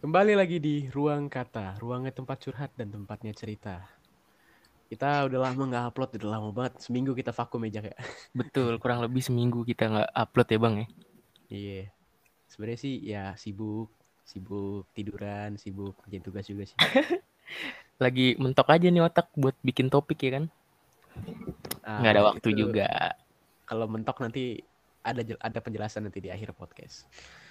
Kembali 0.00 0.32
lagi 0.32 0.56
di 0.56 0.88
Ruang 0.88 1.28
Kata, 1.28 1.76
ruangnya 1.76 2.08
tempat 2.08 2.40
curhat 2.40 2.72
dan 2.72 2.88
tempatnya 2.88 3.36
cerita. 3.36 3.84
Kita 4.88 5.28
udah 5.28 5.38
lama 5.44 5.62
nggak 5.68 5.84
upload, 5.92 6.16
udah 6.16 6.30
lama 6.40 6.48
banget. 6.56 6.80
Seminggu 6.80 7.12
kita 7.12 7.36
vakum 7.36 7.68
aja 7.68 7.84
kayak. 7.84 8.00
Betul, 8.40 8.80
kurang 8.80 9.04
lebih 9.04 9.20
seminggu 9.20 9.60
kita 9.60 9.92
nggak 9.92 10.08
upload 10.16 10.48
ya 10.48 10.56
bang 10.56 10.74
ya. 10.80 10.86
Iya. 11.52 11.82
Sebenarnya 12.48 12.80
sih 12.80 12.94
ya 13.04 13.24
sibuk, 13.36 13.92
sibuk 14.24 14.88
tiduran, 14.96 15.60
sibuk 15.60 15.92
kerjain 16.00 16.24
tugas 16.24 16.48
juga 16.48 16.64
sih. 16.64 16.80
Lagi 18.02 18.40
mentok 18.40 18.72
aja 18.72 18.88
nih 18.88 19.04
otak 19.04 19.28
buat 19.36 19.60
bikin 19.60 19.92
topik 19.92 20.16
ya 20.24 20.40
kan. 20.40 20.44
Nggak 21.84 22.12
ada 22.16 22.20
Ah, 22.24 22.26
waktu 22.32 22.48
itu 22.48 22.50
juga. 22.56 22.88
Kalau 23.68 23.84
mentok 23.84 24.16
nanti 24.24 24.64
ada 25.04 25.20
ada 25.44 25.58
penjelasan 25.60 26.08
nanti 26.08 26.24
di 26.24 26.32
akhir 26.32 26.56
podcast. 26.56 27.04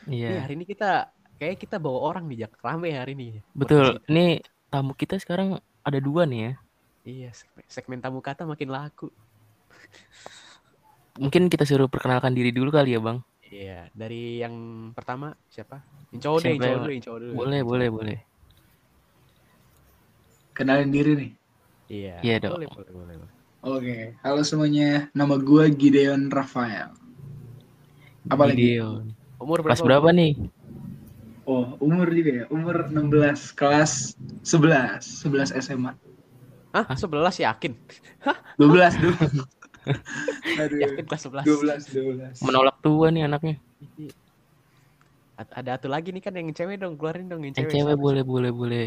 Nih, 0.10 0.26
Iya, 0.26 0.50
hari 0.50 0.58
ini 0.58 0.66
kita 0.66 1.14
kayak 1.40 1.58
kita 1.58 1.80
bawa 1.80 2.14
orang 2.14 2.28
nih, 2.28 2.46
Jak. 2.46 2.60
Rame 2.60 2.92
hari 2.94 3.16
ini. 3.16 3.28
betul. 3.56 4.04
Ini 4.12 4.44
tamu 4.68 4.94
kita 4.94 5.16
sekarang 5.18 5.58
ada 5.82 6.00
dua 6.04 6.28
nih 6.28 6.40
ya. 6.40 6.54
Iya, 7.08 7.30
segmen, 7.34 7.64
segmen 7.66 8.00
tamu 8.04 8.20
kata 8.20 8.44
makin 8.44 8.70
laku. 8.70 9.08
Mungkin 11.24 11.48
kita 11.48 11.64
suruh 11.64 11.88
perkenalkan 11.88 12.36
diri 12.36 12.52
dulu 12.52 12.70
kali 12.70 12.94
ya 12.94 13.02
bang. 13.02 13.24
Iya, 13.50 13.90
dari 13.98 14.38
yang 14.38 14.54
pertama 14.94 15.34
siapa? 15.50 15.82
Yang 16.14 16.22
cowok 16.22 16.38
deh, 16.38 16.54
cowok 16.54 16.70
yang- 16.70 16.84
dulu, 16.86 17.18
dulu. 17.18 17.34
Boleh, 17.34 17.62
boleh, 17.66 17.88
boleh. 17.90 18.18
Kenalin 20.54 20.92
diri 20.92 21.12
nih. 21.16 21.32
Iya. 21.90 22.16
Iya 22.22 22.36
dong. 22.46 22.62
Boleh, 22.62 22.70
boleh, 22.70 22.92
boleh. 22.94 23.16
boleh. 23.18 23.38
Oke, 23.60 23.98
halo 24.24 24.42
semuanya. 24.46 25.10
Nama 25.18 25.36
gue 25.36 25.64
Gideon 25.74 26.30
Rafael. 26.30 26.94
Apa 28.30 28.44
lagi? 28.46 28.78
Gideon. 28.78 29.12
Umur 29.42 29.64
berapa? 29.64 29.76
Kelas 29.76 29.84
berapa 29.88 30.10
nih? 30.14 30.32
Oh, 31.50 31.74
umur 31.82 32.06
juga 32.14 32.32
ya. 32.32 32.46
Umur 32.54 32.86
16 32.86 33.58
kelas 33.58 34.14
11, 34.46 35.02
11 35.02 35.50
SMA. 35.58 35.98
Hah? 36.70 36.86
11 36.94 37.42
yakin? 37.42 37.74
12 38.54 39.02
dulu. 39.02 39.18
Aduh. 40.62 40.78
Yakin 40.78 41.06
kelas 41.10 41.24
11. 41.26 41.42
12, 41.90 42.38
12. 42.38 42.46
Menolak 42.46 42.78
tua 42.86 43.10
nih 43.10 43.26
anaknya. 43.26 43.58
A- 45.42 45.54
Ada 45.58 45.82
satu 45.82 45.90
lagi 45.90 46.14
nih 46.14 46.22
kan 46.22 46.38
yang 46.38 46.54
cewek 46.54 46.78
dong, 46.78 46.94
keluarin 47.02 47.26
dong 47.26 47.42
yang 47.42 47.58
Yang 47.58 47.66
cewek. 47.66 47.74
cewek 47.82 47.96
Siapa? 47.98 48.06
boleh, 48.06 48.22
boleh, 48.22 48.52
boleh. 48.54 48.86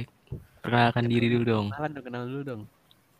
Perkenalkan 0.62 1.10
diri 1.10 1.26
dulu 1.34 1.42
dong. 1.42 1.66
Kenalan 1.74 1.90
dong, 1.90 2.04
kenalan 2.06 2.28
dulu 2.30 2.42
dong. 2.46 2.62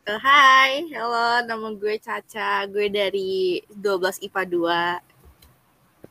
Eh, 0.03 0.19
Hai, 0.19 0.87
halo, 0.95 1.43
nama 1.43 1.69
gue 1.75 1.95
Caca. 1.99 2.63
Gue 2.71 2.87
dari 2.87 3.59
12 3.67 4.23
IPA 4.23 4.43
2. 4.47 5.12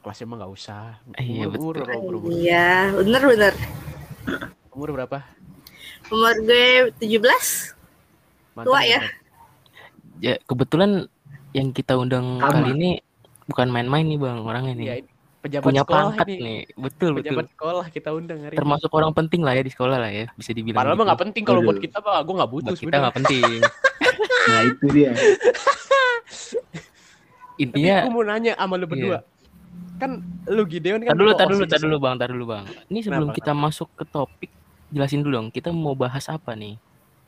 Kelasnya 0.01 0.25
emang 0.25 0.37
nggak 0.41 0.51
usah. 0.51 0.83
Iya, 1.15 1.45
Umur, 1.45 1.53
umur, 1.53 1.53
betul. 1.53 1.73
berapa, 1.85 1.99
umur, 1.99 2.13
umur, 2.17 2.29
Iya, 2.33 2.67
bener-bener. 2.91 3.53
umur 4.71 4.89
berapa? 4.91 5.17
Umur 6.07 6.35
gue 6.41 6.65
17. 6.97 7.75
Mantan 8.51 8.65
Tua 8.65 8.79
ya? 8.81 8.99
Ya 10.17 10.33
kebetulan 10.41 11.05
yang 11.51 11.69
kita 11.69 11.95
undang 11.95 12.37
Sama. 12.37 12.51
kali 12.51 12.67
ini 12.73 12.89
bukan 13.45 13.67
main-main 13.67 14.03
nih 14.03 14.17
bang 14.17 14.37
orangnya 14.41 14.73
nih. 14.73 14.83
Iya, 14.83 14.95
ini 14.97 15.07
pejabat 15.41 15.65
Punya 15.65 15.81
sekolah 15.81 16.01
pangkat 16.07 16.27
ini. 16.27 16.41
nih. 16.41 16.59
Betul, 16.75 17.09
betul. 17.11 17.23
Pejabat 17.23 17.45
sekolah 17.51 17.85
kita 17.89 18.09
undang 18.11 18.37
hari 18.39 18.53
ini. 18.53 18.59
termasuk 18.59 18.89
orang 18.91 19.11
penting 19.11 19.41
lah 19.41 19.53
ya 19.53 19.61
di 19.61 19.69
sekolah 19.69 19.97
lah 19.97 20.09
ya 20.09 20.25
bisa 20.33 20.49
dibilang 20.51 20.77
Padahal 20.77 20.91
mah 20.91 20.97
gitu. 20.97 21.07
nggak 21.09 21.21
penting 21.23 21.43
kalau 21.43 21.59
buat 21.61 21.73
Aduh. 21.73 21.83
kita, 21.83 21.97
Pak. 21.99 22.17
Gue 22.21 22.33
nggak 22.37 22.51
butuh 22.51 22.71
Buat 22.71 22.81
kita 22.81 22.95
nggak 22.97 23.15
penting 23.17 23.59
Nah, 24.41 24.61
itu 24.65 24.85
dia. 24.89 25.11
Tapi 25.13 25.29
intinya 27.59 27.95
gue 28.01 28.11
mau 28.11 28.23
nanya 28.23 28.51
sama 28.55 28.73
lu 28.75 28.85
berdua. 28.85 29.19
Kan 30.01 30.25
lu 30.49 30.65
Gideon 30.65 31.05
kan 31.05 31.13
tar 31.13 31.17
dulu 31.21 31.31
tar 31.37 31.47
dulu 31.47 31.63
tar 31.69 31.77
dulu 31.77 31.97
bang 32.01 32.15
tar 32.17 32.29
dulu 32.33 32.45
bang 32.49 32.63
ini 32.89 32.99
sebelum 33.05 33.29
Kenapa, 33.29 33.37
kita 33.37 33.51
masuk 33.53 33.87
ke 33.93 34.03
topik 34.09 34.49
jelasin 34.89 35.21
dulu 35.21 35.37
dong 35.37 35.47
kita 35.53 35.69
mau 35.69 35.93
bahas 35.93 36.25
apa 36.25 36.57
nih 36.57 36.73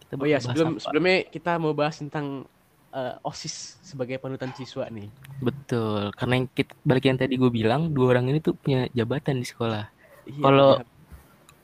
kita 0.02 0.14
Oh 0.18 0.26
iya, 0.26 0.42
sebelum 0.42 0.76
apa? 0.76 0.82
sebelumnya 0.82 1.18
kita 1.30 1.52
mau 1.62 1.78
bahas 1.78 2.02
tentang 2.02 2.50
eh, 2.90 3.14
OSIS 3.22 3.78
sebagai 3.86 4.18
panutan 4.18 4.50
siswa 4.58 4.90
nih. 4.90 5.06
betul 5.38 6.10
karena 6.18 6.34
yang 6.42 6.48
kita, 6.50 6.74
balik 6.82 7.06
yang 7.06 7.18
tadi 7.22 7.38
gue 7.38 7.52
bilang 7.54 7.94
dua 7.94 8.18
orang 8.18 8.34
ini 8.34 8.42
tuh 8.42 8.58
punya 8.58 8.90
jabatan 8.92 9.38
di 9.38 9.46
sekolah 9.46 9.86
Iya, 10.24 10.40
Kalau- 10.40 10.76
iya. 10.82 10.86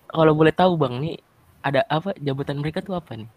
kalau 0.09 0.33
boleh 0.37 0.53
tahu 0.53 0.77
bang 0.77 0.93
nih 1.01 1.15
ada 1.65 1.81
apa 1.89 2.13
jabatan 2.21 2.61
mereka 2.61 2.85
tuh 2.85 2.93
apa 2.93 3.17
nih 3.17 3.29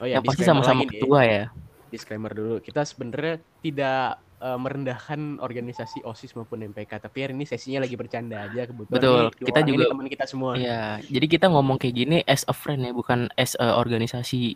oh 0.00 0.06
ya, 0.08 0.18
yang 0.18 0.24
pasti 0.24 0.42
sama-sama 0.46 0.88
ketua 0.88 1.20
ya 1.28 1.44
disclaimer 1.88 2.32
dulu. 2.36 2.60
Kita 2.60 2.84
sebenarnya 2.84 3.40
tidak 3.64 4.20
eh, 4.38 4.58
merendahkan 4.58 5.42
organisasi 5.42 6.06
OSIS 6.06 6.34
maupun 6.38 6.62
MPK, 6.62 7.02
tapi 7.02 7.26
hari 7.26 7.34
ini 7.34 7.44
sesinya 7.44 7.82
lagi 7.82 7.98
bercanda 7.98 8.46
aja 8.46 8.70
kebetulan. 8.70 8.94
Betul, 8.98 9.22
nih, 9.34 9.46
kita 9.50 9.60
juga- 9.66 9.88
teman 9.90 10.08
kita 10.08 10.24
semua. 10.30 10.50
Iya, 10.54 11.02
jadi 11.02 11.26
kita 11.26 11.46
ngomong 11.50 11.76
kayak 11.76 11.94
gini 11.94 12.16
as 12.24 12.46
a 12.46 12.54
friend 12.54 12.86
ya, 12.86 12.92
bukan 12.94 13.26
as 13.34 13.58
a 13.58 13.74
organisasi 13.78 14.54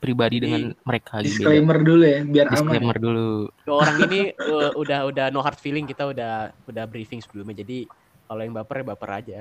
pribadi 0.00 0.40
Jadi, 0.40 0.44
dengan 0.48 0.62
mereka 0.82 1.20
gitu. 1.20 1.44
Disclaimer 1.44 1.78
dulu 1.84 2.04
ya, 2.08 2.20
biar 2.24 2.46
aman. 2.48 2.54
Disclaimer 2.56 2.96
dulu. 2.96 3.28
Dua 3.68 3.76
orang 3.84 3.96
ini 4.08 4.20
eh, 4.32 4.70
udah 4.74 5.00
udah 5.06 5.26
no 5.28 5.44
hard 5.44 5.60
feeling, 5.60 5.84
kita 5.84 6.08
udah 6.08 6.50
udah 6.66 6.84
briefing 6.88 7.20
sebelumnya. 7.20 7.60
Jadi 7.60 7.84
kalau 8.24 8.40
yang 8.40 8.56
baper 8.56 8.82
ya 8.82 8.84
baper 8.96 9.10
aja. 9.12 9.40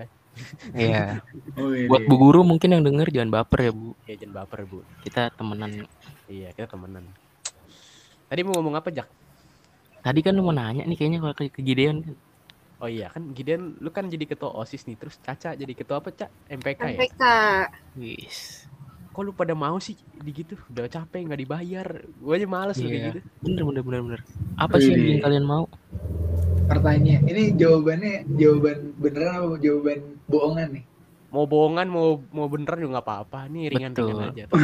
Iya. 0.76 1.20
Oh, 1.58 1.74
iya. 1.74 1.90
Buat 1.90 2.06
Bu 2.06 2.16
Guru 2.16 2.42
mungkin 2.46 2.72
yang 2.72 2.84
denger 2.86 3.10
jangan 3.10 3.32
baper 3.34 3.60
ya, 3.66 3.72
Bu. 3.74 3.90
Ya 4.06 4.16
jangan 4.20 4.46
baper, 4.46 4.60
Bu. 4.70 4.80
Kita 5.02 5.34
temenan. 5.34 5.90
Iya, 6.30 6.54
kita 6.54 6.68
temenan. 6.70 7.06
Tadi 8.30 8.42
mau 8.46 8.54
ngomong 8.60 8.78
apa, 8.78 8.94
Jak? 8.94 9.10
Tadi 10.00 10.20
kan 10.24 10.34
lu 10.38 10.42
mau 10.48 10.56
nanya 10.56 10.84
nih 10.88 10.96
kayaknya 10.96 11.20
kalau 11.20 11.36
ke, 11.36 11.44
ke 11.52 11.62
Gideon 11.62 11.98
kan. 12.06 12.16
Oh 12.80 12.88
iya, 12.88 13.12
kan 13.12 13.36
Gideon 13.36 13.76
lu 13.84 13.92
kan 13.92 14.08
jadi 14.08 14.24
ketua 14.24 14.56
OSIS 14.56 14.88
nih, 14.88 14.96
terus 14.96 15.20
Caca 15.20 15.52
jadi 15.52 15.74
ketua 15.76 16.00
apa, 16.00 16.16
Cak? 16.16 16.32
MPK 16.48 16.80
ya? 16.80 16.96
MPK. 16.96 17.24
Wis. 18.00 18.40
Kok 19.12 19.22
lu 19.28 19.32
pada 19.36 19.52
mau 19.52 19.76
sih 19.84 20.00
di 20.00 20.32
gitu? 20.32 20.56
Udah 20.72 20.88
capek 20.88 21.28
nggak 21.28 21.42
dibayar. 21.44 21.88
Gue 22.24 22.34
aja 22.40 22.48
males 22.48 22.80
lu 22.80 22.88
kayak 22.88 22.96
Iya. 22.96 23.10
gitu. 23.12 23.20
Bener 23.44 23.64
bener 23.68 23.82
bener 23.84 24.02
bener. 24.08 24.22
Apa 24.56 24.76
sih 24.80 24.88
yang 24.88 24.96
Wih. 24.96 25.04
bikin 25.04 25.20
kalian 25.28 25.46
mau? 25.46 25.66
Pertanyaan, 26.70 27.24
ini 27.28 27.44
jawabannya 27.58 28.14
jawaban 28.38 28.78
beneran 29.02 29.34
apa 29.44 29.56
jawaban 29.60 30.00
bohongan 30.30 30.68
nih? 30.78 30.84
Mau 31.34 31.46
bohongan, 31.50 31.88
mau 31.92 32.08
mau 32.32 32.48
beneran 32.48 32.80
juga 32.80 32.92
nggak 32.96 33.08
apa-apa. 33.10 33.40
Nih 33.52 33.64
ringan-ringan 33.74 34.18
aja. 34.32 34.46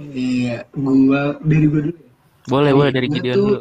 Iya, 0.00 0.64
gua 0.72 1.36
dari 1.44 1.66
gua 1.68 1.80
dulu. 1.84 1.98
ya. 2.00 2.09
Boleh 2.50 2.74
Jadi, 2.74 2.78
boleh 2.82 2.90
dari 2.90 3.08
Gideon 3.08 3.36
tuh 3.38 3.46
dulu. 3.46 3.60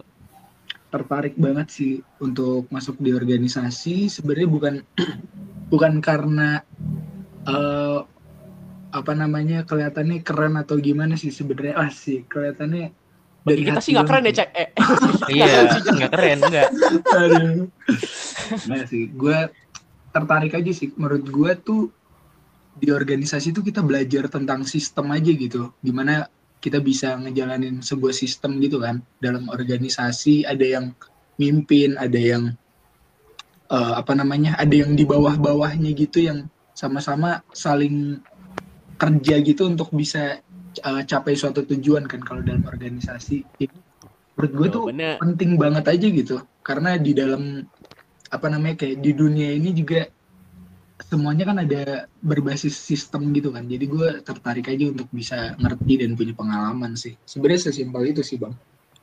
tertarik 0.90 1.36
banget 1.38 1.68
sih 1.70 1.94
untuk 2.18 2.66
masuk 2.74 2.98
di 2.98 3.14
organisasi 3.14 4.10
sebenarnya 4.10 4.50
bukan 4.50 4.74
bukan 5.72 6.02
karena 6.02 6.66
eh 7.46 8.00
apa 8.90 9.14
namanya 9.14 9.62
kelihatannya 9.70 10.26
keren 10.26 10.58
atau 10.58 10.82
gimana 10.82 11.14
sih 11.14 11.30
sebenarnya 11.30 11.78
ah 11.78 11.94
sih 11.94 12.26
kelihatannya 12.26 12.90
Bagi 13.40 13.64
kita 13.70 13.80
sih 13.80 13.94
nggak 13.96 14.08
keren 14.10 14.26
ya, 14.26 14.34
banget 14.34 14.36
Cak. 14.36 14.50
Eh, 14.60 14.68
Iya, 15.32 15.46
nggak 15.80 16.12
keren 16.12 16.40
enggak. 16.44 16.70
Aduh. 17.16 17.72
Nggak 18.68 18.86
sih, 18.92 19.04
gue 19.16 19.38
tertarik 20.12 20.54
aja 20.60 20.72
sih. 20.76 20.92
Menurut 21.00 21.24
gue 21.24 21.52
tuh 21.64 21.82
di 22.76 22.92
organisasi 22.92 23.56
tuh 23.56 23.64
kita 23.64 23.80
belajar 23.80 24.28
tentang 24.28 24.68
sistem 24.68 25.16
aja 25.16 25.32
gitu. 25.32 25.72
Gimana 25.80 26.28
kita 26.60 26.84
bisa 26.84 27.16
ngejalanin 27.16 27.80
sebuah 27.80 28.12
sistem 28.12 28.60
gitu 28.60 28.84
kan. 28.84 29.00
Dalam 29.20 29.48
organisasi 29.48 30.44
ada 30.44 30.64
yang 30.64 30.92
mimpin, 31.40 31.96
ada 31.96 32.20
yang 32.20 32.52
eh, 33.72 33.94
apa 33.96 34.14
namanya, 34.16 34.60
ada 34.60 34.76
yang 34.76 34.94
di 34.94 35.08
bawah-bawahnya 35.08 35.92
gitu 35.96 36.28
yang 36.28 36.40
sama-sama 36.76 37.44
saling 37.52 38.20
kerja 39.00 39.36
gitu 39.40 39.72
untuk 39.72 39.92
bisa 39.96 40.44
eh, 40.80 41.02
capai 41.08 41.34
suatu 41.36 41.64
tujuan 41.64 42.08
kan 42.08 42.20
kalau 42.24 42.44
dalam 42.44 42.68
organisasi. 42.68 43.44
Menurut 44.40 44.54
gue 44.56 44.68
tuh 44.72 44.84
penting 45.20 45.60
banget 45.60 45.84
aja 45.92 46.08
gitu 46.08 46.38
karena 46.64 46.96
di 46.96 47.12
dalam 47.12 47.66
apa 48.30 48.48
namanya 48.48 48.86
kayak 48.86 49.02
di 49.02 49.12
dunia 49.18 49.58
ini 49.58 49.74
juga 49.74 50.06
semuanya 51.02 51.48
kan 51.48 51.58
ada 51.58 51.84
berbasis 52.20 52.76
sistem 52.76 53.32
gitu 53.32 53.50
kan 53.50 53.64
jadi 53.64 53.82
gue 53.82 54.08
tertarik 54.20 54.68
aja 54.68 54.92
untuk 54.92 55.08
bisa 55.10 55.56
ngerti 55.56 56.04
dan 56.04 56.14
punya 56.14 56.36
pengalaman 56.36 56.92
sih 56.94 57.16
sebenarnya 57.24 57.72
sesimpel 57.72 58.04
itu 58.06 58.20
sih 58.20 58.36
bang 58.36 58.52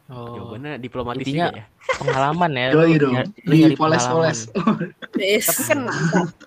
Oh, 0.06 0.38
jawabannya 0.38 0.78
diplomatis 0.78 1.26
Intinya- 1.26 1.50
ya. 1.50 1.66
pengalaman 1.98 2.54
ya. 2.54 2.70
Lu 2.78 2.86
dong 2.94 3.26
di 3.42 3.56
nyari 3.58 3.74
poles-poles 3.74 4.46
Yes. 5.18 5.50
Tapi 5.50 5.62
kan 5.66 5.78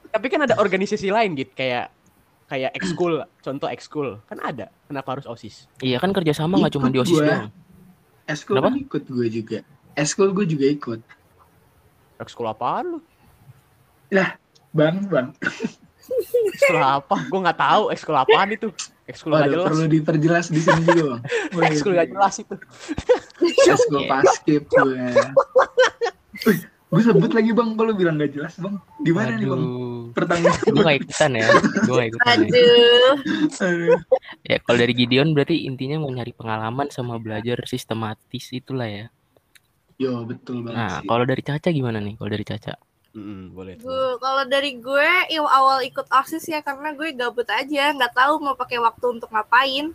tapi 0.07 0.25
kan 0.31 0.39
ada 0.47 0.55
organisasi 0.55 1.11
lain 1.11 1.35
gitu 1.35 1.51
kayak 1.53 1.91
kayak 2.47 2.71
ekskul, 2.71 3.19
contoh 3.43 3.67
ekskul. 3.67 4.15
Kan 4.25 4.39
ada. 4.39 4.71
Kenapa 4.87 5.19
harus 5.19 5.27
OSIS? 5.27 5.67
Iya 5.83 5.99
kan 5.99 6.15
kerjasama 6.15 6.55
nggak 6.55 6.71
cuma 6.71 6.87
di 6.87 7.03
OSIS 7.03 7.11
gua. 7.13 7.27
doang. 7.27 7.47
eskul 8.31 8.53
Kenapa? 8.55 8.67
kan 8.69 8.75
ikut 8.79 9.03
gue 9.11 9.27
juga 9.27 9.57
eskul 9.91 10.29
gue 10.31 10.45
juga 10.47 10.65
ikut 10.69 10.99
Ekskul 12.15 12.47
apaan 12.47 12.95
lu? 12.95 12.99
Bang 14.71 14.95
bang 15.07 15.27
Ekskul 16.49 16.81
apa? 16.81 17.15
Gue 17.29 17.39
nggak 17.39 17.59
tahu 17.61 17.83
ekskul 17.93 18.17
apaan 18.17 18.49
itu. 18.49 18.73
Ekskul 19.05 19.29
nggak 19.29 19.45
Waduh, 19.45 19.53
jelas. 19.53 19.67
perlu 19.69 19.85
diperjelas 19.87 20.45
di 20.49 20.61
sini 20.61 20.81
juga 20.83 21.03
bang 21.05 21.21
Ekskul 21.69 21.91
nggak 21.93 22.09
jelas 22.09 22.35
itu. 22.41 22.55
eskul 23.69 24.01
paskip 24.09 24.63
gue 24.65 25.05
gue 26.89 27.01
sebut 27.05 27.29
lagi 27.29 27.53
bang 27.53 27.77
kalau 27.77 27.93
bilang 27.93 28.17
gak 28.17 28.33
jelas 28.33 28.57
bang 28.57 28.73
di 29.05 29.13
mana 29.13 29.37
nih 29.37 29.45
bang 29.45 29.63
pertanggung 30.17 30.57
Gue 30.73 30.81
gak 30.81 30.97
ikutan 31.05 31.31
ya. 31.37 31.47
Gue 31.85 31.93
gak 31.93 32.07
ikutan 32.09 32.25
ya. 32.25 32.33
Aduh. 32.41 33.13
Aduh. 33.61 33.99
Ya 34.41 34.57
kalau 34.65 34.77
dari 34.81 34.93
Gideon 34.97 35.29
berarti 35.37 35.69
intinya 35.69 36.01
mau 36.01 36.09
nyari 36.09 36.33
pengalaman 36.33 36.89
sama 36.89 37.21
belajar 37.21 37.61
sistematis 37.69 38.49
itulah 38.49 38.89
ya. 38.89 39.05
Yo 40.01 40.25
betul 40.25 40.65
banget 40.65 40.81
Nah, 40.81 40.97
kalau 41.05 41.29
dari 41.29 41.43
Caca 41.45 41.69
gimana 41.69 42.01
nih? 42.01 42.17
Kalau 42.17 42.31
dari 42.33 42.45
Caca? 42.47 42.73
Mm-mm, 43.09 43.51
boleh 43.57 43.73
tuh. 43.77 43.89
Gue 43.89 44.05
kalau 44.21 44.43
dari 44.45 44.77
gue 44.77 45.09
yang 45.33 45.47
awal 45.49 45.81
ikut 45.81 46.05
OSIS 46.07 46.45
ya 46.45 46.61
karena 46.61 46.93
gue 46.93 47.09
gabut 47.17 47.47
aja, 47.49 47.89
nggak 47.93 48.13
tahu 48.13 48.37
mau 48.37 48.53
pakai 48.53 48.77
waktu 48.77 49.05
untuk 49.17 49.29
ngapain. 49.33 49.91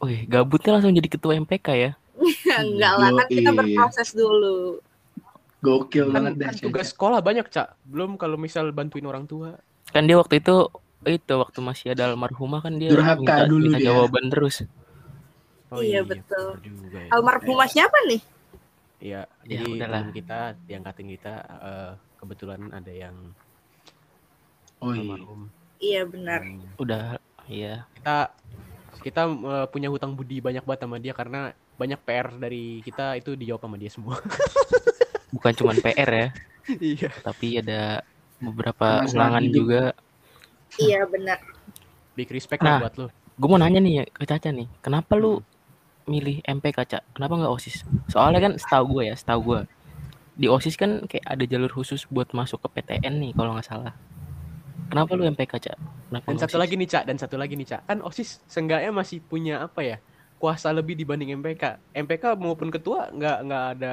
Wih, 0.00 0.24
gabutnya 0.26 0.80
langsung 0.80 0.90
jadi 0.96 1.06
ketua 1.06 1.38
MPK 1.38 1.68
ya. 1.76 1.90
Enggak 2.64 2.94
lah, 2.98 3.10
kan 3.14 3.26
kita 3.30 3.50
berproses 3.54 4.10
dulu. 4.12 4.82
Gokil 5.60 6.08
Kan, 6.08 6.14
banget 6.16 6.32
dah. 6.40 6.46
kan 6.50 6.54
tugas 6.58 6.88
sekolah 6.90 7.20
banyak, 7.20 7.46
Cak. 7.52 7.76
Belum 7.84 8.16
kalau 8.16 8.40
misal 8.40 8.72
bantuin 8.72 9.04
orang 9.04 9.28
tua. 9.28 9.60
Kan 9.92 10.08
dia 10.08 10.16
waktu 10.16 10.40
itu 10.40 10.72
itu 11.04 11.32
waktu 11.32 11.58
masih 11.64 11.86
ada 11.92 12.12
almarhumah 12.12 12.60
kan 12.60 12.76
dia 12.76 12.92
Durhaka 12.92 13.20
minta, 13.20 13.44
dulu 13.48 13.66
minta 13.68 13.78
dia. 13.80 13.86
jawaban 13.88 14.24
terus. 14.28 14.64
Iya, 15.70 16.02
betul. 16.02 16.58
bener 16.58 16.66
juga 16.66 16.98
ya. 16.98 17.10
Almarhumah 17.14 17.68
siapa 17.70 17.98
nih? 18.10 18.20
Iya, 19.00 19.22
Ya, 19.48 19.64
jadi 19.64 19.80
teman 19.80 20.12
kita 20.12 20.38
diangkatin 20.68 21.08
kita 21.08 21.32
eh, 21.40 21.92
kebetulan 22.20 22.68
ada 22.70 22.92
yang 22.92 23.16
Oh 24.78 24.92
iya. 24.92 25.00
almarhum. 25.02 25.40
Iya 25.80 26.02
benar. 26.04 26.40
Hmm, 26.44 26.68
Udah 26.76 27.16
iya. 27.46 27.84
Kita 27.96 28.16
kita 29.00 29.22
eh, 29.26 29.66
punya 29.68 29.88
hutang 29.88 30.12
budi 30.12 30.40
banyak 30.40 30.64
banget 30.64 30.80
sama 30.84 30.96
dia 30.96 31.12
karena 31.12 31.52
banyak 31.76 32.00
PR 32.00 32.28
dari 32.36 32.84
kita 32.84 33.16
itu 33.16 33.32
dijawab 33.32 33.64
sama 33.64 33.76
dia 33.76 33.88
semua. 33.88 34.20
Bukan 35.34 35.52
cuman 35.54 35.76
PR 35.78 36.10
ya, 36.10 36.28
iya. 36.76 37.08
tapi 37.22 37.56
ada 37.56 38.02
beberapa 38.36 39.06
ulangan 39.06 39.44
hidup. 39.46 39.54
juga. 39.54 39.82
Iya 40.76 41.06
benar. 41.06 41.38
Big 42.18 42.28
respect 42.28 42.60
Nah. 42.60 42.76
lah 42.76 42.88
buat 42.88 42.94
lo. 42.98 43.06
Gue 43.40 43.48
mau 43.48 43.56
nanya 43.56 43.80
nih 43.80 43.94
ya 43.94 44.04
ke 44.04 44.28
Caca 44.28 44.50
nih, 44.52 44.68
kenapa 44.84 45.16
lu 45.16 45.40
milih 46.04 46.42
MPK 46.44 46.76
Caca? 46.84 47.00
Kenapa 47.14 47.32
nggak 47.40 47.52
OSIS? 47.52 47.86
Soalnya 48.10 48.40
kan 48.42 48.52
setahu 48.58 49.00
gue 49.00 49.08
ya, 49.08 49.14
setahu 49.16 49.40
gue 49.54 49.60
di 50.40 50.48
OSIS 50.48 50.80
kan 50.80 51.04
kayak 51.04 51.20
ada 51.28 51.44
jalur 51.44 51.68
khusus 51.68 52.08
buat 52.08 52.32
masuk 52.32 52.64
ke 52.64 52.80
PTN 52.80 53.20
nih 53.20 53.32
kalau 53.36 53.52
nggak 53.52 53.68
salah. 53.68 53.92
Kenapa 54.88 55.12
lu 55.14 55.28
MPK 55.28 55.52
Caca? 55.60 55.76
Kenapa 56.08 56.26
Dan 56.32 56.38
satu 56.40 56.56
OSIS? 56.56 56.62
lagi 56.64 56.74
nih, 56.80 56.88
Cak, 56.88 57.02
dan 57.06 57.16
satu 57.20 57.36
lagi 57.38 57.54
nih, 57.54 57.68
Cak. 57.68 57.80
Kan 57.86 57.98
OSIS 58.02 58.42
seenggaknya 58.50 58.90
masih 58.90 59.22
punya 59.22 59.62
apa 59.62 59.84
ya? 59.84 59.96
Kuasa 60.40 60.72
lebih 60.72 60.96
dibanding 60.98 61.36
MPK. 61.38 61.94
MPK 61.94 62.34
maupun 62.40 62.72
ketua 62.72 63.12
nggak 63.12 63.38
nggak 63.44 63.64
ada 63.78 63.92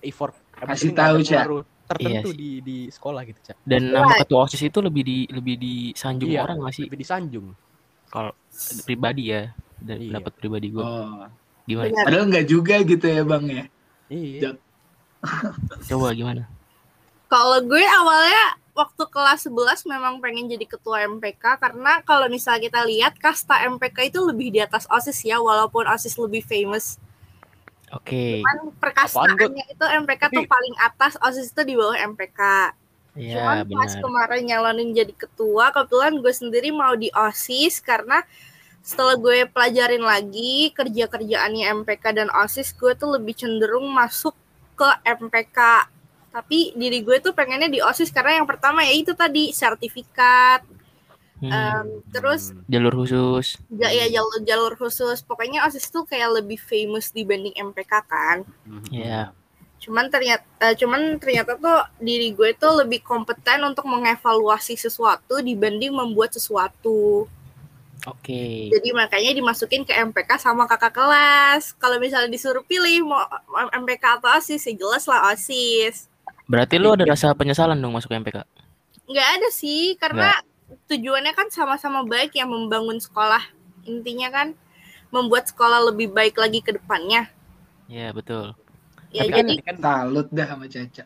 effort 0.00 0.32
Kasih 0.56 0.90
tahu, 0.96 1.20
Cak. 1.22 1.44
tertentu 1.84 2.32
Iya 2.32 2.40
di 2.40 2.50
di 2.64 2.78
sekolah 2.88 3.22
gitu, 3.28 3.52
Cak. 3.52 3.56
Dan 3.62 3.92
nama 3.92 4.16
ketua 4.16 4.48
OSIS 4.48 4.64
itu 4.64 4.80
lebih 4.80 5.02
di 5.04 5.18
lebih 5.28 5.54
disanjung 5.60 6.32
Iya, 6.32 6.40
orang 6.48 6.56
nggak 6.64 6.74
sih? 6.74 6.84
Lebih 6.88 7.00
disanjung. 7.04 7.46
Kalau 8.08 8.32
pribadi 8.88 9.30
ya, 9.30 9.52
dan 9.78 10.00
Iya. 10.00 10.08
pendapat 10.16 10.32
pribadi 10.40 10.66
gue. 10.72 10.82
Oh. 10.82 11.28
Gimana? 11.68 11.92
Benar. 11.92 12.04
Padahal 12.08 12.24
nggak 12.32 12.46
juga 12.48 12.74
gitu 12.82 13.06
ya 13.06 13.22
bang 13.22 13.44
ya. 13.46 13.64
Iya. 14.10 14.50
Coba 15.88 16.12
gimana? 16.12 16.48
Kalau 17.28 17.58
gue 17.64 17.82
awalnya 17.82 18.60
waktu 18.74 19.02
kelas 19.06 19.46
11 19.46 19.86
memang 19.86 20.18
pengen 20.18 20.50
jadi 20.50 20.66
ketua 20.66 21.06
MPK 21.06 21.62
karena 21.62 22.02
kalau 22.02 22.26
misalnya 22.26 22.66
kita 22.66 22.82
lihat 22.84 23.14
kasta 23.18 23.62
MPK 23.70 24.10
itu 24.10 24.18
lebih 24.22 24.50
di 24.50 24.58
atas 24.62 24.86
OSIS 24.90 25.22
ya 25.22 25.38
walaupun 25.38 25.86
OSIS 25.86 26.18
lebih 26.18 26.42
famous. 26.42 26.98
Oke. 27.94 28.42
Kan 28.42 28.74
perkastaannya 28.82 29.70
itu 29.70 29.84
MPK 29.86 30.22
tuh 30.26 30.42
Tapi- 30.42 30.50
paling 30.50 30.74
atas, 30.82 31.14
OSIS 31.22 31.54
itu 31.54 31.62
di 31.62 31.74
bawah 31.78 31.94
MPK. 31.94 32.40
Ya 33.14 33.62
Cuman 33.62 33.78
pas 33.78 33.94
benar. 33.94 34.02
kemarin 34.02 34.42
nyalonin 34.42 34.90
jadi 34.90 35.14
ketua, 35.14 35.70
kebetulan 35.70 36.18
gue 36.18 36.34
sendiri 36.34 36.74
mau 36.74 36.98
di 36.98 37.14
OSIS 37.14 37.78
karena 37.78 38.26
setelah 38.82 39.14
gue 39.14 39.46
pelajarin 39.46 40.02
lagi 40.02 40.74
kerja-kerjaannya 40.74 41.70
MPK 41.86 42.04
dan 42.10 42.28
OSIS, 42.34 42.74
gue 42.74 42.90
tuh 42.98 43.14
lebih 43.14 43.38
cenderung 43.38 43.86
masuk 43.94 44.34
ke 44.74 44.88
MPK. 45.02 45.58
Tapi 46.28 46.74
diri 46.74 46.98
gue 47.00 47.22
tuh 47.22 47.30
pengennya 47.30 47.70
di 47.70 47.78
OSIS 47.78 48.10
karena 48.10 48.42
yang 48.42 48.46
pertama 48.46 48.82
ya 48.82 48.90
itu 48.90 49.14
tadi 49.14 49.54
sertifikat, 49.54 50.66
Hmm, 51.34 51.50
em, 51.50 51.86
terus 52.08 52.50
Hmm. 52.50 52.62
jalur 52.66 52.94
khusus. 52.94 53.58
ja- 53.68 53.90
ya 53.90 54.06
jalur-jalur 54.08 54.74
khusus. 54.74 55.20
Pokoknya 55.20 55.62
OSIS 55.62 55.90
tuh 55.90 56.02
kayak 56.02 56.40
lebih 56.40 56.56
famous 56.56 57.10
dibanding 57.10 57.52
MPK 57.54 57.92
kan. 58.02 58.36
Mhm. 58.64 58.90
Ya. 58.90 59.22
cuman 59.76 60.08
ternyata 60.08 60.40
eh, 60.64 60.72
cuman 60.80 61.20
ternyata 61.20 61.60
tuh 61.60 61.76
diri 62.00 62.32
gue 62.32 62.56
tuh 62.56 62.72
lebih 62.80 63.04
kompeten 63.04 63.60
untuk 63.68 63.84
mengevaluasi 63.84 64.80
sesuatu 64.80 65.44
dibanding 65.44 65.92
membuat 65.92 66.32
sesuatu 66.32 67.28
Oke. 68.04 68.68
jadi 68.68 68.88
makanya 68.92 69.32
dimasukin 69.32 69.82
ke 69.82 69.96
MPK 69.96 70.36
sama 70.36 70.68
kakak 70.68 70.92
kelas 70.92 71.72
kalau 71.74 71.96
misalnya 71.96 72.28
disuruh 72.28 72.60
pilih 72.60 73.08
mau 73.08 73.24
MPK 73.72 74.20
atau 74.20 74.28
OSIS 74.30 74.60
ya 74.60 74.74
jelas 74.76 75.04
lah 75.06 75.32
OSIS 75.32 76.12
Berarti 76.44 76.76
lu 76.76 76.92
ada 76.92 77.08
rasa 77.08 77.32
penyesalan 77.32 77.80
dong 77.80 77.96
masuk 77.96 78.12
MPK? 78.12 78.44
nggak 79.04 79.28
ada 79.36 79.48
sih 79.48 79.96
karena 79.96 80.32
tujuannya 80.84 81.32
kan 81.32 81.48
sama-sama 81.48 82.04
baik 82.04 82.36
yang 82.36 82.48
membangun 82.48 82.96
sekolah 82.96 83.40
intinya 83.84 84.28
kan 84.28 84.48
membuat 85.08 85.48
sekolah 85.48 85.92
lebih 85.92 86.08
baik 86.10 86.36
lagi 86.36 86.60
ke 86.60 86.72
depannya 86.72 87.28
Ya 87.84 88.12
betul. 88.12 88.56
ya 89.12 89.24
Tapi 89.24 89.32
kan, 89.32 89.44
jadi 89.44 89.52
tadi 89.54 89.64
kan 89.64 89.76
Salut 89.80 90.28
dah 90.32 90.46
sama 90.48 90.64
Caca. 90.68 91.04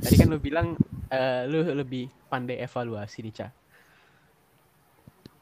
tadi 0.00 0.14
kan 0.16 0.28
lu 0.28 0.38
bilang 0.38 0.76
eh, 1.08 1.42
lu 1.48 1.64
lebih 1.64 2.08
pandai 2.28 2.60
evaluasi 2.60 3.24
nih, 3.24 3.32
Cak. 3.34 3.50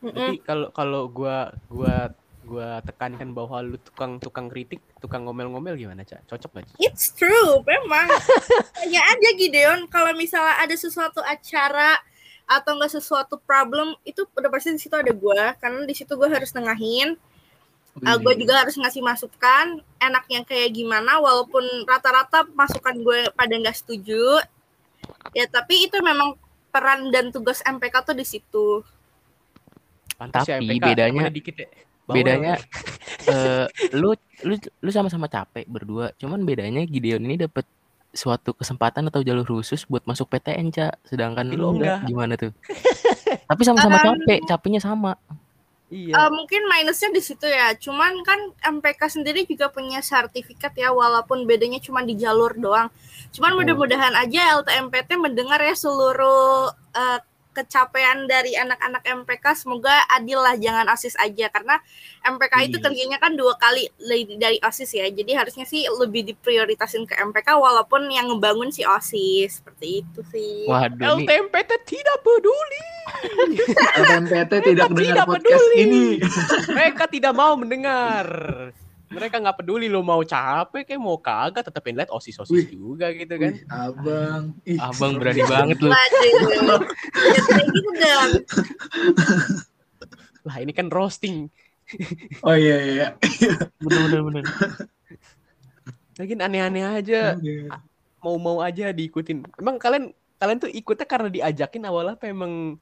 Mm-mm. 0.05 0.15
Tapi 0.15 0.37
kalau 0.45 0.69
kalau 0.71 1.03
gua 1.11 1.53
gua 1.69 2.13
gua 2.49 2.81
tekankan 2.81 3.37
bahwa 3.37 3.61
lu 3.61 3.77
tukang 3.77 4.17
tukang 4.17 4.49
kritik, 4.49 4.81
tukang 5.05 5.29
ngomel-ngomel 5.29 5.77
gimana, 5.77 6.01
Cak? 6.03 6.25
Cocok 6.25 6.51
gak? 6.57 6.65
Cak? 6.73 6.77
It's 6.81 7.13
true, 7.13 7.61
memang. 7.69 8.09
Tanya 8.81 9.01
aja 9.05 9.29
Gideon, 9.37 9.85
kalau 9.93 10.17
misalnya 10.17 10.57
ada 10.65 10.73
sesuatu 10.73 11.21
acara 11.21 12.01
atau 12.49 12.81
enggak 12.81 12.97
sesuatu 12.97 13.37
problem, 13.45 13.93
itu 14.09 14.25
udah 14.33 14.49
pasti 14.49 14.73
di 14.73 14.81
situ 14.81 14.97
ada 14.97 15.13
gue, 15.13 15.43
karena 15.61 15.85
di 15.85 15.93
situ 15.93 16.17
gue 16.17 16.29
harus 16.33 16.49
nengahin. 16.57 17.21
Wih. 17.99 18.17
gue 18.23 18.35
juga 18.47 18.63
harus 18.65 18.79
ngasih 18.79 19.03
masukan, 19.05 19.83
enaknya 20.01 20.47
kayak 20.49 20.73
gimana, 20.73 21.21
walaupun 21.21 21.67
rata-rata 21.85 22.47
masukan 22.57 22.97
gue 23.05 23.29
pada 23.37 23.53
nggak 23.53 23.77
setuju. 23.77 24.41
Ya 25.37 25.45
tapi 25.51 25.91
itu 25.91 26.01
memang 26.01 26.39
peran 26.73 27.11
dan 27.13 27.29
tugas 27.35 27.61
MPK 27.67 28.07
tuh 28.07 28.17
di 28.17 28.25
situ. 28.25 28.81
Pantas 30.19 30.45
ya, 30.45 30.59
Tapi 30.59 30.75
MPK, 30.75 30.85
bedanya- 30.85 31.31
dikit 31.31 31.57
ya. 31.57 31.69
Bawel. 32.05 32.17
Bedanya 32.19 32.55
eh 33.31 33.67
lu 33.93 34.17
lu 34.43 34.55
lu 34.57 34.91
sama-sama 34.91 35.29
capek 35.29 35.65
berdua. 35.65 36.11
Cuman 36.17 36.43
bedanya 36.43 36.83
Gideon 36.83 37.23
ini 37.23 37.37
dapat 37.39 37.63
suatu 38.11 38.51
kesempatan 38.51 39.07
atau 39.07 39.21
jalur 39.21 39.45
khusus 39.45 39.85
buat 39.85 40.03
masuk 40.03 40.27
PTN, 40.27 40.73
Cak. 40.73 41.05
Sedangkan 41.05 41.45
lu 41.47 41.55
lu 41.55 41.67
enggak. 41.77 42.01
enggak. 42.01 42.09
Gimana 42.09 42.35
tuh? 42.35 42.53
Tapi 43.45 43.63
sama-sama 43.63 44.01
Um, 44.01 44.17
capek, 44.19 44.41
capeknya 44.45 44.81
sama. 44.81 45.13
Iya. 45.89 46.13
Eh, 46.17 46.31
mungkin 46.31 46.65
minusnya 46.67 47.09
di 47.09 47.21
situ 47.21 47.45
ya. 47.45 47.73
Cuman 47.75 48.21
kan 48.21 48.41
MPK 48.77 49.01
sendiri 49.09 49.45
juga 49.45 49.69
punya 49.69 50.01
sertifikat 50.01 50.73
ya, 50.75 50.93
walaupun 50.93 51.45
bedanya 51.45 51.77
cuma 51.79 52.01
di 52.01 52.13
jalur 52.13 52.53
doang. 52.53 52.89
Cuman 53.33 53.53
Oh. 53.53 53.57
mudah-mudahan 53.61 54.13
aja 54.15 54.57
LTMPT 54.57 55.17
mendengar 55.17 55.61
ya 55.61 55.73
seluruh 55.73 56.69
eh, 56.93 57.21
kecapaian 57.59 58.25
dari 58.25 58.55
anak-anak 58.55 59.03
MPK. 59.03 59.59
Semoga 59.59 59.91
adil 60.09 60.39
lah, 60.39 60.55
jangan 60.55 60.87
OSIS 60.87 61.19
aja. 61.19 61.51
Karena 61.51 61.75
MPK 62.23 62.55
itu 62.65 62.77
Iya. 62.79 62.85
kerjanya 62.87 63.19
kan 63.19 63.35
dua 63.35 63.59
kali 63.59 63.91
li- 64.01 64.39
dari 64.39 64.63
OSIS 64.63 64.95
ya. 64.95 65.11
Jadi 65.11 65.35
harusnya 65.35 65.67
sih 65.67 65.91
lebih 65.91 66.23
diprioritasin 66.25 67.03
ke 67.03 67.19
MPK, 67.19 67.59
walaupun 67.59 68.07
yang 68.09 68.31
ngebangun 68.31 68.71
si 68.71 68.87
OSIS. 68.87 69.59
Seperti 69.59 70.07
itu 70.07 70.21
sih. 70.31 70.65
Waduh 70.65 71.19
nih. 71.19 71.27
LTMPT 71.27 71.71
tidak 71.85 72.17
peduli. 72.23 72.87
LTMPT 73.99 74.53
tidak 74.53 74.63
Tidak 74.63 74.89
mendengar 74.89 75.27
podcast 75.27 75.65
peduli. 75.67 75.83
ini. 75.83 76.07
Mereka 76.71 77.05
tidak 77.09 77.33
mau 77.33 77.59
mendengar. 77.59 78.27
Mereka 79.09 79.41
nggak 79.41 79.57
peduli 79.65 79.89
lo 79.89 80.05
mau 80.05 80.21
capek 80.21 80.85
kayak 80.85 81.01
mau 81.01 81.17
kagak 81.17 81.65
tetap 81.65 81.81
lihat 81.89 82.13
osis 82.13 82.37
osis 82.37 82.53
Wih. 82.53 82.69
juga 82.69 83.09
gitu 83.17 83.35
kan. 83.41 83.53
Wih, 83.57 83.65
abang. 83.73 84.43
Ih, 84.69 84.79
Abang 84.79 85.13
berani 85.17 85.43
banget 85.49 85.77
dong. 85.81 85.93
Lah 90.45 90.57
ini 90.61 90.73
kan 90.77 90.89
roasting. 90.93 91.49
Oh 92.45 92.53
iya 92.53 92.77
iya. 92.85 93.07
Bener 93.81 94.01
bener 94.09 94.21
bener. 94.29 94.45
Lagian 96.21 96.45
aneh-aneh 96.45 96.85
aja. 96.85 97.37
iya. 97.41 97.81
Mau-mau 98.21 98.61
aja 98.61 98.91
diikutin. 98.93 99.47
Emang 99.57 99.81
kalian 99.81 100.13
kalian 100.37 100.59
tuh 100.61 100.71
ikutnya 100.71 101.07
karena 101.09 101.29
diajakin 101.33 101.87
awalnya 101.89 102.15
apa 102.19 102.29
emang 102.29 102.77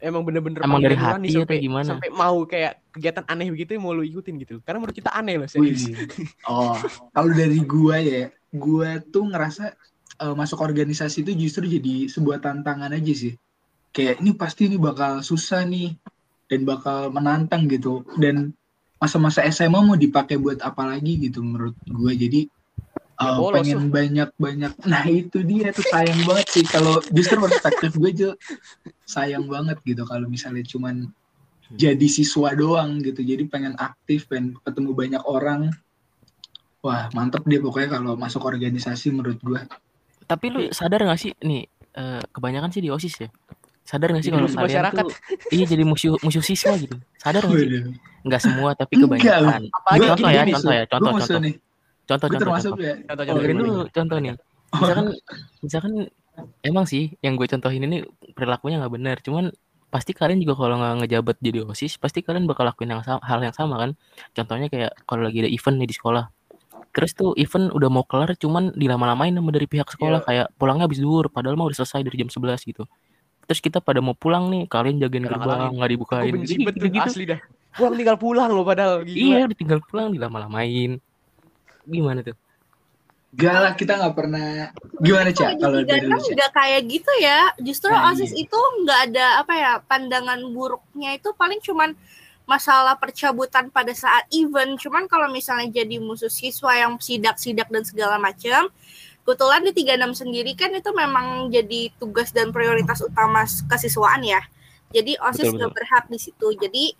emang 0.00 0.24
bener-bener 0.24 0.64
Emang 0.64 0.80
dari 0.80 0.96
hati 0.96 1.30
atau 1.30 1.44
sampai, 1.44 1.60
gimana? 1.60 1.86
sampai 1.86 2.08
mau 2.10 2.42
kayak 2.48 2.80
kegiatan 2.90 3.24
aneh 3.28 3.48
begitu 3.52 3.76
mau 3.78 3.92
lu 3.92 4.02
ikutin 4.02 4.34
gitu. 4.40 4.58
Karena 4.64 4.80
menurut 4.80 4.96
kita 4.96 5.12
aneh 5.12 5.36
loh 5.38 5.48
serius. 5.48 5.86
Oh, 6.50 6.74
kalau 7.12 7.30
dari 7.30 7.60
gua 7.62 8.00
ya, 8.00 8.32
gua 8.50 8.98
tuh 8.98 9.28
ngerasa 9.28 9.76
eh, 10.20 10.34
masuk 10.34 10.58
organisasi 10.60 11.22
itu 11.24 11.32
justru 11.36 11.68
jadi 11.68 12.08
sebuah 12.08 12.40
tantangan 12.40 12.90
aja 12.92 13.14
sih. 13.14 13.34
kayak 13.90 14.22
ini 14.22 14.30
pasti 14.38 14.70
ini 14.70 14.78
bakal 14.78 15.18
susah 15.18 15.66
nih 15.66 15.98
dan 16.46 16.62
bakal 16.62 17.10
menantang 17.10 17.66
gitu 17.66 18.06
dan 18.22 18.54
masa-masa 19.02 19.42
SMA 19.50 19.80
mau 19.82 19.98
dipakai 19.98 20.38
buat 20.38 20.62
apa 20.62 20.86
lagi 20.86 21.18
gitu 21.18 21.42
menurut 21.42 21.74
gue 21.88 22.12
jadi 22.14 22.40
uh, 23.20 23.36
bolos 23.36 23.62
pengen 23.62 23.92
banyak-banyak. 23.92 24.72
Nah 24.88 25.04
itu 25.06 25.44
dia 25.44 25.70
tuh 25.70 25.84
sayang 25.84 26.20
banget 26.24 26.46
sih. 26.48 26.64
Kalau 26.64 26.98
justru 27.12 27.36
perspektif 27.36 27.92
gue 27.94 28.10
tuh 28.16 28.32
sayang 29.04 29.44
banget 29.46 29.76
gitu 29.84 30.02
kalau 30.08 30.26
misalnya 30.26 30.64
cuman 30.64 31.12
jadi 31.76 32.06
siswa 32.08 32.56
doang 32.56 33.04
gitu. 33.04 33.20
Jadi 33.20 33.46
pengen 33.46 33.76
aktif 33.76 34.26
pengen 34.26 34.56
ketemu 34.64 34.90
banyak 34.96 35.22
orang. 35.28 35.70
Wah 36.80 37.12
mantep 37.12 37.44
dia 37.44 37.60
pokoknya 37.60 38.00
kalau 38.00 38.16
masuk 38.16 38.42
organisasi 38.42 39.12
menurut 39.12 39.38
gue. 39.44 39.60
Tapi 40.24 40.46
lu 40.48 40.60
sadar 40.72 41.04
gak 41.04 41.20
sih? 41.20 41.36
Nih 41.44 41.68
eh, 41.94 42.22
kebanyakan 42.32 42.72
sih 42.72 42.80
di 42.80 42.88
OSIS 42.88 43.28
ya. 43.28 43.30
Sadar 43.84 44.16
gak 44.16 44.24
sih 44.24 44.32
kalau 44.32 44.48
kalian 44.48 44.64
masyarakat. 44.64 45.04
tuh 45.04 45.12
iya 45.52 45.64
jadi 45.68 45.84
musuh 45.84 46.16
musuh 46.24 46.40
siswa 46.40 46.72
gitu. 46.80 46.96
Sadar 47.20 47.44
gak 47.44 47.52
sih? 47.52 47.84
Enggak 48.24 48.40
semua 48.40 48.72
tapi 48.72 48.96
Enggak 48.96 49.20
kebanyakan. 49.20 49.62
Apalagi 49.76 50.06
contoh 50.08 50.30
ya, 50.32 50.42
contoh 50.48 50.72
ya, 50.72 50.84
contoh, 50.88 51.12
musuh 51.12 51.36
contoh, 51.36 51.44
nih 51.44 51.54
contoh, 52.10 52.26
gue 52.26 52.34
contoh, 52.34 52.44
termasuk 52.44 52.72
contoh. 52.72 52.82
ya 52.82 52.94
Contoh, 53.00 53.22
Oh, 53.22 53.28
contoh, 53.28 53.42
gimana? 53.44 53.60
dulu 53.62 53.80
contoh 53.88 54.16
nih. 54.18 54.32
Misalkan, 54.72 55.06
misalkan 55.60 55.92
emang 56.62 56.84
sih 56.84 57.04
yang 57.20 57.34
gue 57.34 57.46
contohin 57.46 57.82
ini 57.82 57.96
perilakunya 58.32 58.78
nggak 58.78 58.92
benar. 58.92 59.16
Cuman 59.20 59.44
pasti 59.88 60.10
kalian 60.10 60.38
juga 60.38 60.54
kalau 60.56 60.78
nggak 60.78 60.94
ngejabat 61.00 61.36
jadi 61.38 61.58
osis, 61.64 61.94
pasti 61.96 62.20
kalian 62.20 62.46
bakal 62.46 62.62
lakuin 62.62 62.90
yang 62.90 63.02
sama, 63.02 63.18
hal 63.20 63.38
yang 63.40 63.50
sama 63.50 63.74
kan. 63.76 63.90
Contohnya 64.32 64.66
kayak 64.66 64.94
kalau 65.04 65.22
lagi 65.22 65.42
ada 65.42 65.50
event 65.50 65.76
nih 65.76 65.88
di 65.88 65.94
sekolah. 65.94 66.30
Terus 66.90 67.14
tuh 67.14 67.34
event 67.34 67.70
udah 67.70 67.86
mau 67.86 68.02
kelar, 68.02 68.34
cuman 68.34 68.74
dilama-lamain 68.74 69.30
sama 69.30 69.50
dari 69.50 69.66
pihak 69.66 69.86
sekolah 69.86 70.22
Iya. 70.22 70.26
kayak 70.26 70.46
pulangnya 70.54 70.86
habis 70.86 70.98
zuhur, 70.98 71.30
padahal 71.30 71.54
mau 71.54 71.66
udah 71.66 71.78
selesai 71.78 72.02
dari 72.02 72.18
jam 72.18 72.26
11 72.26 72.62
gitu. 72.62 72.82
Terus 73.46 73.60
kita 73.60 73.78
pada 73.78 73.98
mau 73.98 74.14
pulang 74.14 74.46
nih, 74.46 74.66
kalian 74.66 74.98
jagain 74.98 75.22
gerbang 75.22 75.70
nggak 75.70 75.90
dibukain. 75.90 76.30
benci 76.30 76.54
Gitu- 76.54 76.66
tuh, 76.66 76.72
gitu-gitu. 76.72 77.10
asli 77.10 77.24
dah. 77.26 77.40
Pulang 77.70 77.94
tinggal 77.94 78.16
pulang 78.18 78.50
loh 78.50 78.62
padahal. 78.62 79.02
Gila. 79.02 79.46
Iya, 79.46 79.54
tinggal 79.54 79.78
pulang 79.82 80.10
dilama-lamain. 80.10 80.98
Gimana 81.90 82.22
tuh? 82.22 82.38
Gak 83.30 83.58
lah 83.62 83.72
kita 83.78 83.94
nggak 83.94 84.14
pernah. 84.14 84.74
Gimana 84.98 85.30
cak 85.30 85.62
kalau 85.62 85.82
dari 85.86 86.06
lu 86.06 86.18
nggak 86.18 86.50
kayak 86.50 86.82
gitu 86.90 87.12
ya. 87.22 87.54
Justru 87.62 87.90
Nah, 87.90 88.10
osis 88.10 88.34
iya. 88.34 88.46
itu 88.46 88.58
nggak 88.82 89.00
ada 89.10 89.26
apa 89.42 89.52
ya 89.54 89.72
pandangan 89.86 90.38
buruknya 90.50 91.14
itu 91.14 91.30
paling 91.38 91.62
cuman 91.62 91.94
masalah 92.46 92.98
percabutan 92.98 93.70
pada 93.70 93.94
saat 93.94 94.26
event. 94.34 94.74
Cuman 94.82 95.06
kalau 95.06 95.30
misalnya 95.30 95.70
jadi 95.70 96.02
musuh 96.02 96.30
siswa 96.30 96.74
yang 96.74 96.98
sidak-sidak 96.98 97.70
dan 97.70 97.86
segala 97.86 98.18
macam 98.18 98.66
kebetulan 99.22 99.62
di 99.62 99.72
36 99.86 100.26
sendiri 100.26 100.52
kan 100.58 100.74
itu 100.74 100.90
memang 100.90 101.54
jadi 101.54 101.94
tugas 102.02 102.34
dan 102.34 102.50
prioritas 102.50 102.98
utama 102.98 103.46
kesiswaan 103.46 104.26
ya. 104.26 104.42
Jadi 104.90 105.14
osis 105.22 105.54
nggak 105.54 105.70
berhak 105.70 106.04
di 106.10 106.18
situ. 106.18 106.50
Jadi 106.58 106.98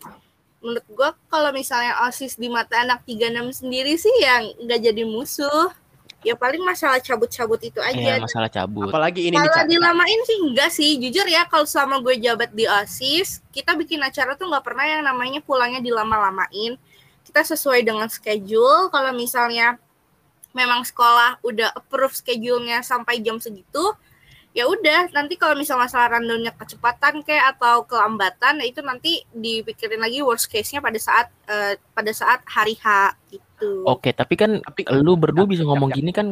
menurut 0.61 0.85
gua 0.93 1.09
kalau 1.27 1.49
misalnya 1.51 1.97
osis 2.07 2.37
di 2.37 2.47
mata 2.47 2.79
anak 2.85 3.01
36 3.03 3.65
sendiri 3.65 3.97
sih 3.97 4.13
yang 4.21 4.53
nggak 4.61 4.79
jadi 4.79 5.03
musuh. 5.03 5.73
Ya 6.21 6.37
paling 6.37 6.61
masalah 6.61 7.01
cabut-cabut 7.01 7.57
itu 7.65 7.81
aja. 7.81 7.97
Iya, 7.97 8.21
masalah 8.21 8.45
cabut. 8.45 8.93
Apalagi 8.93 9.33
ini 9.33 9.41
kalau 9.41 9.65
dilamain 9.65 10.21
sih 10.29 10.37
enggak 10.37 10.69
sih. 10.69 11.01
Jujur 11.01 11.25
ya 11.25 11.49
kalau 11.49 11.65
selama 11.65 11.97
gue 12.05 12.21
jabat 12.21 12.53
di 12.53 12.69
osis 12.69 13.41
kita 13.49 13.73
bikin 13.73 13.97
acara 14.05 14.37
tuh 14.37 14.45
nggak 14.45 14.61
pernah 14.61 14.85
yang 14.85 15.01
namanya 15.01 15.41
pulangnya 15.41 15.81
dilama-lamain. 15.81 16.77
Kita 17.25 17.41
sesuai 17.41 17.81
dengan 17.81 18.05
schedule. 18.05 18.93
Kalau 18.93 19.09
misalnya 19.17 19.81
memang 20.53 20.85
sekolah 20.85 21.41
udah 21.41 21.73
approve 21.73 22.13
schedule-nya 22.13 22.85
sampai 22.85 23.17
jam 23.25 23.41
segitu 23.41 23.81
ya 24.51 24.67
udah 24.67 25.07
nanti 25.15 25.39
kalau 25.39 25.55
misal 25.55 25.79
masalah 25.79 26.19
rundownnya 26.19 26.51
kecepatan 26.59 27.23
kayak 27.23 27.55
atau 27.55 27.87
kelambatan 27.87 28.59
ya 28.59 28.65
itu 28.67 28.83
nanti 28.83 29.23
dipikirin 29.31 30.03
lagi 30.03 30.19
worst 30.19 30.51
case-nya 30.51 30.83
pada 30.83 30.99
saat 30.99 31.31
eh, 31.47 31.79
pada 31.95 32.11
saat 32.11 32.43
hari 32.43 32.75
H 32.75 33.15
gitu 33.31 33.85
Oke, 33.85 34.09
tapi 34.11 34.33
kan 34.35 34.57
Tapi 34.61 34.89
lu 35.01 35.13
berdua 35.13 35.45
bisa 35.45 35.61
ngomong 35.61 35.93
yap, 35.93 35.97
gini 36.01 36.11
kan 36.11 36.27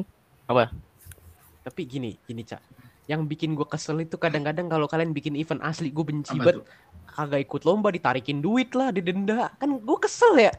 Tapi 1.62 1.82
gini, 1.86 2.18
gini 2.26 2.42
Cak. 2.42 2.62
Yang 3.06 3.22
bikin 3.30 3.54
gue 3.54 3.66
kesel 3.66 4.02
itu 4.02 4.18
kadang-kadang 4.18 4.70
kalau 4.70 4.90
kalian 4.90 5.14
bikin 5.14 5.38
event 5.38 5.62
asli 5.62 5.94
gue 5.94 6.02
benci 6.02 6.34
Apa 6.38 6.58
banget. 6.58 6.66
Kagak 7.10 7.42
ikut 7.42 7.62
lomba 7.66 7.90
ditarikin 7.90 8.40
duit 8.40 8.74
lah, 8.74 8.94
didenda. 8.94 9.54
Kan 9.62 9.78
gue 9.82 9.98
kesel 10.02 10.50
ya. 10.50 10.54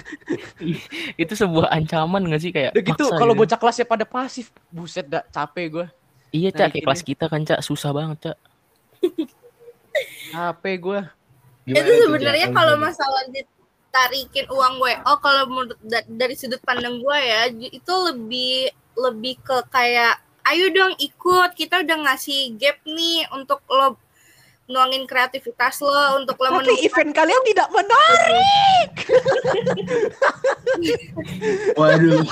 itu 1.22 1.32
sebuah 1.36 1.72
ancaman 1.72 2.32
gak 2.32 2.42
sih 2.44 2.52
kayak 2.52 2.72
Udah 2.76 2.84
gitu 2.84 3.04
kalau 3.16 3.32
gitu. 3.32 3.40
bocah 3.44 3.58
kelasnya 3.60 3.86
pada 3.88 4.04
pasif, 4.08 4.52
buset 4.72 5.08
dah 5.08 5.24
capek 5.28 5.66
gue. 5.68 5.86
Iya, 6.34 6.50
Cak, 6.50 6.74
kayak 6.74 6.82
kelas 6.82 7.02
kita 7.06 7.24
kan, 7.30 7.46
Cak, 7.46 7.62
susah 7.62 7.94
banget, 7.94 8.18
Cak. 8.26 8.38
Capek 10.34 10.76
gue. 10.82 11.00
Itu 11.70 11.90
sebenarnya 12.02 12.50
kalau 12.50 12.74
masalah 12.74 13.22
ditarikin 13.30 14.50
uang 14.50 14.82
gue 14.82 14.94
oh 15.06 15.18
kalau 15.22 15.46
menurut 15.46 15.78
da- 15.80 16.04
dari 16.04 16.34
sudut 16.34 16.58
pandang 16.60 16.98
gue 16.98 17.18
ya 17.22 17.46
itu 17.48 17.94
lebih 18.10 18.68
lebih 18.98 19.38
ke 19.38 19.62
kayak 19.70 20.18
ayo 20.50 20.66
dong 20.74 20.98
ikut 20.98 21.54
kita 21.54 21.86
udah 21.86 22.10
ngasih 22.10 22.58
gap 22.58 22.82
nih 22.82 23.24
untuk 23.30 23.62
lo 23.70 23.94
nuangin 24.66 25.06
kreativitas 25.06 25.78
lo 25.78 26.18
untuk 26.18 26.36
lo 26.42 26.58
Tapi 26.58 26.84
event 26.84 27.14
kalian 27.14 27.42
tidak 27.46 27.68
menarik. 27.70 28.90
waduh 31.78 32.26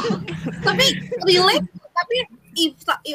tapi 0.66 0.86
relate 1.24 1.68
tapi 1.94 2.16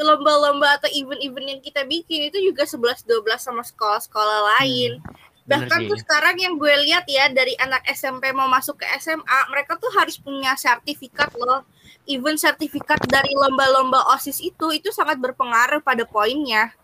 lomba-lomba 0.02 0.82
atau 0.82 0.90
event-event 0.90 1.48
yang 1.58 1.62
kita 1.62 1.86
bikin 1.86 2.30
itu 2.34 2.42
juga 2.42 2.66
11-12 2.66 3.06
sama 3.38 3.62
sekolah-sekolah 3.62 4.40
lain. 4.58 5.00
Bener 5.48 5.64
bahkan 5.64 5.80
sih. 5.80 5.88
tuh 5.88 5.98
sekarang 6.04 6.36
yang 6.44 6.60
gue 6.60 6.76
lihat 6.84 7.08
ya 7.08 7.32
dari 7.32 7.56
anak 7.56 7.80
SMP 7.88 8.36
mau 8.36 8.52
masuk 8.52 8.84
ke 8.84 8.86
SMA 9.00 9.40
mereka 9.48 9.80
tuh 9.80 9.88
harus 9.96 10.20
punya 10.20 10.52
sertifikat 10.60 11.32
loh. 11.40 11.64
Even 12.04 12.36
sertifikat 12.36 13.00
dari 13.08 13.32
lomba-lomba 13.32 14.04
osis 14.12 14.44
itu 14.44 14.76
itu 14.76 14.92
sangat 14.92 15.16
berpengaruh 15.24 15.80
pada 15.80 16.04
poinnya. 16.04 16.76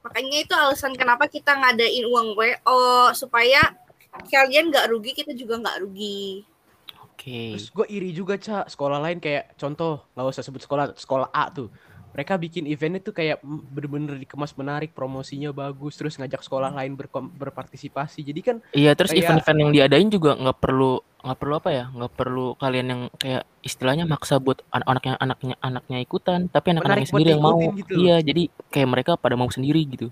Makanya 0.00 0.38
itu 0.40 0.54
alasan 0.56 0.96
kenapa 0.96 1.28
kita 1.28 1.52
ngadain 1.52 2.04
uang 2.08 2.32
WO 2.32 3.12
supaya 3.12 3.76
kalian 4.32 4.72
nggak 4.72 4.88
rugi 4.88 5.12
kita 5.12 5.36
juga 5.36 5.60
nggak 5.60 5.84
rugi. 5.84 6.48
Oke. 7.04 7.60
Terus 7.60 7.68
gue 7.68 7.86
iri 7.92 8.10
juga 8.16 8.40
cak 8.40 8.72
sekolah 8.72 9.04
lain 9.04 9.20
kayak 9.20 9.52
contoh 9.60 10.00
nggak 10.16 10.32
usah 10.32 10.40
sebut 10.40 10.64
sekolah 10.64 10.96
sekolah 10.96 11.28
A 11.28 11.52
tuh 11.52 11.68
mereka 12.08 12.34
bikin 12.34 12.64
eventnya 12.64 13.00
tuh 13.00 13.14
kayak 13.14 13.38
bener-bener 13.44 14.18
dikemas 14.18 14.56
menarik 14.56 14.90
promosinya 14.90 15.52
bagus 15.52 15.94
terus 15.94 16.16
ngajak 16.16 16.40
sekolah 16.40 16.72
lain 16.72 16.96
berkom- 16.96 17.30
berpartisipasi 17.30 18.24
jadi 18.24 18.40
kan 18.42 18.56
Iya, 18.72 18.96
terus 18.96 19.12
Kayak- 19.12 19.38
event-event 19.38 19.58
yang 19.60 19.72
diadain 19.72 20.08
juga 20.08 20.34
nggak 20.34 20.58
perlu 20.58 20.92
nggak 21.18 21.38
perlu 21.38 21.54
apa 21.58 21.70
ya? 21.74 21.84
nggak 21.90 22.12
perlu 22.14 22.46
kalian 22.54 22.86
yang 22.86 23.02
kayak 23.18 23.42
istilahnya 23.60 24.06
maksa 24.06 24.38
buat 24.38 24.62
an- 24.70 24.86
anaknya 24.86 25.18
anaknya 25.18 25.54
anaknya 25.58 25.98
ikutan, 25.98 26.46
tapi 26.46 26.70
anak-anaknya 26.72 27.08
sendiri 27.10 27.30
yang 27.34 27.42
mau. 27.42 27.58
gitu. 27.74 27.92
Iya, 27.98 28.16
jadi 28.22 28.42
kayak 28.70 28.88
mereka 28.88 29.10
pada 29.18 29.34
mau 29.34 29.50
sendiri 29.50 29.82
gitu. 29.84 30.08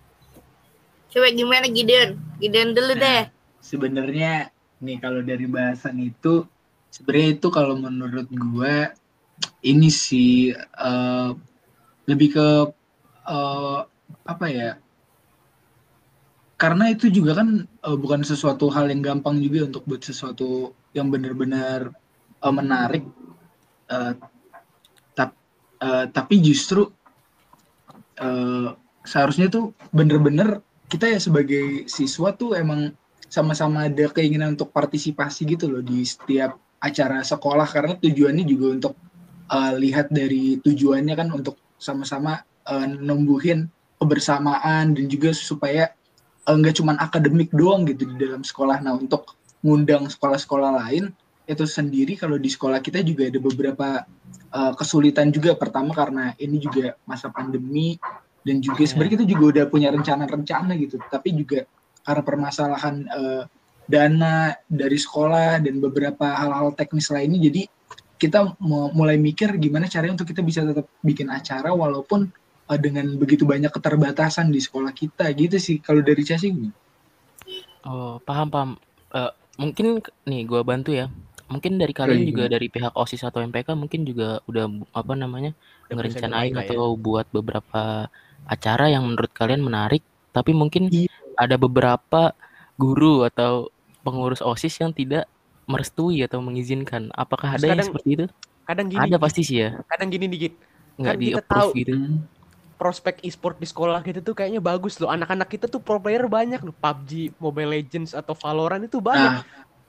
coba 1.06 1.32
gimana 1.32 1.64
Gideon 1.70 2.20
Gideon 2.36 2.76
dulu 2.76 2.92
deh 2.92 3.30
sebenarnya 3.58 4.52
nih 4.78 5.00
kalau 5.00 5.24
dari 5.24 5.48
bahasan 5.48 5.96
itu 5.96 6.44
sebenarnya 6.92 7.40
itu 7.40 7.48
kalau 7.48 7.74
menurut 7.74 8.28
gua 8.28 8.92
ini 9.62 9.88
sih 9.88 10.52
eh, 10.52 11.30
lebih 12.10 12.28
ke 12.36 12.46
eh, 13.28 13.80
apa 14.26 14.46
ya? 14.50 14.70
Karena 16.56 16.88
itu 16.88 17.12
juga 17.12 17.36
kan 17.36 17.48
eh, 17.68 17.96
bukan 17.98 18.24
sesuatu 18.24 18.72
hal 18.72 18.88
yang 18.88 19.02
gampang 19.04 19.36
juga 19.44 19.68
untuk 19.68 19.84
buat 19.84 20.02
sesuatu 20.02 20.72
yang 20.96 21.12
benar-benar 21.12 21.92
eh, 22.44 22.54
menarik 22.54 23.04
Eh, 23.86 24.12
tap- 25.14 25.38
eh, 25.78 26.06
tapi 26.10 26.42
justru 26.42 26.90
eh, 28.18 28.68
seharusnya 29.06 29.46
tuh 29.46 29.70
bener-bener 29.94 30.62
kita 30.90 31.06
ya 31.10 31.18
sebagai 31.22 31.86
siswa 31.90 32.34
tuh 32.34 32.54
emang 32.58 32.94
sama-sama 33.26 33.90
ada 33.90 34.06
keinginan 34.10 34.54
untuk 34.54 34.70
partisipasi 34.70 35.46
gitu 35.54 35.66
loh 35.70 35.82
di 35.82 36.02
setiap 36.02 36.58
acara 36.82 37.22
sekolah. 37.22 37.66
Karena 37.70 37.94
tujuannya 37.98 38.44
juga 38.46 38.66
untuk 38.74 38.94
eh, 39.50 39.72
lihat 39.78 40.10
dari 40.10 40.58
tujuannya 40.62 41.14
kan 41.14 41.28
untuk 41.30 41.54
sama-sama 41.76 42.42
eh, 42.68 42.86
numbuhin 42.88 43.70
kebersamaan 44.00 44.92
dan 44.92 45.06
juga 45.08 45.32
supaya 45.32 45.92
eh, 46.46 46.54
nggak 46.56 46.76
cuman 46.80 46.96
akademik 47.00 47.52
doang 47.52 47.88
gitu 47.88 48.08
di 48.08 48.16
dalam 48.26 48.44
sekolah. 48.44 48.80
Nah 48.84 48.96
untuk 48.96 49.36
ngundang 49.64 50.06
sekolah-sekolah 50.06 50.84
lain 50.84 51.10
itu 51.46 51.62
sendiri 51.62 52.18
kalau 52.18 52.36
di 52.36 52.50
sekolah 52.50 52.82
kita 52.82 53.00
juga 53.06 53.30
ada 53.30 53.38
beberapa 53.38 53.88
eh, 54.52 54.72
kesulitan 54.76 55.32
juga. 55.32 55.54
Pertama 55.56 55.94
karena 55.94 56.32
ini 56.36 56.60
juga 56.60 56.98
masa 57.08 57.30
pandemi 57.30 57.96
dan 58.46 58.62
juga 58.62 58.86
sebenarnya 58.86 59.12
kita 59.18 59.26
juga 59.26 59.44
udah 59.58 59.64
punya 59.66 59.88
rencana-rencana 59.90 60.72
gitu. 60.78 61.02
Tapi 61.10 61.34
juga 61.34 61.66
karena 62.06 62.22
permasalahan 62.22 62.96
eh, 63.06 63.42
dana 63.86 64.54
dari 64.66 64.98
sekolah 64.98 65.62
dan 65.62 65.78
beberapa 65.78 66.26
hal-hal 66.26 66.74
teknis 66.74 67.06
lainnya, 67.10 67.38
jadi 67.38 67.70
kita 68.16 68.56
mulai 68.96 69.20
mikir 69.20 69.60
gimana 69.60 69.88
caranya 69.88 70.16
untuk 70.16 70.32
kita 70.32 70.40
bisa 70.40 70.64
tetap 70.64 70.88
bikin 71.04 71.28
acara 71.28 71.72
walaupun 71.72 72.32
eh, 72.72 72.80
dengan 72.80 73.12
begitu 73.20 73.44
banyak 73.44 73.68
keterbatasan 73.68 74.48
di 74.48 74.60
sekolah 74.60 74.92
kita 74.96 75.28
gitu 75.36 75.56
sih 75.60 75.76
kalau 75.84 76.00
dari 76.00 76.24
Cia 76.24 76.40
sih? 76.40 76.52
Oh, 77.86 78.18
paham 78.24 78.48
paham. 78.48 78.70
Eh, 79.12 79.32
mungkin 79.60 80.00
nih 80.24 80.42
gua 80.48 80.64
bantu 80.64 80.96
ya. 80.96 81.12
Mungkin 81.46 81.78
dari 81.78 81.94
kalian 81.94 82.26
iya, 82.26 82.28
juga 82.34 82.44
dari 82.50 82.66
pihak 82.66 82.90
OSIS 82.98 83.22
atau 83.22 83.38
MPK 83.38 83.78
mungkin 83.78 84.02
juga 84.02 84.42
udah 84.50 84.66
apa 84.90 85.14
namanya 85.14 85.54
ngerencanain 85.86 86.50
ya. 86.50 86.66
atau 86.66 86.98
buat 86.98 87.30
beberapa 87.30 88.10
acara 88.50 88.90
yang 88.90 89.06
menurut 89.06 89.30
kalian 89.30 89.62
menarik, 89.62 90.02
tapi 90.34 90.50
mungkin 90.50 90.90
Iya. 90.90 91.06
ada 91.38 91.54
beberapa 91.54 92.34
guru 92.74 93.22
atau 93.22 93.70
pengurus 94.02 94.42
OSIS 94.42 94.82
yang 94.82 94.90
tidak 94.90 95.30
merestui 95.66 96.22
atau 96.22 96.38
mengizinkan. 96.40 97.10
Apakah 97.12 97.54
Terus 97.58 97.62
ada 97.66 97.74
yang 97.82 97.88
seperti 97.90 98.10
itu? 98.14 98.26
Kadang 98.66 98.86
gini, 98.90 99.02
Ada 99.02 99.16
pasti 99.18 99.42
sih 99.46 99.62
ya. 99.62 99.78
kadang 99.86 100.10
gini 100.10 100.26
dikit. 100.26 100.54
Nggak 100.98 101.14
Kan 101.14 101.20
di 101.20 101.26
kita 101.28 101.40
approve 101.42 101.54
tahu 101.54 101.70
gitu. 101.78 101.94
Hmm. 101.94 102.18
prospek 102.76 103.24
e-sport 103.24 103.56
di 103.56 103.64
sekolah 103.64 104.04
kita 104.04 104.20
tuh 104.20 104.36
kayaknya 104.36 104.60
bagus 104.60 105.00
loh. 105.00 105.08
Anak-anak 105.08 105.48
kita 105.48 105.64
tuh 105.64 105.80
pro 105.80 105.96
player 105.96 106.28
banyak 106.28 106.60
loh. 106.60 106.76
PUBG, 106.76 107.32
Mobile 107.40 107.72
Legends 107.72 108.12
atau 108.12 108.36
Valorant 108.36 108.84
itu 108.84 109.00
banyak. 109.00 109.32
Nah, 109.40 109.44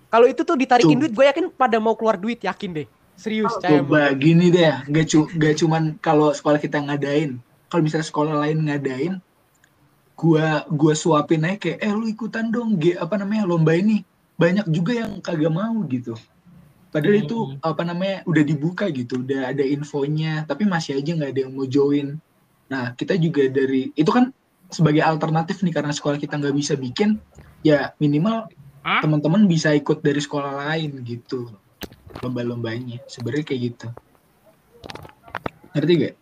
Kalau 0.08 0.24
itu 0.24 0.40
tuh 0.48 0.56
ditarikin 0.56 0.96
Tuh. 0.96 1.04
duit, 1.04 1.12
gue 1.12 1.26
yakin 1.28 1.52
pada 1.52 1.84
mau 1.84 1.92
keluar 2.00 2.16
duit, 2.16 2.40
yakin 2.40 2.72
deh. 2.72 2.88
Serius, 3.20 3.52
Oh, 3.52 3.60
coba 3.60 4.16
gini 4.16 4.48
deh, 4.48 4.72
ya, 4.72 4.88
gak, 4.88 5.06
cu 5.12 5.28
gak 5.36 5.60
cuman 5.60 6.00
kalau 6.00 6.32
sekolah 6.32 6.62
kita 6.64 6.80
ngadain, 6.80 7.42
kalau 7.68 7.82
misalnya 7.84 8.08
sekolah 8.08 8.40
lain 8.40 8.72
ngadain, 8.72 9.14
gua 10.16 10.64
gua 10.70 10.94
suapin 10.96 11.44
aja 11.44 11.58
kayak, 11.60 11.80
eh 11.82 11.92
lu 11.92 12.08
ikutan 12.08 12.48
dong, 12.48 12.78
G, 12.80 12.96
apa 12.96 13.20
namanya 13.20 13.44
lomba 13.50 13.76
ini. 13.76 14.06
Banyak 14.38 14.70
juga 14.70 14.92
yang 14.94 15.18
kagak 15.26 15.50
mau 15.54 15.78
gitu. 15.90 16.14
Padahal 16.94 17.18
itu 17.26 17.38
Hmm. 17.38 17.60
apa 17.62 17.84
namanya 17.86 18.18
udah 18.30 18.44
dibuka 18.48 18.86
gitu, 18.94 19.22
udah 19.26 19.52
ada 19.54 19.64
infonya, 19.66 20.46
tapi 20.50 20.64
masih 20.66 20.98
aja 21.00 21.12
nggak 21.18 21.32
ada 21.36 21.42
yang 21.46 21.54
mau 21.58 21.68
join. 21.68 22.18
Nah 22.72 22.94
kita 22.98 23.18
juga 23.20 23.50
dari 23.52 23.92
itu 23.94 24.12
kan 24.12 24.32
sebagai 24.72 25.04
alternatif 25.06 25.62
nih 25.66 25.74
karena 25.76 25.94
sekolah 25.94 26.18
kita 26.22 26.38
nggak 26.40 26.56
bisa 26.58 26.74
bikin, 26.80 27.20
ya 27.66 27.92
minimal 28.02 28.50
teman-teman 29.02 29.46
bisa 29.50 29.74
ikut 29.78 30.02
dari 30.02 30.22
sekolah 30.24 30.54
lain 30.70 31.02
gitu 31.06 31.50
lomba-lombanya. 32.24 33.04
Sebenarnya 33.10 33.46
kayak 33.48 33.62
gitu. 33.74 33.88
Ngerti 35.76 35.94
gak? 36.04 36.16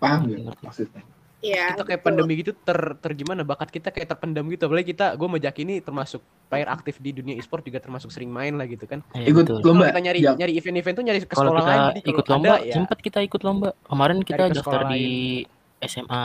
Paham 0.00 0.20
gak 0.30 0.42
maksudnya? 0.64 1.02
Iya. 1.42 1.74
kita 1.74 1.82
kayak 1.84 2.00
betul. 2.00 2.06
pandemi 2.14 2.32
gitu 2.36 2.52
ter, 2.54 2.78
ter 2.96 3.10
gimana 3.12 3.42
bakat 3.42 3.68
kita 3.68 3.90
kayak 3.90 4.08
terpendam 4.08 4.46
gitu 4.46 4.62
apalagi 4.64 4.88
kita 4.88 5.12
gue 5.12 5.26
sama 5.26 5.38
Jaki 5.38 5.60
ini 5.60 5.74
termasuk 5.78 6.20
player 6.46 6.68
aktif 6.68 6.96
di 6.96 7.10
dunia 7.10 7.34
e-sport 7.34 7.62
juga 7.62 7.78
termasuk 7.78 8.08
sering 8.08 8.28
main 8.28 8.54
lah 8.54 8.64
gitu 8.64 8.84
kan 8.84 9.02
Iya, 9.12 9.26
Ikut 9.28 9.44
betul. 9.44 9.58
lomba. 9.64 9.90
kita 9.90 10.00
nyari 10.00 10.18
Ya. 10.20 10.32
nyari 10.32 10.52
event-event 10.54 10.94
tuh 10.94 11.04
nyari 11.04 11.18
ke 11.20 11.28
sekolah 11.28 11.50
kita 11.52 11.66
lain 11.66 11.82
jadi 11.90 12.00
ikut 12.06 12.26
lomba, 12.28 12.46
ada, 12.52 12.62
ya 12.62 12.72
sempat 12.72 12.98
kita 12.98 13.18
ikut 13.20 13.42
lomba. 13.42 13.68
Kemarin 13.82 14.18
kita 14.20 14.44
daftar 14.48 14.80
di 14.88 15.04
SMA, 15.80 16.22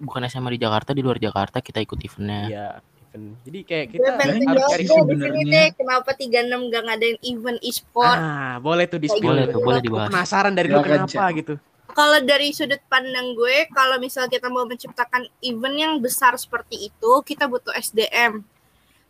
bukan 0.00 0.20
SMA 0.24 0.50
di 0.50 0.58
Jakarta, 0.58 0.90
di 0.90 1.00
luar 1.00 1.18
Jakarta 1.18 1.60
kita 1.60 1.78
ikut 1.78 1.98
eventnya. 2.00 2.42
iya 2.46 2.68
event 3.04 3.36
jadi 3.42 3.58
kayak 3.62 3.86
kita 3.90 4.08
Banyak 4.10 4.42
harus 4.48 4.64
cari 4.66 4.84
sebenarnya. 4.84 5.62
kenapa 5.72 6.10
36 6.10 6.34
gak 6.66 6.82
ngadain 6.82 7.18
event 7.22 7.58
e-sport. 7.60 8.16
ah 8.16 8.56
boleh 8.58 8.84
tuh 8.86 8.96
di 8.96 9.06
spill 9.06 9.28
Boleh 9.28 9.44
tuh, 9.46 9.60
boleh 9.60 9.80
dibahas. 9.80 10.08
penasaran 10.08 10.50
dari 10.50 10.66
lu 10.66 10.80
kenapa 10.80 11.24
gitu 11.32 11.54
Kalau 11.94 12.18
dari 12.26 12.50
sudut 12.50 12.82
pandang 12.90 13.38
gue, 13.38 13.70
kalau 13.70 14.02
misal 14.02 14.26
kita 14.26 14.50
mau 14.50 14.66
menciptakan 14.66 15.30
event 15.38 15.76
yang 15.78 15.94
besar 16.02 16.34
seperti 16.34 16.90
itu, 16.90 17.12
kita 17.22 17.46
butuh 17.46 17.70
SDM. 17.70 18.42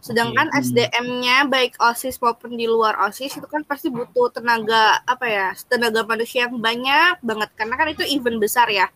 Sedangkan 0.04 0.52
Oke. 0.52 0.68
SDM-nya 0.68 1.48
baik 1.48 1.80
OSIS 1.80 2.20
maupun 2.20 2.60
di 2.60 2.68
luar 2.68 3.00
OSIS 3.08 3.40
itu 3.40 3.48
kan 3.48 3.64
pasti 3.64 3.88
butuh 3.88 4.28
tenaga 4.36 5.00
apa 5.08 5.24
ya? 5.24 5.48
Tenaga 5.64 6.04
manusia 6.04 6.44
yang 6.44 6.60
banyak 6.60 7.24
banget 7.24 7.48
karena 7.56 7.74
kan 7.80 7.88
itu 7.88 8.04
event 8.04 8.36
besar 8.36 8.68
ya. 8.68 8.92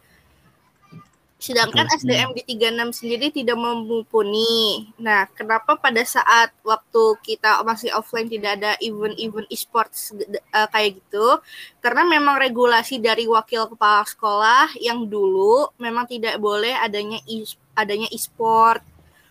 Sedangkan. 1.48 1.88
SDM 1.88 2.36
di 2.36 2.44
36 2.44 3.00
sendiri 3.00 3.32
tidak 3.32 3.56
mumpuni. 3.56 4.92
Nah, 5.00 5.24
kenapa 5.32 5.80
pada 5.80 6.04
saat 6.04 6.52
waktu 6.60 7.16
kita 7.24 7.64
masih 7.64 7.88
offline 7.96 8.28
tidak 8.28 8.60
ada 8.60 8.76
event-event 8.84 9.48
e-sports 9.48 10.12
eh, 10.28 10.68
kayak 10.68 11.00
gitu? 11.00 11.40
Karena 11.80 12.04
memang 12.04 12.36
regulasi 12.36 13.00
dari 13.00 13.24
wakil 13.24 13.64
kepala 13.72 14.04
sekolah 14.04 14.76
yang 14.76 15.08
dulu 15.08 15.72
memang 15.80 16.04
tidak 16.04 16.36
boleh 16.36 16.76
adanya 16.76 17.16
e 17.24 17.48
adanya 17.72 18.12
e-sport. 18.12 18.84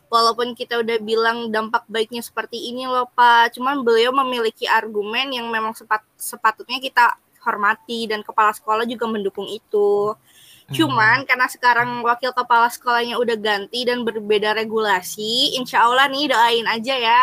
Walaupun 0.10 0.58
kita 0.58 0.82
udah 0.82 0.97
bilang 1.03 1.51
dampak 1.53 1.84
baiknya 1.86 2.23
seperti 2.23 2.71
ini 2.71 2.88
loh 2.88 3.12
Pak, 3.12 3.60
cuman 3.60 3.84
beliau 3.84 4.15
memiliki 4.15 4.63
argumen 4.63 5.36
yang 5.36 5.51
memang 5.51 5.75
sepat, 5.75 5.99
sepatutnya 6.15 6.80
kita 6.80 7.13
hormati 7.43 8.08
dan 8.12 8.23
kepala 8.23 8.51
sekolah 8.51 8.84
juga 8.84 9.08
mendukung 9.08 9.45
itu. 9.47 10.15
Cuman 10.75 11.23
karena 11.23 11.47
sekarang 11.47 12.03
wakil 12.03 12.36
kepala 12.36 12.67
sekolahnya 12.67 13.15
udah 13.15 13.38
ganti 13.39 13.88
dan 13.88 14.03
berbeda 14.03 14.51
regulasi, 14.51 15.56
insya 15.56 15.88
Allah 15.88 16.12
nih 16.12 16.27
doain 16.27 16.67
aja 16.67 16.95
ya 16.95 17.21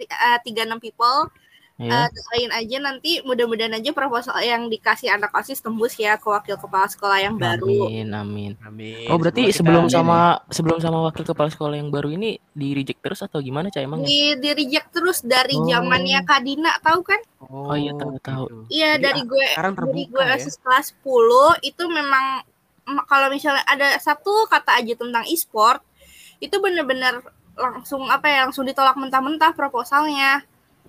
eh, 0.00 0.38
36 0.44 0.80
people 0.80 1.28
Ya. 1.76 1.92
Eh, 1.92 2.08
doain 2.08 2.52
aja 2.56 2.76
nanti 2.80 3.20
mudah-mudahan 3.20 3.76
aja 3.76 3.92
proposal 3.92 4.32
yang 4.40 4.72
dikasih 4.72 5.12
anak 5.12 5.28
osis 5.36 5.60
tembus 5.60 5.92
ya 6.00 6.16
ke 6.16 6.24
wakil 6.24 6.56
kepala 6.56 6.88
sekolah 6.88 7.20
yang 7.20 7.36
baru. 7.36 7.92
Amin, 7.92 8.08
amin. 8.16 8.52
amin 8.64 9.04
Oh 9.12 9.20
berarti 9.20 9.52
sebelum 9.52 9.84
sama 9.92 10.40
sebelum 10.48 10.80
sama 10.80 11.04
wakil 11.04 11.28
kepala 11.28 11.52
sekolah 11.52 11.76
yang 11.76 11.92
baru 11.92 12.16
ini 12.16 12.40
di 12.56 12.72
reject 12.72 13.04
terus 13.04 13.20
atau 13.20 13.44
gimana 13.44 13.68
cah 13.68 13.84
emang? 13.84 14.00
Di, 14.00 14.40
di 14.40 14.50
reject 14.56 14.88
terus 14.88 15.20
dari 15.20 15.52
Oh. 15.60 15.68
zamannya 15.68 16.24
Kadina 16.24 16.80
tahu 16.80 17.00
kan? 17.04 17.20
Oh, 17.44 17.76
iya, 17.76 17.92
tahu, 17.92 18.16
tahu. 18.24 18.44
Iya 18.72 18.96
dari 18.96 19.20
gue 19.28 19.46
sekarang 19.52 19.76
dari 19.76 20.08
gue 20.08 20.24
ya. 20.24 20.32
osis 20.40 20.56
kelas 20.56 20.96
10 21.04 21.60
itu 21.60 21.84
memang 21.92 22.40
em, 22.40 22.55
kalau 23.04 23.26
misalnya 23.28 23.66
ada 23.66 23.98
satu 23.98 24.46
kata 24.46 24.78
aja 24.78 24.94
tentang 24.94 25.26
e-sport 25.26 25.82
itu 26.38 26.54
bener-bener 26.56 27.18
langsung 27.54 28.06
apa 28.06 28.28
ya 28.28 28.38
langsung 28.44 28.62
ditolak 28.62 28.94
mentah-mentah 28.94 29.52
proposalnya. 29.52 30.44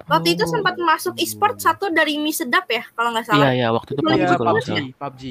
Waktu 0.06 0.38
itu 0.38 0.46
Oh. 0.46 0.52
sempat 0.52 0.78
masuk 0.78 1.18
e-sport 1.18 1.58
satu 1.58 1.90
dari 1.90 2.22
mie 2.22 2.30
sedap 2.32 2.70
ya 2.70 2.86
kalau 2.94 3.10
nggak 3.10 3.26
Iya 3.26 3.34
salah. 3.34 3.50
iya 3.50 3.68
waktu 3.74 3.90
itu 3.92 4.02
Iya, 4.02 4.06
PUBG 4.08 4.22
Iya, 4.22 4.38
kalau 4.38 4.52
PUBG, 4.54 4.68
salah. 4.68 4.86
PUBG. 4.94 5.24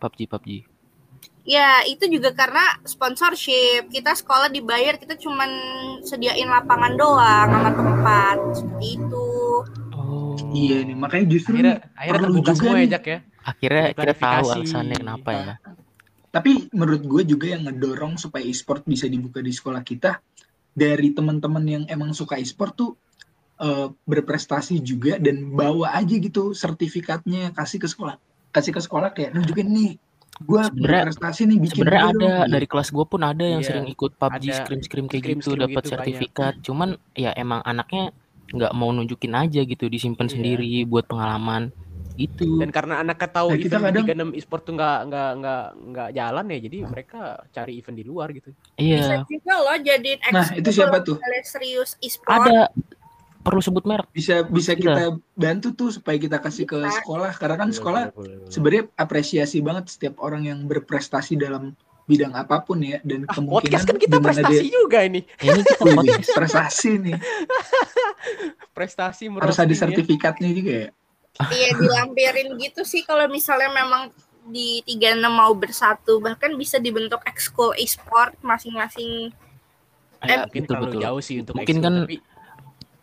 PUBG 0.00 0.18
PUBG. 0.26 0.48
Ya, 1.44 1.84
itu 1.84 2.04
juga 2.08 2.32
karena 2.32 2.64
sponsorship. 2.82 3.86
Kita 3.88 4.16
sekolah 4.16 4.48
dibayar, 4.48 4.96
kita 4.96 5.14
cuman 5.14 5.50
sediain 6.00 6.48
lapangan 6.48 6.96
doang 6.96 7.48
sama 7.52 7.70
tempat. 7.70 8.36
Seperti 8.56 8.86
itu. 8.96 9.28
Oh. 9.92 10.32
Iya 10.50 10.82
nih, 10.82 10.96
makanya 10.96 11.26
justru 11.28 11.52
Akhirnya, 11.54 11.76
nih, 11.78 12.00
akhirnya 12.00 12.20
terbuka 12.24 12.40
juga 12.40 12.52
semua 12.56 12.76
ya. 12.80 12.86
Jak 12.90 13.04
ya. 13.04 13.18
Akhirnya 13.44 13.84
kita 13.92 14.14
tahu 14.16 14.46
alasannya 14.50 14.96
kenapa 14.96 15.30
ya. 15.30 15.54
Tapi 16.34 16.66
menurut 16.74 17.06
gue 17.06 17.22
juga 17.24 17.46
yang 17.46 17.62
ngedorong 17.62 18.18
supaya 18.18 18.42
e-sport 18.42 18.82
bisa 18.82 19.06
dibuka 19.06 19.38
di 19.38 19.54
sekolah 19.54 19.86
kita 19.86 20.18
dari 20.74 21.14
teman-teman 21.14 21.62
yang 21.62 21.84
emang 21.86 22.10
suka 22.10 22.34
e-sport 22.34 22.74
tuh 22.74 22.90
eh, 23.54 23.86
berprestasi 24.02 24.82
juga 24.82 25.14
dan 25.22 25.54
bawa 25.54 25.94
aja 25.94 26.18
gitu 26.18 26.50
sertifikatnya 26.50 27.54
kasih 27.54 27.78
ke 27.78 27.86
sekolah. 27.86 28.18
Kasih 28.50 28.74
ke 28.74 28.82
sekolah 28.82 29.14
kayak 29.14 29.30
nunjukin 29.30 29.70
nih 29.70 29.92
gue 30.34 30.62
berprestasi 30.74 31.46
nih 31.46 31.58
bikin 31.62 31.78
Sebenarnya 31.78 32.02
ada 32.10 32.18
dong." 32.18 32.50
dari 32.50 32.66
kelas 32.66 32.90
gue 32.90 33.06
pun 33.06 33.22
ada 33.22 33.44
yang 33.46 33.62
Iya, 33.62 33.68
sering 33.70 33.86
ikut 33.86 34.18
PUBG 34.18 34.44
ada. 34.50 34.54
scrim 34.58 34.80
scrim 34.82 35.06
kayak 35.06 35.22
Scrim- 35.22 35.38
gitu 35.38 35.50
dapat 35.54 35.82
gitu 35.86 35.90
sertifikat. 35.94 36.52
Cuman 36.66 36.88
ya 37.14 37.30
emang 37.38 37.62
anaknya 37.62 38.10
nggak 38.50 38.74
mau 38.74 38.90
nunjukin 38.90 39.30
aja 39.32 39.62
gitu 39.62 39.86
disimpan 39.86 40.26
Iya. 40.26 40.34
sendiri 40.34 40.82
buat 40.84 41.06
pengalaman 41.06 41.70
itu. 42.16 42.58
Dan 42.58 42.70
karena 42.70 43.00
anaknya 43.00 43.28
tahu 43.28 43.48
Nah, 43.50 43.58
kita 43.58 43.76
event 43.76 43.84
kadang- 43.90 44.06
di 44.06 44.12
36 44.14 44.30
e-sport 44.34 44.62
tuh 44.62 44.74
nggak 44.74 44.98
nggak 45.06 45.30
nggak 45.36 45.64
nggak 45.90 46.08
jalan 46.12 46.44
ya, 46.46 46.58
jadi 46.60 46.76
mereka 46.84 47.20
cari 47.50 47.72
event 47.74 47.96
di 47.96 48.04
luar 48.04 48.28
gitu. 48.30 48.50
Bisa 48.74 48.78
Iya. 48.78 49.26
juga 49.26 49.54
loh 49.58 49.76
jadiin 49.76 50.18
Nah, 50.30 50.46
itu 50.52 50.68
siapa 50.70 50.96
tuh? 51.00 51.16
serius 51.42 51.98
e-sport. 51.98 52.30
Ada 52.40 52.70
perlu 53.40 53.60
sebut 53.60 53.84
merek. 53.84 54.08
bisa 54.08 54.40
bisa 54.42 54.72
Iya. 54.72 54.80
kita 54.80 55.04
bantu 55.34 55.68
tuh 55.74 55.92
supaya 55.92 56.16
kita 56.16 56.40
kasih 56.40 56.64
ke 56.64 56.80
Bisa. 56.80 56.96
sekolah 56.98 57.28
karena 57.34 57.56
kan 57.58 57.68
sekolah 57.68 58.02
sebenarnya 58.48 58.88
apresiasi 58.94 59.60
banget 59.60 59.84
setiap 59.90 60.16
orang 60.18 60.44
yang 60.44 60.64
berprestasi 60.64 61.36
dalam 61.36 61.76
bidang 62.04 62.32
apa 62.32 62.60
pun 62.60 62.80
ya 62.80 63.00
dan 63.00 63.24
Ah, 63.24 63.36
kemungkinan 63.36 63.64
podcast 63.64 63.84
kan 63.84 63.96
kita 63.96 64.16
prestasi 64.18 64.64
juga 64.66 64.98
ini. 65.02 65.20
Ini 65.38 65.60
kita 65.60 65.76
podcast. 65.76 66.30
prestasi 66.32 66.90
nih 66.98 67.16
Prestasi 68.76 69.24
harus 69.30 69.56
ada 69.56 69.70
ya. 69.70 69.78
sertifikatnya 69.78 70.50
juga 70.50 70.72
ya 70.72 70.90
Iya, 71.34 71.74
dilampirin 71.74 72.54
gitu 72.62 72.86
sih 72.86 73.02
kalau 73.02 73.26
misalnya 73.26 73.70
memang 73.74 74.14
di 74.46 74.84
36 74.86 75.18
mau 75.32 75.52
bersatu. 75.56 76.22
Bahkan 76.22 76.54
bisa 76.54 76.78
dibentuk 76.78 77.24
ekskul 77.26 77.74
e-sport 77.74 78.38
masing-masing. 78.44 79.34
Eh, 80.24 80.38
Mungkin 80.46 80.62
betul 80.64 80.68
terlalu 80.70 80.86
betul. 80.88 81.02
jauh 81.04 81.20
sih 81.20 81.36
untuk 81.42 81.54
Mungkin 81.58 81.76
kan 81.84 81.94
tapi 82.06 82.16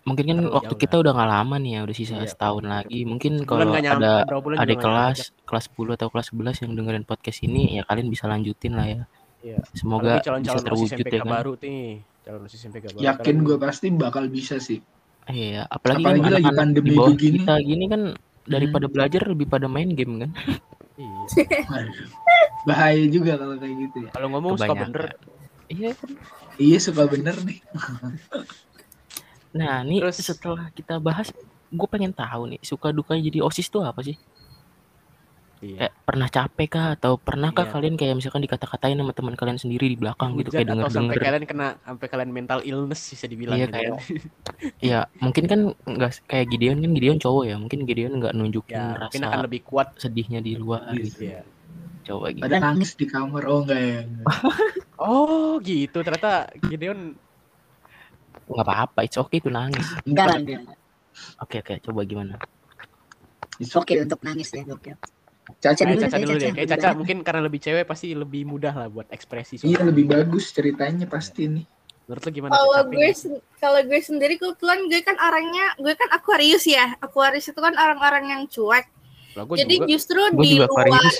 Mungkin 0.02 0.26
kan 0.34 0.38
Terlalu 0.42 0.58
waktu 0.58 0.74
kita 0.82 0.96
udah 0.98 1.12
nggak 1.14 1.30
lama 1.30 1.56
nih 1.62 1.72
ya, 1.78 1.80
udah 1.86 1.96
sisa 1.96 2.18
Iya, 2.18 2.26
setahun 2.26 2.66
lagi. 2.66 3.06
Mungkin 3.06 3.46
kalau 3.46 3.70
ada 3.70 3.78
nggak 3.78 4.82
kelas, 4.82 5.18
nyampe. 5.30 5.46
kelas 5.46 5.66
10 5.70 5.94
atau 5.94 6.08
kelas 6.10 6.28
11 6.34 6.58
yang 6.66 6.72
dengerin 6.74 7.06
podcast 7.06 7.40
ini, 7.46 7.78
ya 7.78 7.86
kalian 7.86 8.10
bisa 8.10 8.26
lanjutin 8.26 8.74
lah 8.74 8.88
ya. 8.90 9.02
Iya. 9.46 9.58
Semoga 9.78 10.18
Apalagi 10.18 10.26
calon-calon 10.26 10.58
bisa 10.58 10.66
terwujud 10.66 11.06
ya 11.06 11.22
kan. 11.22 11.30
baru 11.30 11.54
nih. 11.62 11.86
Calon 12.26 12.42
baru. 12.46 12.98
yakin 12.98 13.36
gue 13.46 13.58
pasti 13.62 13.88
bakal 13.94 14.24
bisa 14.26 14.58
sih 14.58 14.82
Iya, 15.28 15.64
apalagi, 15.66 16.02
Apalagi 16.02 16.22
kan 16.22 16.34
lagi 16.34 16.52
pandemi 16.52 16.88
di 16.88 16.98
bawah 16.98 17.14
begini. 17.14 17.38
kita 17.40 17.54
gini 17.60 17.86
kan 17.86 18.02
daripada 18.44 18.86
belajar 18.86 19.22
lebih 19.24 19.46
pada 19.46 19.66
main 19.66 19.90
game 19.90 20.14
kan. 20.20 20.32
Iya. 20.98 21.20
Bahaya 22.64 23.06
juga 23.08 23.34
kalau 23.36 23.56
kayak 23.56 23.76
gitu 23.80 23.98
ya 24.06 24.10
Kalau 24.12 24.28
ngomong 24.30 24.54
suka 24.54 24.66
Kebanyakan. 24.68 24.90
bener. 24.92 25.06
Iya 25.66 25.90
kan? 25.94 26.10
iya 26.60 26.78
suka 26.78 27.04
bener 27.06 27.36
nih 27.42 27.58
Nah, 29.52 29.82
nih 29.82 30.00
Terus- 30.04 30.20
setelah 30.22 30.68
kita 30.70 30.96
bahas, 30.98 31.32
gue 31.68 31.88
pengen 31.88 32.12
tahu 32.12 32.48
nih 32.50 32.62
suka 32.62 32.92
duka 32.92 33.16
jadi 33.16 33.40
osis 33.40 33.68
tuh 33.68 33.82
apa 33.82 34.00
sih? 34.02 34.16
Iya. 35.62 35.78
Kayak 35.78 35.94
pernah 36.02 36.28
capek 36.28 36.68
kah 36.68 36.88
atau 36.98 37.22
pernahkah 37.22 37.70
Iya. 37.70 37.72
kalian 37.72 37.94
kayak 37.94 38.16
misalkan 38.18 38.42
dikata-katain 38.42 38.98
sama 38.98 39.14
teman 39.14 39.38
kalian 39.38 39.62
sendiri 39.62 39.86
di 39.86 39.96
belakang 39.96 40.34
gitu 40.36 40.50
Hujan 40.50 40.66
kayak 40.66 40.74
atau 40.76 40.90
sampai 40.90 41.16
kalian 41.16 41.46
kena 41.46 41.68
sampai 41.80 42.08
kalian 42.10 42.32
mental 42.34 42.60
illness 42.66 43.02
bisa 43.08 43.26
dibilang 43.30 43.62
Iya, 43.62 43.66
gitu 43.66 43.74
kayak- 43.78 43.94
kan. 43.94 44.02
Ya, 44.82 45.00
mungkin 45.22 45.44
kan 45.46 45.60
nggak 45.86 46.12
kayak 46.26 46.46
Gideon 46.50 46.82
kan 46.82 46.92
Gideon 46.92 47.18
cowok 47.22 47.44
ya. 47.46 47.56
Mungkin 47.62 47.80
Gideon 47.86 48.14
nggak 48.18 48.34
nunjukin 48.34 48.74
ya, 48.74 48.98
rasa 48.98 49.06
mungkin 49.06 49.22
akan 49.24 49.40
lebih 49.46 49.62
kuat 49.62 49.88
sedihnya 49.96 50.40
di 50.42 50.54
luar 50.58 50.82
Iya. 50.90 50.98
gitu. 51.00 51.22
Iya. 51.24 51.42
Coba 52.02 52.26
gitu. 52.34 52.42
pada 52.42 52.58
nangis 52.60 52.92
di 52.98 53.06
kamar 53.06 53.44
oh 53.46 53.62
enggak 53.62 53.78
ya 53.80 54.00
Oh, 54.98 55.62
gitu. 55.62 56.02
Ternyata 56.02 56.50
Gideon 56.60 57.14
Nggak 58.50 58.66
apa-apa, 58.66 59.00
it's 59.06 59.16
okay 59.16 59.38
tuh 59.38 59.48
nangis. 59.48 59.86
Enggak 60.04 60.26
lah, 60.28 60.36
enggak. 60.36 60.60
Oke 61.40 61.62
oke, 61.62 61.74
coba 61.80 62.02
gimana? 62.04 62.36
Oke 63.62 63.94
untuk 63.96 64.20
nangis 64.26 64.50
ya, 64.50 64.66
oke. 64.66 64.98
Caca 65.62 65.84
dulu 65.84 66.00
Caca 66.00 66.18
deh, 66.18 66.26
dulu 66.26 66.38
deh. 66.38 66.52
Kayak 66.54 66.70
Caca 66.78 66.88
Caca. 66.94 66.98
mungkin 66.98 67.18
karena 67.26 67.42
lebih 67.44 67.60
cewek 67.60 67.86
pasti 67.90 68.14
lebih 68.14 68.46
mudah 68.46 68.74
lah 68.74 68.88
buat 68.88 69.10
ekspresi. 69.10 69.62
iya 69.66 69.82
lebih 69.82 70.06
bagus 70.08 70.54
ceritanya 70.54 71.10
pasti 71.10 71.50
nih 71.50 71.66
Menurut 72.12 72.28
lu 72.28 72.32
gimana? 72.36 72.52
Kalau 72.60 72.82
gue 72.92 73.10
kalau 73.62 73.80
gue 73.88 74.00
sendiri 74.04 74.36
kebetulan 74.36 74.84
gue 74.92 75.00
kan 75.00 75.16
orangnya 75.16 75.80
gue 75.80 75.96
kan 75.96 76.12
Aquarius 76.12 76.68
ya. 76.68 76.92
Aquarius 77.00 77.48
itu 77.48 77.56
kan 77.56 77.72
orang-orang 77.72 78.36
yang 78.36 78.42
cuek. 78.52 78.84
Lah, 79.40 79.48
gue 79.48 79.56
Jadi 79.64 79.76
juga, 79.80 79.88
justru 79.88 80.20
Gue 80.36 80.44
di 80.44 80.60
juga 80.60 80.68
luar 80.68 80.86
Aquarius. 80.92 81.18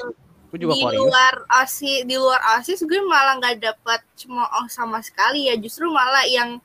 gue 0.52 0.60
juga 0.60 0.74
di 0.76 0.82
Aquarius. 0.84 1.00
luar 1.00 1.34
osis 1.64 2.00
di 2.04 2.16
luar 2.20 2.42
osis 2.60 2.80
gue 2.84 3.00
malah 3.08 3.40
nggak 3.40 3.58
dapat 3.64 4.04
cemooh 4.20 4.68
sama 4.68 5.00
sekali 5.00 5.48
ya 5.48 5.56
justru 5.56 5.88
malah 5.88 6.28
yang 6.28 6.60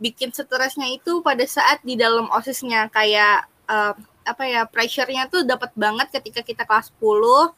bikin 0.00 0.32
stresnya 0.32 0.88
itu 0.88 1.20
pada 1.20 1.44
saat 1.44 1.84
di 1.84 2.00
dalam 2.00 2.32
osisnya 2.32 2.88
kayak 2.88 3.44
eh, 3.68 3.92
apa 4.26 4.42
ya 4.44 4.66
pressure-nya 4.66 5.30
tuh 5.30 5.46
dapat 5.46 5.70
banget 5.78 6.10
ketika 6.10 6.42
kita 6.42 6.66
kelas 6.66 6.90
10 6.98 7.54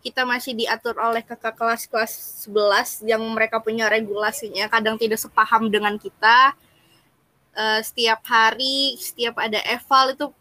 kita 0.00 0.24
masih 0.24 0.56
diatur 0.56 0.96
oleh 0.96 1.20
kakak 1.20 1.54
kelas 1.54 1.84
kelas 1.86 2.12
11 2.48 3.04
yang 3.04 3.20
mereka 3.30 3.60
punya 3.60 3.84
regulasinya. 3.86 4.64
Kadang 4.66 4.96
tidak 4.96 5.20
sepaham 5.20 5.68
dengan 5.68 6.00
kita. 6.00 6.56
Eh, 7.52 7.80
setiap 7.84 8.24
hari 8.24 8.96
setiap 8.96 9.36
ada 9.36 9.60
eval 9.68 10.16
itu 10.16 10.32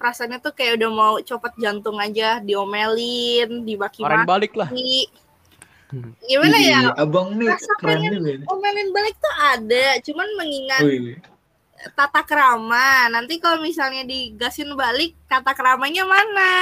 perasaannya 0.00 0.40
tuh 0.40 0.56
kayak 0.56 0.80
udah 0.80 0.90
mau 0.90 1.14
copot 1.20 1.52
jantung 1.60 2.00
aja. 2.00 2.40
Diomelin 2.40 3.68
dibaki 3.68 4.00
Orang 4.00 4.24
balik 4.24 4.56
lah. 4.56 4.72
maki 4.72 5.12
gimana 6.24 6.56
ya? 6.56 6.78
abang 6.96 7.36
nih 7.36 7.52
keren 7.76 8.00
pengen- 8.00 8.24
nih 8.24 8.36
omelin 8.48 8.88
balik 8.96 9.12
tuh 9.20 9.34
ada. 9.36 10.00
Cuman 10.00 10.28
mengingat 10.40 10.80
Wih, 10.88 11.20
tata 11.94 12.22
kerama 12.22 13.10
nanti 13.10 13.42
kalau 13.42 13.58
misalnya 13.62 14.06
digasin 14.06 14.72
balik 14.78 15.18
tata 15.26 15.52
keramanya 15.54 16.06
mana 16.06 16.54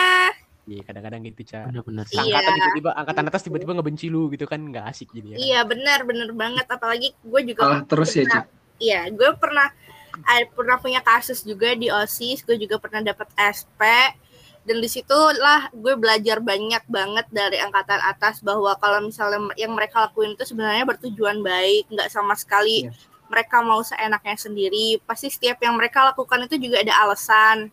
Iya, 0.71 0.87
kadang-kadang 0.87 1.27
gitu, 1.27 1.43
Ca. 1.51 1.67
Bener-bener. 1.67 2.07
Iya. 2.15 2.23
Angkatan 2.31 2.53
tiba-tiba 2.55 2.91
angkatan 2.95 3.25
atas 3.27 3.43
tiba-tiba 3.43 3.73
ngebenci 3.75 4.07
lu 4.07 4.31
gitu 4.31 4.47
kan 4.47 4.61
nggak 4.63 4.87
asik 4.87 5.11
jadi 5.11 5.27
ya. 5.27 5.35
kan? 5.35 5.41
iya 5.43 5.61
benar 5.67 5.99
benar 6.07 6.31
banget 6.31 6.67
apalagi 6.71 7.09
gue 7.27 7.41
juga 7.43 7.61
kalah 7.67 7.83
terus 7.91 8.15
ya 8.15 8.25
Cak 8.31 8.45
Iya, 8.81 9.13
gue 9.13 9.31
pernah 9.37 9.69
eh, 10.31 10.49
pernah 10.49 10.81
punya 10.81 11.05
kasus 11.05 11.45
juga 11.45 11.77
di 11.77 11.93
OSIS, 11.93 12.49
gue 12.49 12.57
juga 12.57 12.81
pernah 12.81 13.05
dapat 13.05 13.29
SP 13.37 13.83
dan 14.65 14.77
di 14.81 14.89
situlah 14.89 15.69
gue 15.73 15.95
belajar 15.97 16.41
banyak 16.41 16.85
banget 16.89 17.27
dari 17.29 17.61
angkatan 17.61 18.01
atas 18.01 18.41
bahwa 18.41 18.77
kalau 18.81 19.05
misalnya 19.05 19.53
yang 19.57 19.73
mereka 19.77 20.09
lakuin 20.09 20.33
itu 20.33 20.49
sebenarnya 20.49 20.89
bertujuan 20.89 21.45
baik, 21.45 21.93
nggak 21.93 22.09
sama 22.09 22.33
sekali 22.39 22.89
Iya. 22.89 23.10
Mereka 23.31 23.63
mau 23.63 23.81
seenaknya 23.81 24.35
sendiri. 24.35 24.99
Pasti 25.01 25.31
setiap 25.31 25.57
yang 25.59 25.79
mereka 25.79 26.03
lakukan 26.05 26.45
itu 26.45 26.59
juga 26.59 26.83
ada 26.83 26.95
alasan 27.01 27.71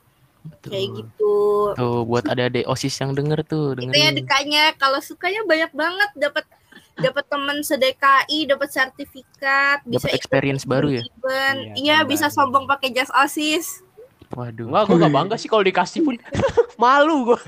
kayak 0.62 0.86
Tuh. 0.86 0.96
gitu. 0.96 1.36
Tuh 1.74 2.00
buat 2.06 2.24
adik-adik 2.24 2.63
OSIS 2.63 2.96
yang 2.96 3.12
denger 3.12 3.43
tuh, 3.43 3.74
Itu 3.74 3.84
ya 3.84 4.13
dengerin. 4.13 4.13
dekanya 4.15 4.63
kalau 4.78 5.02
sukanya 5.02 5.43
banyak 5.43 5.72
banget 5.74 6.10
dapat 6.15 6.46
dapat 6.96 7.24
teman 7.28 7.58
sedekai, 7.62 8.48
dapat 8.48 8.70
sertifikat, 8.70 9.84
bisa 9.84 10.08
Dapat 10.08 10.15
experience 10.15 10.63
baru 10.63 10.88
ya? 10.91 11.02
event. 11.04 11.58
Iya, 11.74 11.74
Iya, 11.76 11.98
bisa 12.04 12.26
sombong 12.28 12.65
pakai 12.65 12.89
jas 12.89 13.12
OSIS. 13.12 13.84
Waduh. 14.30 14.67
Enggak, 14.67 14.84
gue 14.86 14.98
gak 15.00 15.13
bangga 15.13 15.36
sih 15.36 15.48
kalau 15.48 15.63
dikasih 15.63 16.00
pun. 16.02 16.15
Malu 16.78 17.32
gue. 17.32 17.39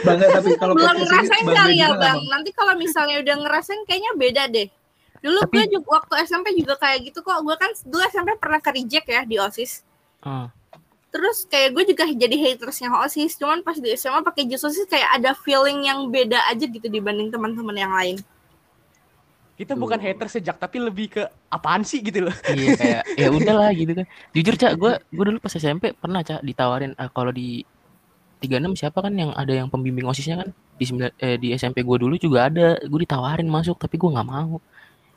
bangga 0.00 0.26
tapi 0.30 0.54
kalau 0.54 0.72
Belum 0.72 0.96
ngerasain 0.98 1.44
kali 1.44 1.74
ya, 1.76 1.88
Bang. 1.94 2.20
Nanti 2.26 2.50
kalau 2.52 2.74
misalnya 2.74 3.18
udah 3.18 3.36
ngerasain 3.38 3.82
kayaknya 3.84 4.12
beda 4.14 4.42
deh. 4.48 4.68
Dulu 5.18 5.38
Tapi- 5.44 5.54
gue 5.56 5.64
juga 5.78 5.88
waktu 5.98 6.14
SMP 6.24 6.46
juga 6.54 6.74
kayak 6.76 6.98
gitu 7.10 7.18
kok. 7.20 7.38
Gue 7.42 7.56
kan 7.58 7.70
dulu 7.82 8.02
SMP 8.06 8.38
pernah 8.38 8.60
ke 8.62 8.70
reject 8.70 9.06
ya 9.06 9.22
di 9.22 9.36
OSIS. 9.36 9.82
Ah, 10.22 10.50
Terus 11.08 11.48
kayak 11.48 11.72
gue 11.72 11.84
juga 11.88 12.04
jadi 12.04 12.36
hatersnya 12.36 12.92
OSIS. 12.92 13.40
Cuman 13.40 13.64
pas 13.64 13.74
di 13.74 13.88
SMA 13.96 14.20
pakai 14.20 14.44
jas 14.44 14.60
OSIS 14.60 14.84
kayak 14.86 15.08
ada 15.16 15.32
feeling 15.32 15.88
yang 15.88 16.06
beda 16.12 16.36
aja 16.46 16.64
gitu 16.68 16.84
dibanding 16.86 17.32
teman-teman 17.32 17.74
yang 17.74 17.90
lain. 17.90 18.16
Kita 19.58 19.74
Tuh. 19.74 19.80
bukan 19.80 19.98
hater 19.98 20.30
sejak 20.30 20.54
tapi 20.54 20.78
lebih 20.78 21.18
ke 21.18 21.22
apaan 21.50 21.82
sih 21.82 21.98
gitu 21.98 22.30
loh. 22.30 22.34
iya 22.46 22.78
kayak 22.78 23.02
ya 23.18 23.28
udahlah 23.36 23.74
gitu 23.74 23.90
kan. 23.96 24.06
Jujur 24.30 24.54
Cak, 24.54 24.72
gue 24.78 24.92
gue 25.10 25.24
dulu 25.34 25.38
pas 25.42 25.50
SMP 25.50 25.96
pernah 25.96 26.22
Cak 26.22 26.46
ditawarin 26.46 26.94
ah, 26.94 27.10
kalau 27.10 27.34
di 27.34 27.66
36 28.38 28.78
siapa 28.78 29.02
kan 29.02 29.10
yang 29.18 29.34
ada 29.34 29.50
yang 29.50 29.66
pembimbing 29.66 30.06
OSISnya 30.06 30.46
kan 30.46 30.48
di 30.78 30.84
eh, 31.18 31.36
di 31.42 31.50
SMP 31.58 31.82
gue 31.82 31.96
dulu 31.98 32.14
juga 32.14 32.46
ada 32.46 32.78
gue 32.78 33.00
ditawarin 33.02 33.50
masuk 33.50 33.82
tapi 33.82 33.98
gue 33.98 34.06
nggak 34.06 34.28
mau 34.30 34.62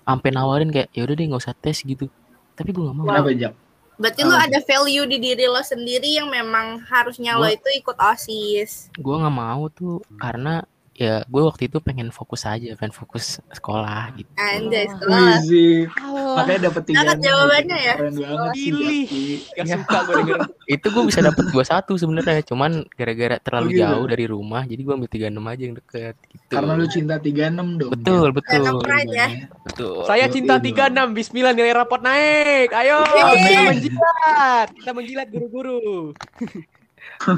sampai 0.03 0.29
nawarin 0.31 0.69
kayak 0.69 0.89
ya 0.91 1.05
udah 1.05 1.15
deh 1.15 1.25
nggak 1.27 1.41
usah 1.41 1.55
tes 1.55 1.81
gitu. 1.81 2.05
Tapi 2.53 2.69
gue 2.71 2.83
nggak 2.83 2.97
mau. 2.97 3.05
Kenapa 3.07 3.31
Jak 3.31 3.53
Berarti 4.01 4.25
lo 4.25 4.33
ada 4.33 4.57
value 4.65 5.05
di 5.05 5.17
diri 5.21 5.45
lo 5.45 5.61
sendiri 5.61 6.17
yang 6.17 6.25
memang 6.25 6.81
harusnya 6.89 7.37
lo 7.37 7.45
Gua- 7.45 7.53
itu 7.53 7.69
ikut 7.69 7.93
OSIS. 8.01 8.89
gue 8.97 9.15
nggak 9.15 9.35
mau 9.35 9.69
tuh 9.69 10.01
karena 10.17 10.65
ya 10.91 11.23
gue 11.23 11.41
waktu 11.41 11.65
itu 11.65 11.79
pengen 11.79 12.11
fokus 12.11 12.43
aja 12.43 12.75
pengen 12.75 12.91
fokus 12.91 13.39
sekolah 13.49 14.11
gitu 14.13 14.27
Anjay, 14.35 14.85
sekolah. 14.85 15.39
sih. 15.41 15.87
makanya 16.35 16.67
dapet 16.67 16.81
tiga 16.85 16.99
enam 17.01 17.17
jawabannya 17.17 17.77
ya. 17.79 17.93
keren 17.95 18.15
banget 18.17 18.51
sih 18.51 18.63
Pilih. 18.67 19.05
Gak 19.51 19.65
Ya. 19.65 19.75
suka 19.77 19.97
gue 20.01 20.15
denger. 20.19 20.39
itu 20.75 20.87
gue 20.87 21.03
bisa 21.03 21.19
dapet 21.21 21.45
21 21.47 21.95
sebenarnya 21.95 22.41
cuman 22.43 22.71
gara-gara 22.91 23.35
terlalu 23.39 23.67
Oh, 23.67 23.73
gitu. 23.73 23.81
jauh 23.87 24.05
dari 24.05 24.25
rumah 24.25 24.63
jadi 24.63 24.81
gue 24.81 24.93
ambil 24.93 25.09
36 25.09 25.23
aja 25.47 25.63
yang 25.63 25.75
deket 25.75 26.15
gitu 26.27 26.43
karena 26.51 26.71
lu 26.73 26.85
cinta 26.85 27.15
36 27.15 27.79
dong 27.79 27.91
betul 27.91 28.27
betul 28.29 28.61
Anak 28.61 28.83
pride 28.83 29.11
ya. 29.11 29.27
betul 29.63 29.95
Saya 30.03 30.25
cinta 30.27 30.53
Iya. 30.53 30.91
36, 30.91 31.15
bismillah 31.15 31.51
nilai 31.51 31.73
rapot 31.73 31.99
naik. 31.99 32.69
Ayo, 32.69 33.01
kita 33.01 33.61
menjilat. 33.65 34.67
Kita 34.71 34.91
menjilat 34.91 35.27
guru-guru. 35.29 36.11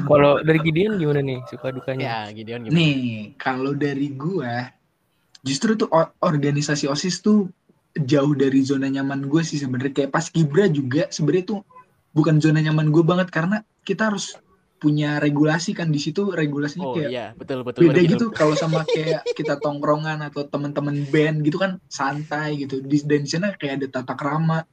kalau 0.08 0.40
dari 0.40 0.60
Gideon 0.64 0.96
gimana 0.96 1.20
nih 1.20 1.38
suka 1.48 1.72
dukanya 1.72 2.04
Ya, 2.04 2.18
Gideon 2.32 2.64
gimana? 2.64 2.78
Nih, 2.78 3.36
kalau 3.36 3.72
dari 3.76 4.08
gua, 4.12 4.68
justru 5.44 5.76
tuh 5.76 5.88
organisasi 6.20 6.88
OSIS 6.88 7.20
tuh 7.20 7.48
jauh 7.94 8.34
dari 8.34 8.60
zona 8.66 8.90
nyaman 8.90 9.30
gue 9.30 9.42
sih 9.46 9.60
sebenarnya. 9.60 9.94
Kayak 9.94 10.10
pas 10.10 10.26
Kibra 10.26 10.66
juga 10.66 11.06
sebenarnya 11.12 11.46
tuh 11.54 11.60
bukan 12.10 12.42
zona 12.42 12.58
nyaman 12.58 12.90
gue 12.90 13.04
banget 13.06 13.28
karena 13.30 13.62
kita 13.86 14.10
harus 14.10 14.34
punya 14.82 15.16
regulasi 15.16 15.72
kan 15.72 15.88
di 15.88 15.96
situ 15.96 16.28
regulasinya 16.34 16.84
Oh 16.84 16.92
kayak 16.92 17.08
iya, 17.08 17.26
betul 17.32 17.64
betul. 17.64 17.88
beda 17.88 18.04
betul. 18.04 18.10
gitu 18.12 18.26
kalau 18.34 18.52
sama 18.52 18.84
kayak 18.84 19.24
kita 19.32 19.56
tongkrongan 19.56 20.20
atau 20.28 20.44
teman-teman 20.44 21.08
band 21.08 21.40
gitu 21.46 21.56
kan 21.56 21.80
santai 21.88 22.58
gitu. 22.60 22.82
Di 22.84 23.00
dan 23.06 23.24
di 23.24 23.30
sana 23.30 23.48
kayak 23.56 23.80
ada 23.80 23.86
tata 24.00 24.14
krama, 24.18 24.66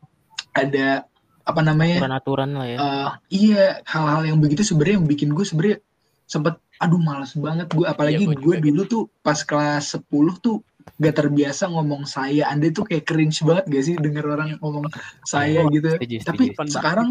ada 0.51 1.05
apa 1.51 1.61
namanya? 1.61 1.97
aturan-aturan 1.99 2.49
lah 2.55 2.67
ya. 2.67 2.77
Eh, 2.77 3.09
iya 3.49 3.65
hal-hal 3.85 4.21
yang 4.31 4.39
begitu 4.39 4.63
sebenarnya 4.63 5.03
yang 5.03 5.07
bikin 5.07 5.29
gue 5.35 5.45
sebenarnya 5.45 5.77
sempet 6.25 6.55
aduh 6.79 7.01
males 7.01 7.35
banget. 7.35 7.67
Gue 7.69 7.85
apalagi 7.85 8.23
gua 8.25 8.35
gue 8.39 8.55
dulu 8.71 8.81
tuh 8.87 9.03
pas 9.21 9.37
kelas 9.37 9.99
10 9.99 10.07
tuh 10.39 10.63
gak 10.97 11.15
terbiasa 11.19 11.69
ngomong 11.69 12.07
saya. 12.09 12.49
Anda 12.49 12.73
tuh 12.73 12.87
kayak 12.87 13.05
cringe 13.05 13.43
banget 13.43 13.65
gak 13.69 13.83
sih 13.83 13.95
denger 13.99 14.25
orang 14.25 14.49
ngomong 14.57 14.89
saya 15.27 15.67
gitu 15.69 15.89
setuju, 15.99 16.15
tapi 16.25 16.43
setuju. 16.55 16.71
sekarang 16.73 17.09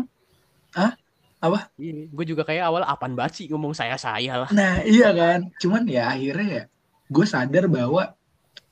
Iya, 1.81 2.13
gue 2.13 2.25
juga 2.29 2.43
kayak 2.45 2.69
awal 2.69 2.85
apaan 2.85 3.17
banget 3.17 3.33
sih 3.41 3.47
ngomong 3.49 3.73
saya-saya 3.73 4.45
lah. 4.45 4.51
nah 4.53 4.85
iya 4.85 5.09
kan? 5.17 5.49
Cuman 5.57 5.89
ya 5.89 6.13
akhirnya 6.13 6.49
ya 6.49 6.63
gue 7.11 7.27
sadar 7.27 7.65
bahwa 7.67 8.13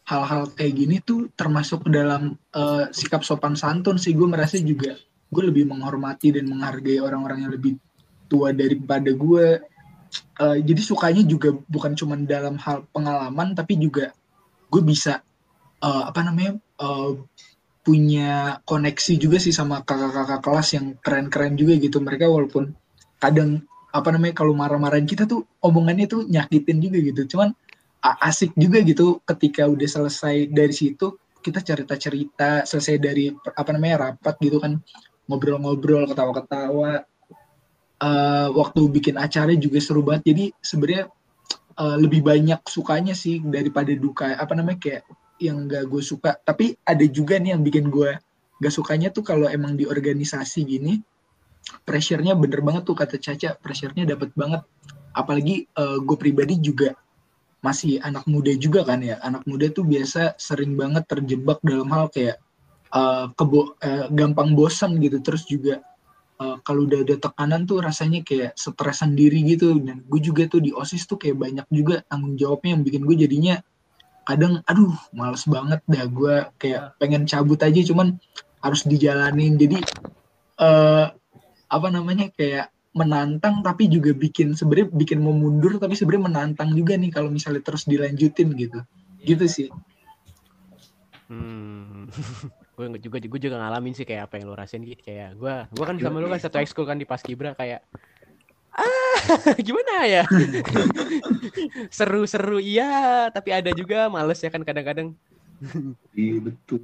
hal-hal 0.08 0.48
kayak 0.52 0.74
gini 0.76 0.96
tuh 1.00 1.28
termasuk 1.32 1.88
dalam 1.88 2.36
eh, 2.52 2.84
sikap 2.92 3.24
sopan 3.24 3.56
santun 3.56 3.96
sih. 3.96 4.12
Gue 4.12 4.28
merasa 4.28 4.60
juga 4.60 4.96
gue 5.28 5.42
lebih 5.44 5.68
menghormati 5.68 6.32
dan 6.32 6.48
menghargai 6.48 6.98
orang-orang 7.00 7.44
yang 7.44 7.52
lebih 7.52 7.76
tua 8.28 8.52
daripada 8.52 9.12
gue 9.12 9.60
Eh, 10.38 10.58
jadi 10.64 10.80
sukanya 10.80 11.22
juga 11.26 11.52
bukan 11.68 11.92
cuma 11.98 12.14
dalam 12.16 12.56
hal 12.62 12.86
pengalaman 12.94 13.52
tapi 13.52 13.76
juga 13.76 14.14
gue 14.70 14.82
bisa 14.84 15.20
eh, 15.82 16.02
apa 16.08 16.20
namanya 16.24 16.56
eh, 16.56 17.10
punya 17.84 18.60
koneksi 18.68 19.14
juga 19.16 19.40
sih 19.40 19.52
sama 19.52 19.80
kakak-kakak 19.82 20.40
kelas 20.44 20.68
yang 20.76 20.86
keren-keren 21.00 21.56
juga 21.56 21.74
gitu. 21.80 21.98
Mereka 22.04 22.28
walaupun 22.28 22.72
kadang 23.18 23.64
apa 23.88 24.08
namanya 24.12 24.34
kalau 24.36 24.52
marah-marahin 24.52 25.08
kita 25.08 25.24
tuh 25.24 25.48
omongannya 25.64 26.06
tuh 26.06 26.22
nyakitin 26.28 26.78
juga 26.84 26.98
gitu. 27.00 27.20
Cuman 27.36 27.50
asik 28.22 28.54
juga 28.54 28.78
gitu 28.84 29.18
ketika 29.26 29.66
udah 29.66 29.88
selesai 29.88 30.52
dari 30.52 30.70
situ 30.70 31.18
kita 31.42 31.64
cerita-cerita 31.64 32.62
selesai 32.62 32.96
dari 33.00 33.32
apa 33.32 33.70
namanya 33.74 34.10
rapat 34.10 34.38
gitu 34.38 34.62
kan 34.62 34.78
ngobrol-ngobrol 35.28 36.08
ketawa-ketawa. 36.08 37.04
Eh, 37.98 38.48
waktu 38.54 38.80
bikin 38.88 39.20
acara 39.20 39.52
juga 39.54 39.78
seru 39.78 40.00
banget. 40.02 40.32
Jadi 40.32 40.44
sebenarnya 40.58 41.04
eh, 41.78 41.96
lebih 42.00 42.24
banyak 42.24 42.60
sukanya 42.66 43.12
sih 43.12 43.44
daripada 43.44 43.92
duka 43.94 44.34
apa 44.34 44.56
namanya 44.56 44.80
kayak 44.80 45.02
yang 45.38 45.70
gak 45.70 45.86
gue 45.86 46.02
suka. 46.02 46.34
Tapi 46.42 46.74
ada 46.82 47.04
juga 47.06 47.38
nih 47.38 47.54
yang 47.54 47.62
bikin 47.62 47.92
gue 47.92 48.16
gak 48.58 48.74
sukanya 48.74 49.14
tuh 49.14 49.22
kalau 49.22 49.46
emang 49.46 49.78
di 49.78 49.86
organisasi 49.86 50.66
gini 50.66 50.98
pressure-nya 51.84 52.32
bener 52.32 52.64
banget 52.64 52.82
tuh 52.88 52.96
kata 52.96 53.20
Caca. 53.20 53.58
Pressure-nya 53.60 54.08
dapet 54.08 54.32
banget. 54.34 54.64
Apalagi 55.12 55.68
eh, 55.68 55.98
gue 56.02 56.16
pribadi 56.16 56.58
juga 56.62 56.94
masih 57.58 57.98
anak 58.06 58.24
muda 58.30 58.54
juga 58.54 58.86
kan 58.86 59.02
ya. 59.02 59.18
Anak 59.20 59.42
muda 59.44 59.66
tuh 59.74 59.82
biasa 59.82 60.38
sering 60.38 60.78
banget 60.78 61.02
terjebak 61.10 61.58
dalam 61.66 61.90
hal 61.90 62.06
kayak 62.14 62.38
eh, 62.94 63.26
kebo 63.32 63.76
eh, 63.80 64.06
gampang 64.12 64.52
bosan 64.56 64.96
gitu. 65.02 65.20
Terus 65.20 65.42
juga 65.48 65.80
eh, 66.40 66.56
kalau 66.64 66.86
udah 66.88 67.04
ada 67.04 67.16
tekanan 67.18 67.64
tuh 67.68 67.84
rasanya 67.84 68.24
kayak 68.24 68.56
stres 68.56 69.04
sendiri 69.04 69.40
gitu. 69.44 69.76
Dan 69.80 70.04
gue 70.06 70.20
juga 70.20 70.46
tuh 70.48 70.60
di 70.64 70.70
osis 70.72 71.04
tuh 71.04 71.20
kayak 71.20 71.36
banyak 71.36 71.66
juga 71.72 72.04
tanggung 72.06 72.38
jawabnya 72.38 72.78
yang 72.78 72.82
bikin 72.84 73.02
gue 73.04 73.16
jadinya 73.16 73.56
kadang 74.28 74.60
aduh 74.68 74.92
males 75.16 75.44
banget 75.48 75.80
dah. 75.88 76.04
Gue 76.08 76.34
kayak 76.60 77.00
pengen 77.00 77.24
cabut 77.24 77.60
aja 77.64 77.80
cuman 77.84 78.16
harus 78.60 78.82
dijalanin. 78.84 79.56
Jadi 79.56 79.78
eh 80.58 81.06
apa 81.68 81.88
namanya 81.92 82.32
kayak 82.32 82.72
menantang 82.96 83.60
tapi 83.62 83.86
juga 83.86 84.10
bikin 84.10 84.56
sebenarnya 84.58 84.88
bikin 84.90 85.22
mau 85.22 85.30
mundur 85.30 85.78
tapi 85.78 85.94
sebenarnya 85.94 86.24
menantang 86.32 86.74
juga 86.74 86.96
nih 86.98 87.12
kalau 87.12 87.28
misalnya 87.30 87.62
terus 87.62 87.84
dilanjutin 87.84 88.48
gitu. 88.56 88.80
Gitu 89.22 89.44
sih. 89.46 89.68
Hmm. 91.28 91.97
Gue 92.78 92.86
juga 93.02 93.16
gue 93.20 93.40
juga 93.40 93.56
ngalamin 93.60 93.92
sih 93.92 94.06
kayak 94.08 94.30
apa 94.30 94.40
yang 94.40 94.48
lo 94.48 94.56
rasain 94.56 94.80
gitu. 94.84 95.00
Kayak 95.04 95.36
gue 95.36 95.54
gue 95.76 95.84
kan 95.84 95.96
sama 96.00 96.18
lo 96.22 96.28
kan 96.32 96.40
satu 96.40 96.56
ekskul 96.62 96.88
kan 96.88 96.96
di 96.96 97.04
Paskibra 97.04 97.52
kayak 97.52 97.84
ah 98.72 99.20
gimana 99.66 100.06
ya? 100.08 100.22
Seru-seru 101.96 102.62
iya. 102.62 103.28
Tapi 103.28 103.50
ada 103.52 103.70
juga 103.74 104.08
males 104.08 104.40
ya 104.40 104.48
kan 104.48 104.64
kadang-kadang. 104.64 105.12
Iya 106.14 106.38
betul. 106.40 106.80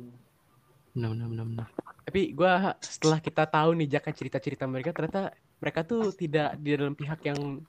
Benar, 0.94 1.10
benar, 1.10 1.26
benar, 1.26 1.46
benar. 1.50 1.68
tapi 2.04 2.30
gue 2.30 2.52
setelah 2.84 3.18
kita 3.18 3.50
tahu 3.50 3.74
nih 3.74 3.98
Jaka 3.98 4.14
cerita-cerita 4.14 4.68
mereka 4.70 4.94
ternyata 4.94 5.34
mereka 5.58 5.82
tuh 5.82 6.14
tidak 6.14 6.54
di 6.60 6.76
dalam 6.76 6.94
pihak 6.94 7.18
yang 7.26 7.64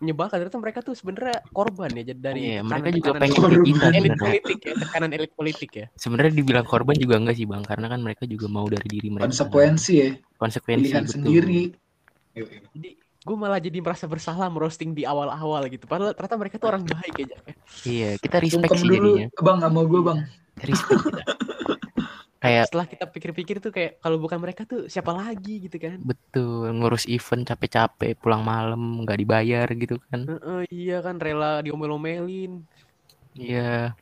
menyebalkan. 0.00 0.36
Ternyata 0.38 0.58
mereka 0.58 0.78
tuh 0.80 0.94
sebenarnya 0.94 1.42
korban 1.50 1.90
ya 1.92 2.02
jadi 2.06 2.20
dari 2.20 2.40
Iya, 2.54 2.60
mereka 2.62 2.88
juga 2.94 3.10
pengen 3.16 3.40
kita 3.62 3.86
elit 3.92 4.14
politik 4.16 4.58
ya 4.60 4.72
tekanan 4.78 5.10
elit 5.12 5.32
politik 5.34 5.70
ya. 5.72 5.86
Sebenarnya 5.94 6.32
dibilang 6.34 6.66
korban 6.66 6.96
juga 6.96 7.14
enggak 7.18 7.36
sih 7.36 7.46
bang, 7.46 7.62
karena 7.62 7.86
kan 7.86 8.00
mereka 8.00 8.24
juga 8.24 8.46
mau 8.46 8.66
dari 8.66 8.86
diri 8.86 9.08
mereka. 9.08 9.28
konsekuensi 9.28 9.92
ya. 9.94 10.10
Konsekuensi 10.36 10.82
pilihan 10.86 11.04
betul. 11.04 11.14
sendiri. 11.18 11.60
Jadi 12.38 12.90
gue 13.18 13.36
malah 13.36 13.58
jadi 13.58 13.78
merasa 13.82 14.06
bersalah 14.06 14.48
merosting 14.48 14.94
di 14.94 15.02
awal-awal 15.04 15.66
gitu. 15.68 15.84
Padahal 15.84 16.14
ternyata 16.14 16.36
mereka 16.38 16.54
tuh 16.56 16.68
orang 16.70 16.82
baik 16.82 17.14
ya 17.18 17.26
Jaka 17.34 17.50
Iya, 17.84 18.10
kita 18.16 18.36
respect 18.40 18.72
sih 18.72 18.88
dulu 18.88 19.18
jadinya. 19.20 19.26
bang 19.36 19.56
nggak 19.60 19.72
mau 19.74 19.84
gue 19.84 20.00
bang 20.00 20.18
Respect. 20.58 21.00
kita. 21.02 21.22
Kayak 22.38 22.70
setelah 22.70 22.86
kita 22.86 23.04
pikir-pikir 23.10 23.56
tuh 23.58 23.72
kayak 23.74 23.98
kalau 23.98 24.18
bukan 24.22 24.38
mereka 24.38 24.62
tuh 24.62 24.86
siapa 24.86 25.10
lagi 25.10 25.66
gitu 25.66 25.74
kan 25.74 25.98
betul 25.98 26.70
ngurus 26.70 27.04
event 27.10 27.42
capek-capek 27.42 28.14
pulang 28.22 28.46
malam 28.46 29.02
nggak 29.02 29.18
dibayar 29.18 29.66
gitu 29.74 29.98
kan. 30.06 30.22
Heeh, 30.22 30.60
iya 30.70 31.02
kan 31.02 31.18
rela 31.18 31.58
diomel-omelin 31.66 32.62
Iya, 33.38 33.94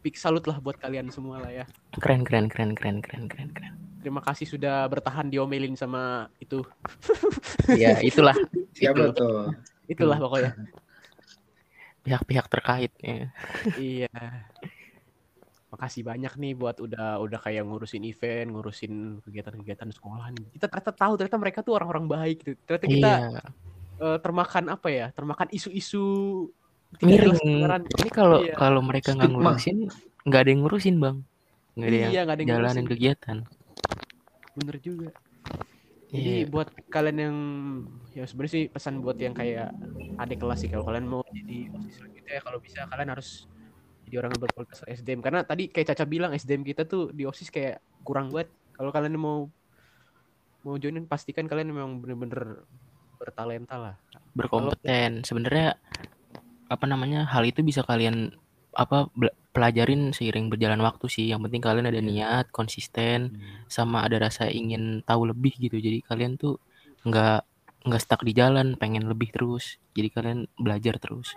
big 0.00 0.16
salut 0.16 0.44
lah 0.48 0.56
buat 0.60 0.76
kalian 0.80 1.12
semua 1.12 1.36
lah 1.40 1.52
ya 1.52 1.64
keren 2.00 2.24
keren 2.24 2.48
keren 2.48 2.72
keren 2.72 2.98
keren 3.04 3.24
keren 3.28 3.48
keren. 3.52 3.72
terima 4.00 4.24
kasih 4.24 4.48
sudah 4.48 4.88
bertahan 4.88 5.28
diomelin 5.28 5.76
sama 5.76 6.32
itu 6.40 6.64
Ya 7.82 8.00
itulah 8.00 8.34
siapa 8.72 9.12
Itu. 9.12 9.20
tuh 9.20 9.52
itulah 9.86 10.16
pokoknya 10.16 10.52
pihak-pihak 12.00 12.46
terkait 12.48 12.92
ya. 13.04 13.28
iya 13.76 14.08
makasih 15.70 16.02
banyak 16.02 16.34
nih 16.34 16.52
buat 16.58 16.82
udah 16.82 17.22
udah 17.22 17.38
kayak 17.38 17.62
ngurusin 17.62 18.02
event 18.02 18.50
ngurusin 18.50 19.22
kegiatan-kegiatan 19.22 19.86
sekolahan 19.94 20.34
kita 20.50 20.66
ternyata 20.66 20.92
tahu 20.92 21.12
ternyata 21.14 21.38
mereka 21.38 21.58
tuh 21.62 21.78
orang-orang 21.78 22.10
baik 22.10 22.38
gitu 22.42 22.58
ternyata 22.66 22.86
kita 22.90 23.12
Iya. 23.14 23.42
eh, 24.00 24.18
termakan 24.18 24.64
apa 24.74 24.88
ya 24.90 25.06
termakan 25.14 25.48
isu-isu 25.54 26.02
Miring. 26.98 27.38
Ini 27.86 28.10
kalau 28.10 28.42
Iya. 28.42 28.58
kalau 28.58 28.82
mereka 28.82 29.14
nggak 29.14 29.30
ngurusin 29.30 29.86
nggak 30.26 30.40
ada 30.42 30.50
yang 30.50 30.60
ngurusin 30.66 30.96
bang. 30.98 31.16
Nggak 31.78 31.86
ada 31.86 31.96
yang 31.96 32.10
iya 32.10 32.20
nggak 32.26 32.34
ada 32.34 32.42
yang 32.42 32.50
jalanin 32.50 32.66
ngurusin. 32.82 32.90
kegiatan. 32.90 33.36
bener 34.58 34.76
juga 34.82 35.08
Jadi 36.10 36.42
Iya. 36.42 36.50
buat 36.50 36.68
kalian 36.90 37.18
yang 37.22 37.36
ya 38.10 38.26
sebenarnya 38.26 38.52
sih 38.58 38.64
pesan 38.66 38.98
buat 38.98 39.14
yang 39.22 39.30
kayak 39.30 39.70
adik 40.18 40.42
kelas 40.42 40.58
sih 40.58 40.66
kalau 40.66 40.82
kalian 40.82 41.06
mau 41.06 41.22
jadi 41.30 41.70
osis 41.70 42.02
selanjutnya 42.02 42.32
ya 42.34 42.42
kalau 42.42 42.58
bisa 42.58 42.82
kalian 42.90 43.10
harus 43.14 43.46
jadi 44.10 44.26
orang 44.26 44.34
yang 44.34 44.42
berkualitas 44.42 44.82
SDM 44.82 45.22
karena 45.22 45.46
tadi 45.46 45.70
kayak 45.70 45.94
Caca 45.94 46.02
bilang 46.02 46.34
SDM 46.34 46.66
kita 46.66 46.82
tuh 46.82 47.14
di 47.14 47.22
osis 47.22 47.46
kayak 47.46 47.78
kurang 48.02 48.34
banget. 48.34 48.50
Kalau 48.74 48.90
kalian 48.90 49.14
mau 49.14 49.46
mau 50.66 50.74
joinin 50.74 51.06
pastikan 51.06 51.46
kalian 51.46 51.70
memang 51.70 52.02
bener-bener 52.02 52.66
bertalenta 53.22 53.78
lah. 53.78 53.94
berkompeten. 54.34 55.22
Sebenarnya 55.22 55.78
apa 56.66 56.84
namanya 56.90 57.22
hal 57.30 57.46
itu 57.46 57.62
bisa 57.62 57.86
kalian 57.86 58.34
apa 58.74 59.06
pelajarin 59.54 60.10
seiring 60.10 60.50
berjalan 60.50 60.82
waktu 60.82 61.06
sih. 61.06 61.30
Yang 61.30 61.46
penting 61.46 61.62
kalian 61.62 61.86
ada 61.86 62.02
niat, 62.02 62.50
konsisten, 62.50 63.38
sama 63.70 64.02
ada 64.02 64.18
rasa 64.18 64.50
ingin 64.50 65.06
tahu 65.06 65.30
lebih 65.30 65.54
gitu. 65.54 65.78
Jadi 65.78 66.02
kalian 66.02 66.34
tuh 66.34 66.58
nggak 67.06 67.46
nggak 67.86 68.02
stuck 68.02 68.26
di 68.26 68.34
jalan, 68.34 68.74
pengen 68.74 69.06
lebih 69.06 69.30
terus. 69.30 69.78
Jadi 69.94 70.08
kalian 70.10 70.50
belajar 70.58 70.98
terus. 70.98 71.30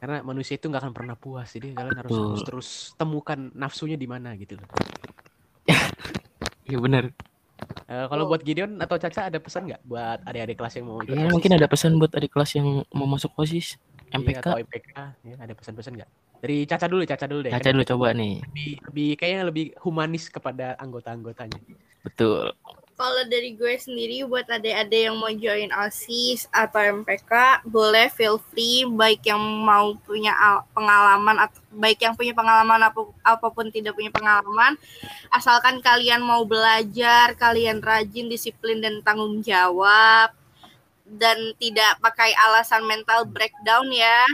Karena 0.00 0.24
manusia 0.24 0.56
itu 0.56 0.66
nggak 0.72 0.80
akan 0.80 0.94
pernah 0.96 1.14
puas. 1.14 1.52
Jadi 1.52 1.76
kalian 1.76 2.00
harus, 2.00 2.10
Betul. 2.10 2.26
harus 2.32 2.42
terus 2.48 2.68
temukan 2.96 3.52
nafsunya 3.52 4.00
di 4.00 4.08
mana 4.08 4.32
gitu 4.34 4.56
loh. 4.56 4.68
Iya 6.70 6.78
benar. 6.78 7.10
Eh, 7.90 8.06
kalau 8.06 8.30
buat 8.30 8.46
Gideon 8.46 8.78
atau 8.78 8.94
Caca 8.94 9.26
ada 9.26 9.42
pesan 9.42 9.66
nggak 9.66 9.82
buat 9.82 10.22
adik-adik 10.22 10.56
kelas 10.62 10.78
yang 10.78 10.86
mau 10.86 11.02
ikut 11.02 11.18
Ya 11.18 11.26
mungkin 11.26 11.52
ada 11.58 11.66
pesan 11.66 11.98
buat 11.98 12.14
adik 12.14 12.30
kelas 12.30 12.50
yang 12.54 12.86
mau 12.94 13.10
masuk 13.10 13.34
OSIS, 13.34 13.74
Iya, 14.10 14.22
MPK. 14.22 14.38
atau 14.38 14.58
MPK 14.62 14.90
ya, 15.26 15.34
ada 15.34 15.52
pesan-pesan 15.58 15.92
nggak? 15.98 16.10
Dari 16.40 16.56
Caca 16.70 16.86
dulu, 16.86 17.02
Caca 17.02 17.26
dulu 17.26 17.40
deh. 17.42 17.52
Caca 17.52 17.66
kan 17.66 17.74
dulu 17.74 17.84
coba 17.90 18.08
nih. 18.14 18.34
lebih, 18.46 18.72
lebih 18.86 19.10
kayaknya 19.18 19.42
lebih 19.50 19.66
humanis 19.82 20.30
kepada 20.30 20.78
anggota-anggotanya. 20.78 21.58
Betul. 22.06 22.54
Kalau 23.00 23.24
dari 23.24 23.56
gue 23.56 23.80
sendiri 23.80 24.28
buat 24.28 24.44
adik-adik 24.44 25.08
yang 25.08 25.16
mau 25.16 25.32
join 25.32 25.72
OSIS 25.72 26.44
atau 26.52 27.00
MPK, 27.00 27.64
boleh 27.64 28.12
feel 28.12 28.36
free 28.52 28.84
baik 28.84 29.24
yang 29.24 29.40
mau 29.40 29.96
punya 30.04 30.36
al- 30.36 30.68
pengalaman 30.76 31.48
atau 31.48 31.64
baik 31.72 31.96
yang 32.04 32.12
punya 32.12 32.36
pengalaman 32.36 32.76
apu- 32.84 33.16
apa 33.24 33.48
pun 33.48 33.72
tidak 33.72 33.96
punya 33.96 34.12
pengalaman, 34.12 34.76
asalkan 35.32 35.80
kalian 35.80 36.20
mau 36.20 36.44
belajar, 36.44 37.32
kalian 37.40 37.80
rajin, 37.80 38.28
disiplin 38.28 38.84
dan 38.84 39.00
tanggung 39.00 39.40
jawab 39.40 40.36
dan 41.08 41.56
tidak 41.56 41.96
pakai 42.04 42.36
alasan 42.36 42.84
mental 42.84 43.24
breakdown 43.24 43.88
ya. 43.88 44.28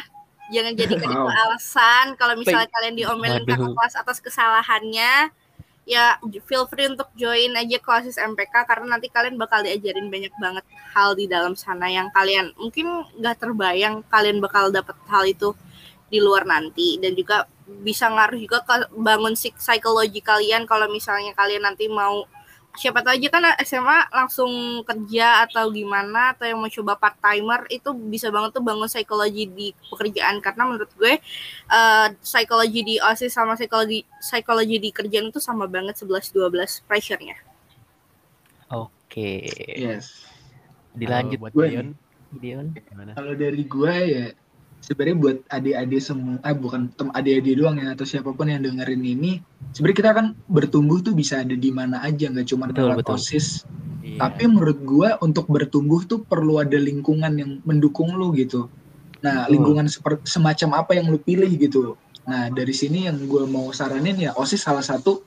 Jangan 0.51 0.75
itu 0.75 0.95
Wow. 1.07 1.31
alasan 1.31 2.19
kalau 2.19 2.35
misalnya 2.35 2.67
kalian 2.71 2.99
diomelin 2.99 3.47
kakak 3.47 3.71
kelas 3.79 3.95
atas 3.95 4.19
kesalahannya 4.19 5.31
ya 5.87 6.19
feel 6.51 6.67
free 6.67 6.91
untuk 6.91 7.07
join 7.15 7.55
aja 7.55 7.79
kelas 7.79 8.19
MPK 8.19 8.55
karena 8.67 8.99
nanti 8.99 9.07
kalian 9.07 9.39
bakal 9.39 9.63
diajarin 9.63 10.11
banyak 10.11 10.35
banget 10.43 10.65
hal 10.91 11.15
di 11.15 11.31
dalam 11.31 11.55
sana 11.55 11.87
yang 11.87 12.11
kalian 12.11 12.51
mungkin 12.59 13.07
nggak 13.15 13.37
terbayang 13.39 14.03
kalian 14.11 14.43
bakal 14.43 14.75
dapat 14.75 14.99
hal 15.07 15.23
itu 15.25 15.55
di 16.07 16.19
luar 16.23 16.47
nanti. 16.47 16.99
Dan 17.03 17.19
juga 17.19 17.47
bisa 17.67 18.07
ngaruh 18.07 18.39
juga 18.39 18.63
ke 18.63 18.75
bangun 18.95 19.35
psik- 19.35 19.59
psikologi 19.59 20.23
kalian 20.23 20.65
kalau 20.65 20.87
misalnya 20.87 21.35
kalian 21.35 21.67
nanti 21.67 21.91
mau 21.91 22.25
siapa 22.77 23.01
tahu 23.01 23.17
aja 23.17 23.29
kan 23.33 23.45
SMA 23.65 23.99
langsung 24.13 24.85
kerja 24.85 25.49
atau 25.49 25.73
gimana 25.73 26.37
atau 26.37 26.45
yang 26.45 26.61
mau 26.61 26.69
coba 26.69 26.95
part 27.01 27.17
timer 27.19 27.65
itu 27.73 27.91
bisa 27.97 28.29
banget 28.29 28.53
tuh 28.53 28.63
bangun 28.63 28.87
psikologi 28.87 29.49
di 29.49 29.73
pekerjaan 29.91 30.39
karena 30.45 30.63
menurut 30.69 30.91
gue 30.95 31.19
eh, 31.73 32.07
psikologi 32.21 32.81
di 32.85 32.95
OSIS 33.01 33.33
sama 33.33 33.57
psikologi 33.57 34.05
psikologi 34.21 34.77
di 34.79 34.91
kerjaan 34.93 35.33
itu 35.33 35.41
sama 35.41 35.65
banget 35.67 35.97
11 35.99 36.31
12 36.37 36.87
pressure-nya. 36.87 37.37
Oke. 38.71 39.49
yes 39.75 40.29
Dilanjut 40.97 41.39
buat 41.41 41.53
Gideon. 41.53 41.97
gimana? 42.77 43.13
kalau 43.17 43.33
dari 43.33 43.63
gue 43.65 43.97
ya 44.07 44.27
sebenarnya 44.87 45.17
buat 45.19 45.37
adik-adik 45.51 46.01
semua 46.01 46.39
ah 46.47 46.55
bukan 46.55 46.89
tem 46.95 47.11
adik-adik 47.11 47.59
doang 47.59 47.77
ya 47.83 47.93
atau 47.93 48.07
siapa 48.07 48.31
pun 48.31 48.47
yang 48.47 48.63
dengerin 48.63 49.03
ini 49.03 49.43
sebenarnya 49.75 49.99
kita 49.99 50.11
kan 50.15 50.27
bertumbuh 50.47 51.03
tuh 51.03 51.13
bisa 51.13 51.43
ada 51.43 51.59
di 51.59 51.75
mana 51.75 51.99
aja 52.07 52.31
nggak 52.31 52.47
cuma 52.47 52.71
lewat 52.71 53.07
osis 53.11 53.67
Iya. 54.07 54.23
tapi 54.23 54.47
menurut 54.47 54.87
gue 54.87 55.09
untuk 55.19 55.51
bertumbuh 55.51 56.07
tuh 56.07 56.23
perlu 56.23 56.63
ada 56.63 56.79
lingkungan 56.79 57.33
yang 57.35 57.59
mendukung 57.67 58.15
lu 58.15 58.31
gitu 58.39 58.71
Nah, 59.25 59.47
Betul. 59.47 59.53
lingkungan 59.59 59.87
seperti 59.91 60.23
semacam 60.29 60.69
apa 60.85 60.93
yang 60.95 61.07
lu 61.09 61.19
pilih 61.19 61.49
gitu. 61.57 61.97
Nah, 62.27 62.51
dari 62.51 62.75
sini 62.75 63.11
yang 63.11 63.19
gue 63.27 63.43
mau 63.47 63.71
saranin 63.75 64.19
ya 64.19 64.31
OSIS 64.39 64.67
salah 64.67 64.83
satu 64.83 65.23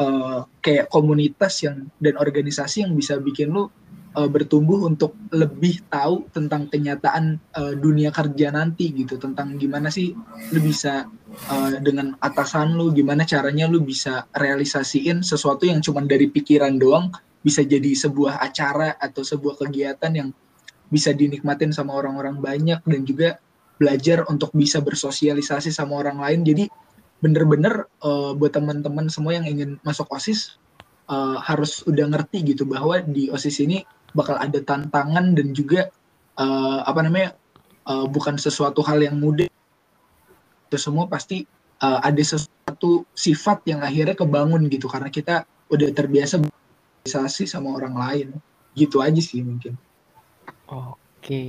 eh, 0.00 0.40
kayak 0.58 0.90
komunitas 0.90 1.62
yang 1.62 1.86
dan 2.02 2.14
organisasi 2.18 2.86
yang 2.86 2.94
bisa 2.94 3.18
bikin 3.18 3.54
lu 3.54 3.70
eh, 4.14 4.28
bertumbuh 4.30 4.86
untuk 4.86 5.18
lebih 5.34 5.84
tahu 5.90 6.30
tentang 6.30 6.70
kenyataan 6.70 7.38
eh, 7.38 7.74
dunia 7.74 8.14
kerja 8.14 8.54
nanti 8.54 8.94
gitu, 8.94 9.18
tentang 9.18 9.58
gimana 9.58 9.90
sih 9.90 10.14
lu 10.54 10.60
bisa 10.62 11.06
eh, 11.50 11.78
dengan 11.82 12.14
atasan 12.22 12.78
lu, 12.78 12.94
gimana 12.94 13.26
caranya 13.26 13.66
lu 13.66 13.82
bisa 13.82 14.26
realisasiin 14.32 15.26
sesuatu 15.26 15.66
yang 15.66 15.82
cuma 15.82 16.02
dari 16.06 16.30
pikiran 16.30 16.78
doang 16.78 17.10
bisa 17.44 17.60
jadi 17.60 17.92
sebuah 17.92 18.40
acara 18.40 18.96
atau 18.96 19.20
sebuah 19.20 19.60
kegiatan 19.60 20.12
yang 20.16 20.28
bisa 20.88 21.12
dinikmatin 21.12 21.74
sama 21.76 21.92
orang-orang 21.92 22.40
banyak 22.40 22.80
dan 22.80 23.00
juga 23.04 23.36
belajar 23.76 24.24
untuk 24.32 24.54
bisa 24.56 24.80
bersosialisasi 24.80 25.68
sama 25.68 25.98
orang 26.00 26.22
lain. 26.22 26.40
Jadi 26.46 26.64
bener-bener 27.20 27.88
eh, 28.00 28.32
buat 28.36 28.52
teman-teman 28.52 29.12
semua 29.12 29.36
yang 29.36 29.44
ingin 29.44 29.76
masuk 29.84 30.08
OSIS 30.08 30.56
eh, 31.08 31.38
harus 31.44 31.84
udah 31.84 32.06
ngerti 32.16 32.56
gitu 32.56 32.64
bahwa 32.64 33.00
di 33.04 33.28
OSIS 33.28 33.60
ini 33.60 33.84
bakal 34.14 34.38
ada 34.38 34.62
tantangan 34.62 35.34
dan 35.34 35.50
juga 35.52 35.90
eh, 36.38 36.80
apa 36.86 37.00
namanya 37.02 37.34
eh, 37.84 38.06
bukan 38.08 38.38
sesuatu 38.38 38.80
hal 38.86 39.02
yang 39.02 39.18
mudah. 39.18 39.50
Itu 40.70 40.78
semua 40.78 41.10
pasti 41.10 41.44
eh, 41.82 41.98
ada 42.00 42.22
sesuatu 42.22 43.04
sifat 43.12 43.66
yang 43.68 43.82
akhirnya 43.82 44.14
kebangun 44.14 44.70
gitu 44.70 44.86
karena 44.86 45.10
kita 45.10 45.44
udah 45.68 45.90
terbiasa 45.90 46.40
bersosialisasi 46.40 47.44
sama 47.50 47.74
orang 47.74 47.94
lain. 47.98 48.28
Gitu 48.78 49.02
aja 49.02 49.20
sih 49.20 49.42
mungkin. 49.42 49.74
Oke. 50.70 51.42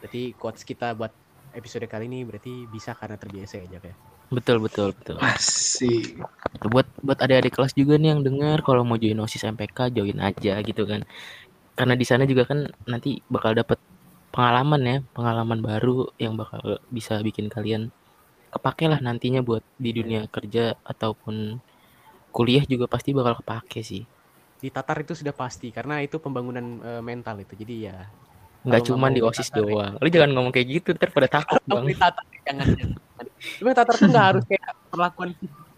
Berarti 0.00 0.36
quotes 0.36 0.64
kita 0.64 0.92
buat 0.92 1.12
episode 1.54 1.86
kali 1.86 2.10
ini 2.10 2.26
berarti 2.26 2.66
bisa 2.68 2.92
karena 2.98 3.16
terbiasa 3.16 3.62
ya 3.62 3.78
Jack 3.78 3.84
ya. 3.92 3.96
Betul 4.32 4.58
betul 4.58 4.90
betul. 4.96 5.16
Tuh, 5.20 6.68
buat 6.72 6.86
buat 7.04 7.18
adik-adik 7.22 7.54
kelas 7.54 7.76
juga 7.76 7.94
nih 8.00 8.16
yang 8.16 8.22
dengar 8.24 8.64
kalau 8.66 8.82
mau 8.82 8.98
join 8.98 9.20
OSIS 9.20 9.46
MPK 9.46 9.94
join 9.94 10.18
aja 10.18 10.58
gitu 10.64 10.82
kan. 10.88 11.06
Karena 11.74 11.94
di 11.98 12.06
sana 12.06 12.22
juga 12.24 12.46
kan 12.46 12.70
nanti 12.86 13.18
bakal 13.26 13.58
dapet 13.58 13.78
pengalaman 14.30 14.82
ya, 14.82 14.96
pengalaman 15.14 15.58
baru 15.62 16.10
yang 16.18 16.38
bakal 16.38 16.78
bisa 16.90 17.18
bikin 17.22 17.50
kalian 17.50 17.90
kepake 18.54 18.86
lah 18.86 19.02
nantinya 19.02 19.42
buat 19.42 19.66
di 19.74 19.90
dunia 19.90 20.30
kerja 20.30 20.78
ataupun 20.86 21.58
kuliah 22.30 22.62
juga 22.66 22.86
pasti 22.86 23.10
bakal 23.10 23.42
kepake 23.42 23.82
sih. 23.82 24.06
Di 24.62 24.70
Tatar 24.70 25.02
itu 25.02 25.18
sudah 25.18 25.34
pasti 25.34 25.74
karena 25.74 25.98
itu 26.00 26.22
pembangunan 26.22 26.78
eh, 26.82 27.02
mental 27.02 27.42
itu. 27.42 27.58
Jadi 27.58 27.74
ya 27.90 28.06
Nggak 28.64 28.80
Kalau 28.80 28.96
nggak 28.96 28.96
cuma 28.96 29.06
mau 29.06 29.12
di 29.12 29.20
di 29.20 29.28
OSIS 29.28 29.48
Tatar 29.52 29.60
ya. 29.60 29.64
doang. 29.68 29.92
Lu 30.00 30.08
jangan 30.08 30.30
ngomong 30.32 30.52
kayak 30.56 30.66
gitu, 30.72 30.88
ntar 30.96 31.10
pada 31.12 31.28
takut 31.28 31.60
bang. 31.68 31.84
di 31.84 31.96
Tatar 32.00 32.24
jangan. 32.48 32.66
Cuma 33.60 33.70
Tatar 33.76 33.94
tuh 34.00 34.08
nggak 34.08 34.26
harus 34.32 34.44
kayak 34.48 34.68
perlakuan 34.88 35.28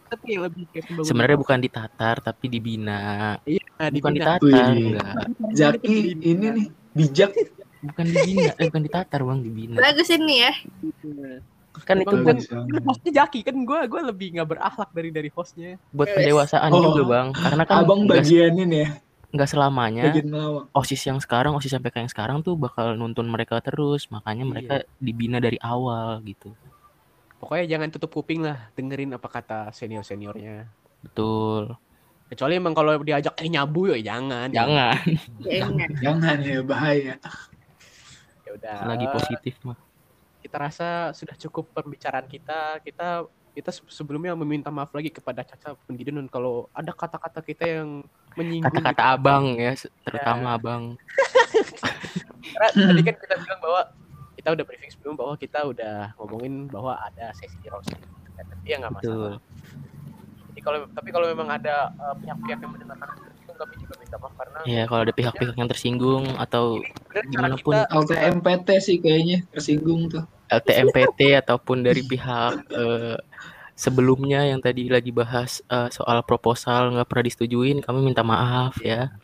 tapi 0.07 0.31
lebih 0.39 0.65
kayak. 0.71 0.85
Sebenarnya 1.03 1.39
bukan 1.43 1.59
di 1.59 1.67
Tatar 1.67 2.17
tapi 2.23 2.47
dibina. 2.47 3.35
Iya, 3.43 3.66
Bukan 3.77 3.93
di 3.93 4.01
dibina. 4.19 4.25
Tatar, 4.27 4.43
Wih. 4.43 4.75
enggak. 4.89 5.15
Jaki 5.53 5.97
ini 6.19 6.47
nih 6.51 6.67
bijak 6.93 7.31
Bukan 7.79 8.05
dibina, 8.05 8.51
eh, 8.53 8.67
bukan 8.67 8.83
di 8.83 8.91
Tatar 8.91 9.21
bang, 9.21 9.39
dibina. 9.41 9.77
Bagus 9.77 10.09
ini 10.09 10.35
ya. 10.41 10.53
Kan 11.79 12.01
itu 12.01 12.09
Bagus, 12.17 12.49
kan 12.49 12.65
hostnya 12.83 13.13
Jaki 13.15 13.41
kan 13.43 13.57
gue 13.59 13.81
gue 13.85 14.01
lebih 14.03 14.29
nggak 14.35 14.49
berakhlak 14.49 14.91
dari 14.91 15.11
dari 15.11 15.29
hostnya. 15.29 15.77
buat 15.91 16.09
pendewasaan 16.09 16.71
Oh. 16.71 16.83
juga 16.91 17.03
bang. 17.07 17.27
Karena 17.31 17.63
kan 17.63 17.85
abang 17.85 18.05
bagian 18.05 18.57
ini 18.57 18.79
ya 18.81 18.91
nggak 19.27 19.51
selamanya 19.51 20.17
osis 20.73 21.03
yang 21.05 21.21
sekarang 21.21 21.53
osis 21.53 21.75
MPK 21.75 21.99
yang 21.99 22.09
sekarang 22.09 22.39
tuh 22.41 22.57
bakal 22.57 22.97
nuntun 22.97 23.29
mereka 23.29 23.61
terus 23.61 24.09
makanya 24.09 24.43
Iya. 24.43 24.49
mereka 24.49 24.75
dibina 24.97 25.37
dari 25.37 25.61
awal 25.61 26.23
gitu 26.23 26.57
Pokoknya 27.37 27.69
jangan 27.69 27.93
tutup 27.93 28.17
kuping 28.17 28.41
lah, 28.41 28.73
dengerin 28.73 29.13
apa 29.13 29.29
kata 29.29 29.69
senior 29.71 30.01
seniornya. 30.01 30.65
betul 31.05 31.77
Kecuali 32.27 32.59
emang 32.59 32.75
kalau 32.75 32.99
diajak 32.99 33.39
eh 33.39 33.47
nyabu 33.47 33.87
ya 33.89 33.99
jangan. 34.05 34.51
jangan 34.51 34.99
Jangan. 35.39 35.89
jangan 36.05 36.37
ya 36.43 36.59
bahaya 36.61 37.15
Ya 38.43 38.51
udah. 38.53 38.79
lagi 38.85 39.07
positif 39.09 39.55
mah 39.63 39.79
Kita 40.39 40.57
rasa 40.59 40.89
sudah 41.11 41.35
cukup 41.35 41.71
pembicaraan 41.73 42.27
kita. 42.27 42.79
Kita 42.81 43.27
kita 43.51 43.71
se- 43.73 43.89
sebelumnya 43.89 44.37
meminta 44.37 44.69
maaf 44.69 44.93
lagi 44.93 45.09
kepada 45.09 45.41
Caca 45.41 45.75
Pendidikan 45.87 46.27
kalau 46.29 46.69
ada 46.71 46.93
kata-kata 46.93 47.41
kita 47.41 47.65
yang 47.65 48.05
menyinggung. 48.35 48.69
kata-kata 48.71 49.03
gitu. 49.03 49.17
abang 49.17 49.45
ya 49.57 49.73
se- 49.75 49.91
terutama 50.05 50.55
abang 50.55 50.83
Karena 52.53 52.69
tadi 52.71 53.03
kan 53.03 53.15
kita 53.17 53.35
bilang 53.39 53.61
bahwa 53.61 53.81
kita 54.37 54.49
udah 54.53 54.65
briefing 54.65 54.93
sebelum 54.93 55.15
bahwa 55.17 55.35
kita 55.35 55.59
udah 55.65 55.97
ngomongin 56.21 56.69
bahwa 56.69 56.95
ada 57.01 57.33
sesi 57.33 57.57
roasting. 57.67 58.03
Tapi 58.37 58.67
ya 58.67 58.77
nggak 58.79 58.93
masalah. 58.93 59.41
betul 59.41 59.96
kalau 60.67 60.79
tapi 60.91 61.09
kalau 61.15 61.31
memang 61.31 61.47
ada 61.47 61.95
uh, 61.95 62.15
pihak-pihak 62.19 62.59
yang 62.59 62.73
mendengarkan 62.75 63.07
itu 63.39 63.53
kami 63.55 63.75
juga 63.79 63.95
minta 64.03 64.17
maaf 64.19 64.35
karena 64.35 64.59
ya 64.67 64.83
kalau 64.91 65.01
ada 65.07 65.15
pihak-pihak 65.15 65.55
yang 65.55 65.71
tersinggung 65.71 66.25
atau 66.35 66.83
gimana 67.31 67.55
pun. 67.63 67.79
LTMPT 67.79 68.69
sih 68.83 68.97
kayaknya 68.99 69.47
tersinggung 69.55 70.11
tuh. 70.11 70.27
LTMPT 70.51 71.39
ataupun 71.39 71.87
dari 71.87 72.03
pihak 72.03 72.67
eh, 72.75 73.19
sebelumnya 73.79 74.43
yang 74.43 74.59
tadi 74.59 74.91
lagi 74.91 75.15
bahas 75.15 75.63
eh, 75.71 75.89
soal 75.95 76.27
proposal 76.27 76.99
nggak 76.99 77.07
pernah 77.07 77.25
disetujuin 77.31 77.87
kami 77.87 77.99
minta 78.03 78.27
maaf 78.27 78.83
ya. 78.83 79.15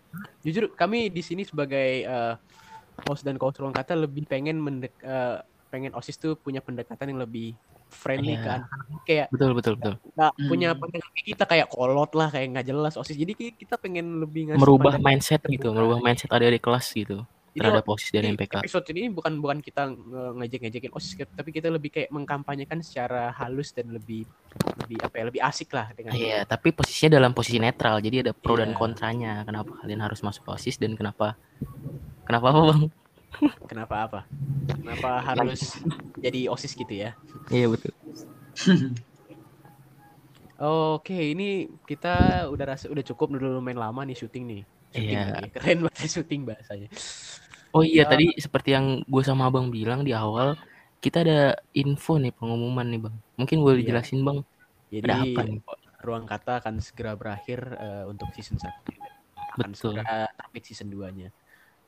Jujur 0.46 0.70
kami 0.78 1.10
di 1.10 1.22
sini 1.22 1.46
sebagai 1.46 2.02
uh, 2.04 2.34
host 3.06 3.22
dan 3.24 3.38
coach 3.38 3.62
ruang 3.62 3.72
kata 3.72 3.94
lebih 3.94 4.26
pengen 4.26 4.58
mendek 4.58 4.92
uh, 5.06 5.40
pengen 5.72 5.94
osis 5.96 6.20
tuh 6.20 6.36
punya 6.36 6.60
pendekatan 6.60 7.14
yang 7.14 7.22
lebih 7.22 7.56
friendly 7.92 8.32
Iya. 8.32 8.42
kan 8.42 8.60
kayak 9.02 9.26
betul 9.28 9.52
betul 9.52 9.72
betul 9.76 9.94
nggak 10.10 10.32
Hmm. 10.32 10.48
punya 10.48 10.68
pendengar 10.72 11.08
kayak 11.10 11.26
kita 11.28 11.44
kayak 11.44 11.66
kolot 11.68 12.10
lah 12.12 12.28
kayak 12.28 12.46
nggak 12.50 12.66
jelas 12.66 12.94
osis 12.94 13.14
jadi 13.14 13.32
kita 13.52 13.76
pengen 13.76 14.18
lebih 14.18 14.48
ngasih 14.48 14.58
merubah 14.58 14.96
mindset 14.96 15.44
gitu 15.44 15.68
terbuka. 15.68 15.76
merubah 15.76 15.98
mindset 16.00 16.28
ada 16.28 16.46
di 16.46 16.58
kelas 16.58 16.86
gitu 16.90 17.22
Jadi 17.52 17.60
terhadap 17.60 17.84
OSIS 17.84 18.10
dan 18.10 18.22
di 18.22 18.32
MPK 18.32 18.54
episode 18.58 18.86
ini 18.90 19.02
bukan 19.08 19.32
bukan 19.36 19.58
kita 19.60 19.82
nge- 19.86 20.32
ngejek-ngejekin 20.34 20.88
osis 20.90 21.12
tapi 21.28 21.52
kita 21.52 21.68
lebih 21.68 21.92
kayak 21.92 22.08
mengkampanyekan 22.08 22.80
secara 22.80 23.28
halus 23.30 23.70
dan 23.70 23.92
lebih 23.92 24.24
lebih 24.80 24.96
apa 24.98 25.14
ya 25.14 25.24
lebih 25.28 25.42
asik 25.42 25.68
lah 25.70 25.92
dengan 25.92 26.16
Iya, 26.16 26.42
tapi 26.42 26.72
posisinya 26.72 27.12
dalam 27.14 27.30
posisi 27.30 27.56
netral. 27.56 28.00
Jadi 28.00 28.16
ada 28.20 28.32
pro 28.32 28.56
dan 28.56 28.72
Iya. 28.72 28.78
kontranya. 28.78 29.32
Kenapa 29.42 29.68
kalian 29.76 30.00
harus 30.00 30.20
masuk 30.20 30.48
OSIS 30.48 30.76
dan 30.76 30.96
kenapa 30.96 31.36
kenapa 32.22 32.46
apa, 32.48 32.60
Bang? 32.66 32.80
Kenapa 33.70 33.94
apa 34.06 34.20
kenapa 34.80 35.10
harus 35.22 35.76
jadi 36.18 36.50
osis 36.52 36.72
gitu 36.76 36.92
ya 36.92 37.12
Iya, 37.50 37.66
betul. 37.68 37.92
Oke, 40.62 41.34
ini 41.34 41.66
kita 41.90 42.46
udah 42.46 42.66
rasa 42.76 42.86
udah 42.86 43.02
cukup 43.02 43.34
udah 43.34 43.58
lumayan 43.58 43.82
lama 43.82 44.06
nih 44.06 44.14
syuting 44.14 44.44
nih. 44.46 44.62
Syuting 44.94 45.18
Iya. 45.18 45.26
lagi. 45.34 45.44
Keren 45.50 45.78
banget 45.90 46.08
syuting 46.14 46.40
bahasanya. 46.46 46.88
Oh 47.74 47.82
iya, 47.82 48.06
Ya. 48.06 48.10
tadi 48.14 48.30
seperti 48.38 48.76
yang 48.76 49.02
gue 49.02 49.22
sama 49.26 49.50
Abang 49.50 49.74
bilang 49.74 50.06
di 50.06 50.14
awal, 50.14 50.54
kita 51.02 51.26
ada 51.26 51.58
info 51.74 52.20
nih 52.20 52.30
pengumuman 52.30 52.86
nih, 52.86 53.00
Bang. 53.02 53.16
Mungkin 53.40 53.58
boleh 53.58 53.82
Iya. 53.82 53.90
dijelasin, 53.90 54.22
Bang. 54.22 54.38
Jadi 54.92 55.08
Ada 55.08 55.14
apa 55.24 55.40
nih? 55.50 55.58
ruang 56.04 56.26
kata 56.30 56.62
akan 56.62 56.78
segera 56.78 57.18
berakhir 57.18 57.58
eh, 57.80 58.04
untuk 58.06 58.30
season 58.36 58.60
1. 58.60 58.70
Akan 59.58 59.72
Betul. 59.74 59.98
segera 59.98 60.30
terbit 60.38 60.62
season 60.68 60.94
2-nya. 60.94 61.32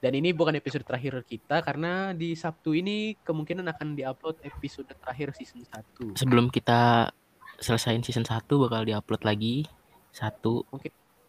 Dan 0.04 0.20
ini 0.20 0.36
bukan 0.36 0.52
episode 0.52 0.84
terakhir 0.84 1.16
kita 1.24 1.64
karena 1.64 2.12
di 2.12 2.36
Sabtu 2.36 2.76
ini 2.76 3.16
kemungkinan 3.24 3.64
akan 3.72 3.96
diupload 3.96 4.36
episode 4.44 4.84
terakhir 5.00 5.32
season 5.32 5.64
1. 5.64 6.20
Sebelum 6.20 6.52
kita 6.52 7.08
selesain 7.56 8.04
season 8.04 8.28
1 8.28 8.44
bakal 8.44 8.84
diupload 8.84 9.24
lagi 9.24 9.64
satu. 10.12 10.60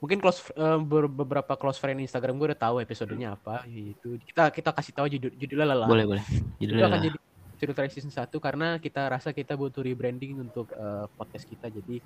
Mungkin 0.04 0.20
close 0.20 0.52
eh, 0.52 0.80
ber- 0.84 1.08
beberapa 1.08 1.56
close 1.56 1.80
friend 1.80 2.04
Instagram 2.04 2.36
gue 2.36 2.52
udah 2.52 2.60
tahu 2.60 2.76
episodenya 2.84 3.40
apa 3.40 3.64
gitu. 3.64 4.20
Kita 4.28 4.52
kita 4.52 4.76
kasih 4.76 4.92
tahu 4.92 5.08
judul 5.08 5.32
judulnya 5.40 5.68
lelah. 5.72 5.88
Boleh, 5.88 6.04
boleh. 6.04 6.24
itu 6.60 6.68
Judulnya 6.68 6.92
akan 6.92 7.00
lah. 7.00 7.06
jadi 7.08 7.18
episode 7.56 7.72
terakhir 7.80 7.94
season 7.96 8.12
1 8.12 8.28
karena 8.44 8.68
kita 8.84 9.02
rasa 9.08 9.32
kita 9.32 9.56
butuh 9.56 9.88
rebranding 9.88 10.36
untuk 10.44 10.68
eh, 10.76 11.08
podcast 11.16 11.48
kita 11.48 11.72
jadi 11.72 12.04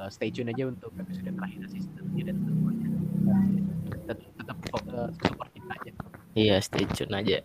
eh, 0.00 0.08
stay 0.08 0.32
tune 0.32 0.48
aja 0.48 0.64
untuk 0.64 0.96
episode 0.96 1.28
terakhir 1.28 1.60
season 1.68 1.92
1 1.92 2.24
dan 2.24 2.36
tetap 4.08 4.16
tetap 4.32 4.56
support 5.20 5.53
Iya, 6.34 6.58
stay 6.58 6.84
tune 6.86 7.14
aja. 7.14 7.38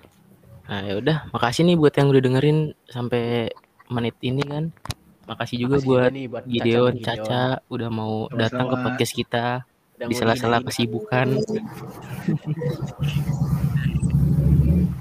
Nah, 0.66 0.82
ya 0.82 0.94
udah, 0.98 1.18
makasih 1.30 1.66
nih 1.66 1.78
buat 1.78 1.94
yang 1.94 2.10
udah 2.10 2.22
dengerin 2.22 2.58
sampai 2.86 3.50
menit 3.88 4.14
ini 4.22 4.42
kan. 4.42 4.70
Makasih 5.26 5.62
juga 5.62 5.78
Makasih 5.78 5.90
buat 5.90 6.12
nih 6.12 6.26
buat 6.26 6.44
Caca 6.44 6.52
Gideon, 6.52 6.94
Caca 7.00 7.42
udah 7.70 7.90
mau 7.90 8.14
Sama-sama. 8.26 8.40
datang 8.42 8.66
ke 8.66 8.76
podcast 8.82 9.14
kita 9.14 9.46
Udah 9.94 10.08
di 10.10 10.14
sela-sela 10.14 10.58
kesibukan. 10.62 11.28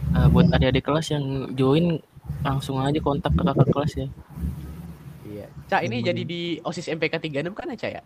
Eh, 0.08 0.26
buat 0.32 0.46
adik-adik 0.50 0.84
kelas 0.84 1.06
yang 1.10 1.24
join 1.52 1.96
langsung 2.44 2.76
aja 2.78 3.00
kontak 3.00 3.32
ke 3.32 3.40
kakak 3.40 3.68
kelas 3.72 3.92
ya. 3.96 4.06
iya 5.24 5.46
Cak 5.64 5.80
ini 5.84 6.00
Hmm. 6.00 6.06
jadi 6.12 6.22
di 6.24 6.40
OSIS 6.60 6.92
MPK 6.92 7.14
36 7.24 7.56
kan 7.56 7.72
ya 7.72 7.76
Cak 7.78 7.92
ya 7.96 8.02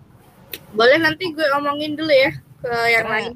Boleh 0.75 0.99
nanti 0.99 1.31
gue 1.31 1.47
omongin 1.59 1.97
dulu 1.97 2.13
ya 2.13 2.31
ke 2.61 2.71
yang 2.93 3.09
lain. 3.09 3.35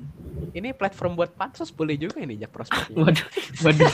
Ini 0.52 0.70
platform 0.70 1.14
buat 1.14 1.30
pansos 1.32 1.68
boleh 1.68 1.94
juga 1.94 2.16
ini 2.18 2.36
Jak 2.36 2.50
prospeknya. 2.50 2.96
Waduh, 3.02 3.26
waduh. 3.62 3.92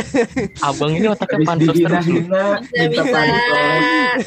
Abang 0.68 0.92
ini 0.92 1.06
otaknya 1.06 1.36
Habis 1.36 1.48
pansos 1.48 1.66
terus. 1.68 2.04
dihina-hina, 2.04 2.44
Bisa 2.60 2.84
minta 2.86 3.02
pansos. 3.06 4.26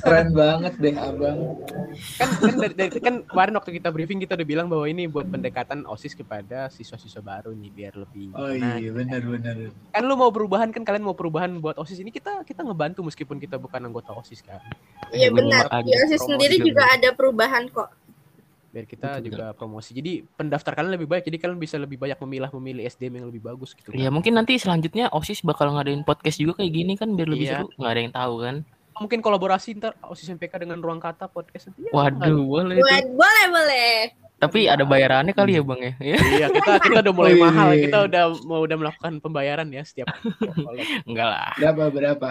Keren 0.00 0.28
banget 0.30 0.72
deh 0.76 0.94
abang. 0.96 1.38
kan 2.14 2.28
kan 2.28 2.54
dari, 2.56 2.74
dari- 2.74 2.98
kan 2.98 3.14
kemarin 3.22 3.54
waktu 3.54 3.70
kita 3.72 3.88
briefing 3.88 4.18
kita 4.18 4.34
udah 4.34 4.44
bilang 4.44 4.66
bahwa 4.66 4.84
ini 4.84 5.06
buat 5.06 5.26
pendekatan 5.26 5.86
osis 5.86 6.12
kepada 6.12 6.66
siswa-siswa 6.68 7.20
baru 7.20 7.50
nih 7.52 7.70
biar 7.70 7.94
lebih 7.94 8.34
Oh 8.34 8.50
nah, 8.50 8.74
iya 8.76 8.90
benar-benar. 8.90 9.70
kan 9.88 10.02
lu 10.02 10.14
mau 10.14 10.28
perubahan 10.28 10.68
kan 10.68 10.82
kalian 10.82 11.02
mau 11.02 11.14
perubahan 11.14 11.54
buat 11.56 11.76
osis 11.76 11.96
ini 11.96 12.10
kita 12.10 12.42
kita 12.42 12.60
ngebantu 12.60 13.02
meskipun 13.02 13.38
kita 13.38 13.56
bukan 13.56 13.80
anggota 13.84 14.10
osis 14.12 14.40
kan 14.40 14.58
Iya 15.10 15.30
benar. 15.30 15.70
Di 15.80 15.94
OSIS 15.96 16.22
sendiri 16.24 16.58
juga 16.58 16.66
juga 16.74 16.84
ada 16.90 17.08
perubahan 17.10 17.64
kok. 17.68 17.86
Biar 18.74 18.84
kita 18.84 19.08
Betul, 19.16 19.24
juga 19.30 19.44
promosi 19.54 19.94
jadi 19.94 20.26
pendaftar 20.34 20.74
kalian 20.74 20.98
lebih 20.98 21.06
banyak 21.06 21.30
jadi 21.30 21.38
kalian 21.38 21.56
bisa 21.56 21.78
lebih 21.78 21.94
banyak 21.94 22.18
memilah 22.18 22.50
memilih 22.58 22.82
SDM 22.84 23.22
yang 23.22 23.26
lebih 23.30 23.38
bagus 23.40 23.70
gitu 23.72 23.94
Ya 23.94 24.10
kan. 24.10 24.18
mungkin 24.18 24.34
nanti 24.34 24.58
selanjutnya 24.58 25.14
OSIS 25.14 25.46
bakal 25.46 25.70
ngadain 25.70 26.02
podcast 26.02 26.42
juga 26.42 26.58
kayak 26.58 26.72
gini 26.74 26.92
kan 26.98 27.14
biar 27.14 27.30
lebih 27.30 27.46
Iya. 27.46 27.62
seru. 27.62 27.70
Nggak 27.78 27.92
ada 27.94 28.00
yang 28.02 28.12
tahu 28.12 28.34
kan. 28.42 28.56
mungkin 28.94 29.18
kolaborasi 29.18 29.74
ntar 29.74 29.98
osis 30.06 30.30
MPK 30.30 30.54
dengan 30.62 30.78
ruang 30.78 31.02
kata 31.02 31.26
podcast 31.26 31.66
nanti 31.66 31.82
ya, 31.82 31.90
Waduh, 31.90 32.46
boleh. 32.46 32.78
Buat 32.78 33.06
boleh 33.10 33.44
boleh. 33.50 33.90
Tapi 34.34 34.70
ada 34.70 34.86
bayarannya 34.86 35.34
kali 35.34 35.58
ya 35.58 35.66
bang 35.66 35.80
ya? 35.82 35.92
Ya, 35.98 36.16
iya 36.38 36.46
kita 36.46 36.78
kita 36.78 36.98
udah 37.02 37.10
mulai 37.10 37.34
iya, 37.34 37.42
mahal 37.42 37.68
iya. 37.74 37.82
kita 37.86 37.98
udah 38.06 38.24
mau 38.46 38.62
udah 38.62 38.76
melakukan 38.78 39.18
pembayaran 39.18 39.66
ya 39.70 39.82
setiap. 39.82 40.14
Enggak 41.10 41.26
lah. 41.26 41.50
Berapa 41.58 41.82
berapa? 41.90 42.28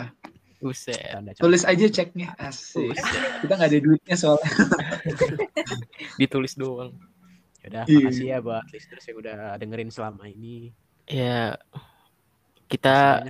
Buset. 0.64 0.95
Tulis 1.36 1.68
aja 1.68 1.86
ceknya. 1.86 2.32
Asik. 2.39 2.95
Kita 3.43 3.53
nggak 3.53 3.70
ada 3.70 3.80
duitnya 3.80 4.16
soalnya. 4.16 4.47
Ditulis 6.20 6.55
doang. 6.55 6.95
Yaudah, 7.64 7.84
Iya. 7.88 7.99
makasih 7.99 8.28
ya 8.28 8.38
buat 8.39 8.64
listeners 8.72 9.05
yang 9.07 9.18
udah 9.20 9.36
dengerin 9.55 9.91
selama 9.91 10.24
ini. 10.28 10.72
Ya 11.07 11.59
kita 12.68 13.28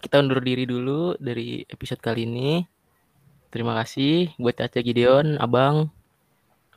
kita 0.00 0.14
undur 0.20 0.40
diri 0.40 0.64
dulu 0.64 1.16
dari 1.16 1.64
episode 1.64 2.00
kali 2.00 2.24
ini. 2.24 2.64
Terima 3.50 3.74
kasih 3.82 4.30
buat 4.36 4.54
Caca 4.54 4.80
Gideon, 4.80 5.36
Abang. 5.36 5.88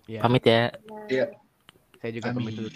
Ya, 0.04 0.20
Pamit 0.20 0.44
ya. 0.44 0.72
saya 2.02 2.12
juga 2.12 2.36
Amin. 2.36 2.44
pamit 2.44 2.54
dulu. 2.60 2.70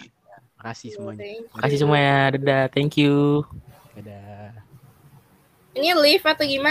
Makasih 0.56 0.90
semuanya. 0.96 1.24
Makasih 1.52 1.78
semuanya. 1.78 2.16
Dadah. 2.32 2.64
Thank 2.72 2.96
you. 2.96 3.44
Dadah. 3.92 4.56
Ini 5.76 5.94
live 5.94 6.24
atau 6.24 6.42
gimana? 6.42 6.66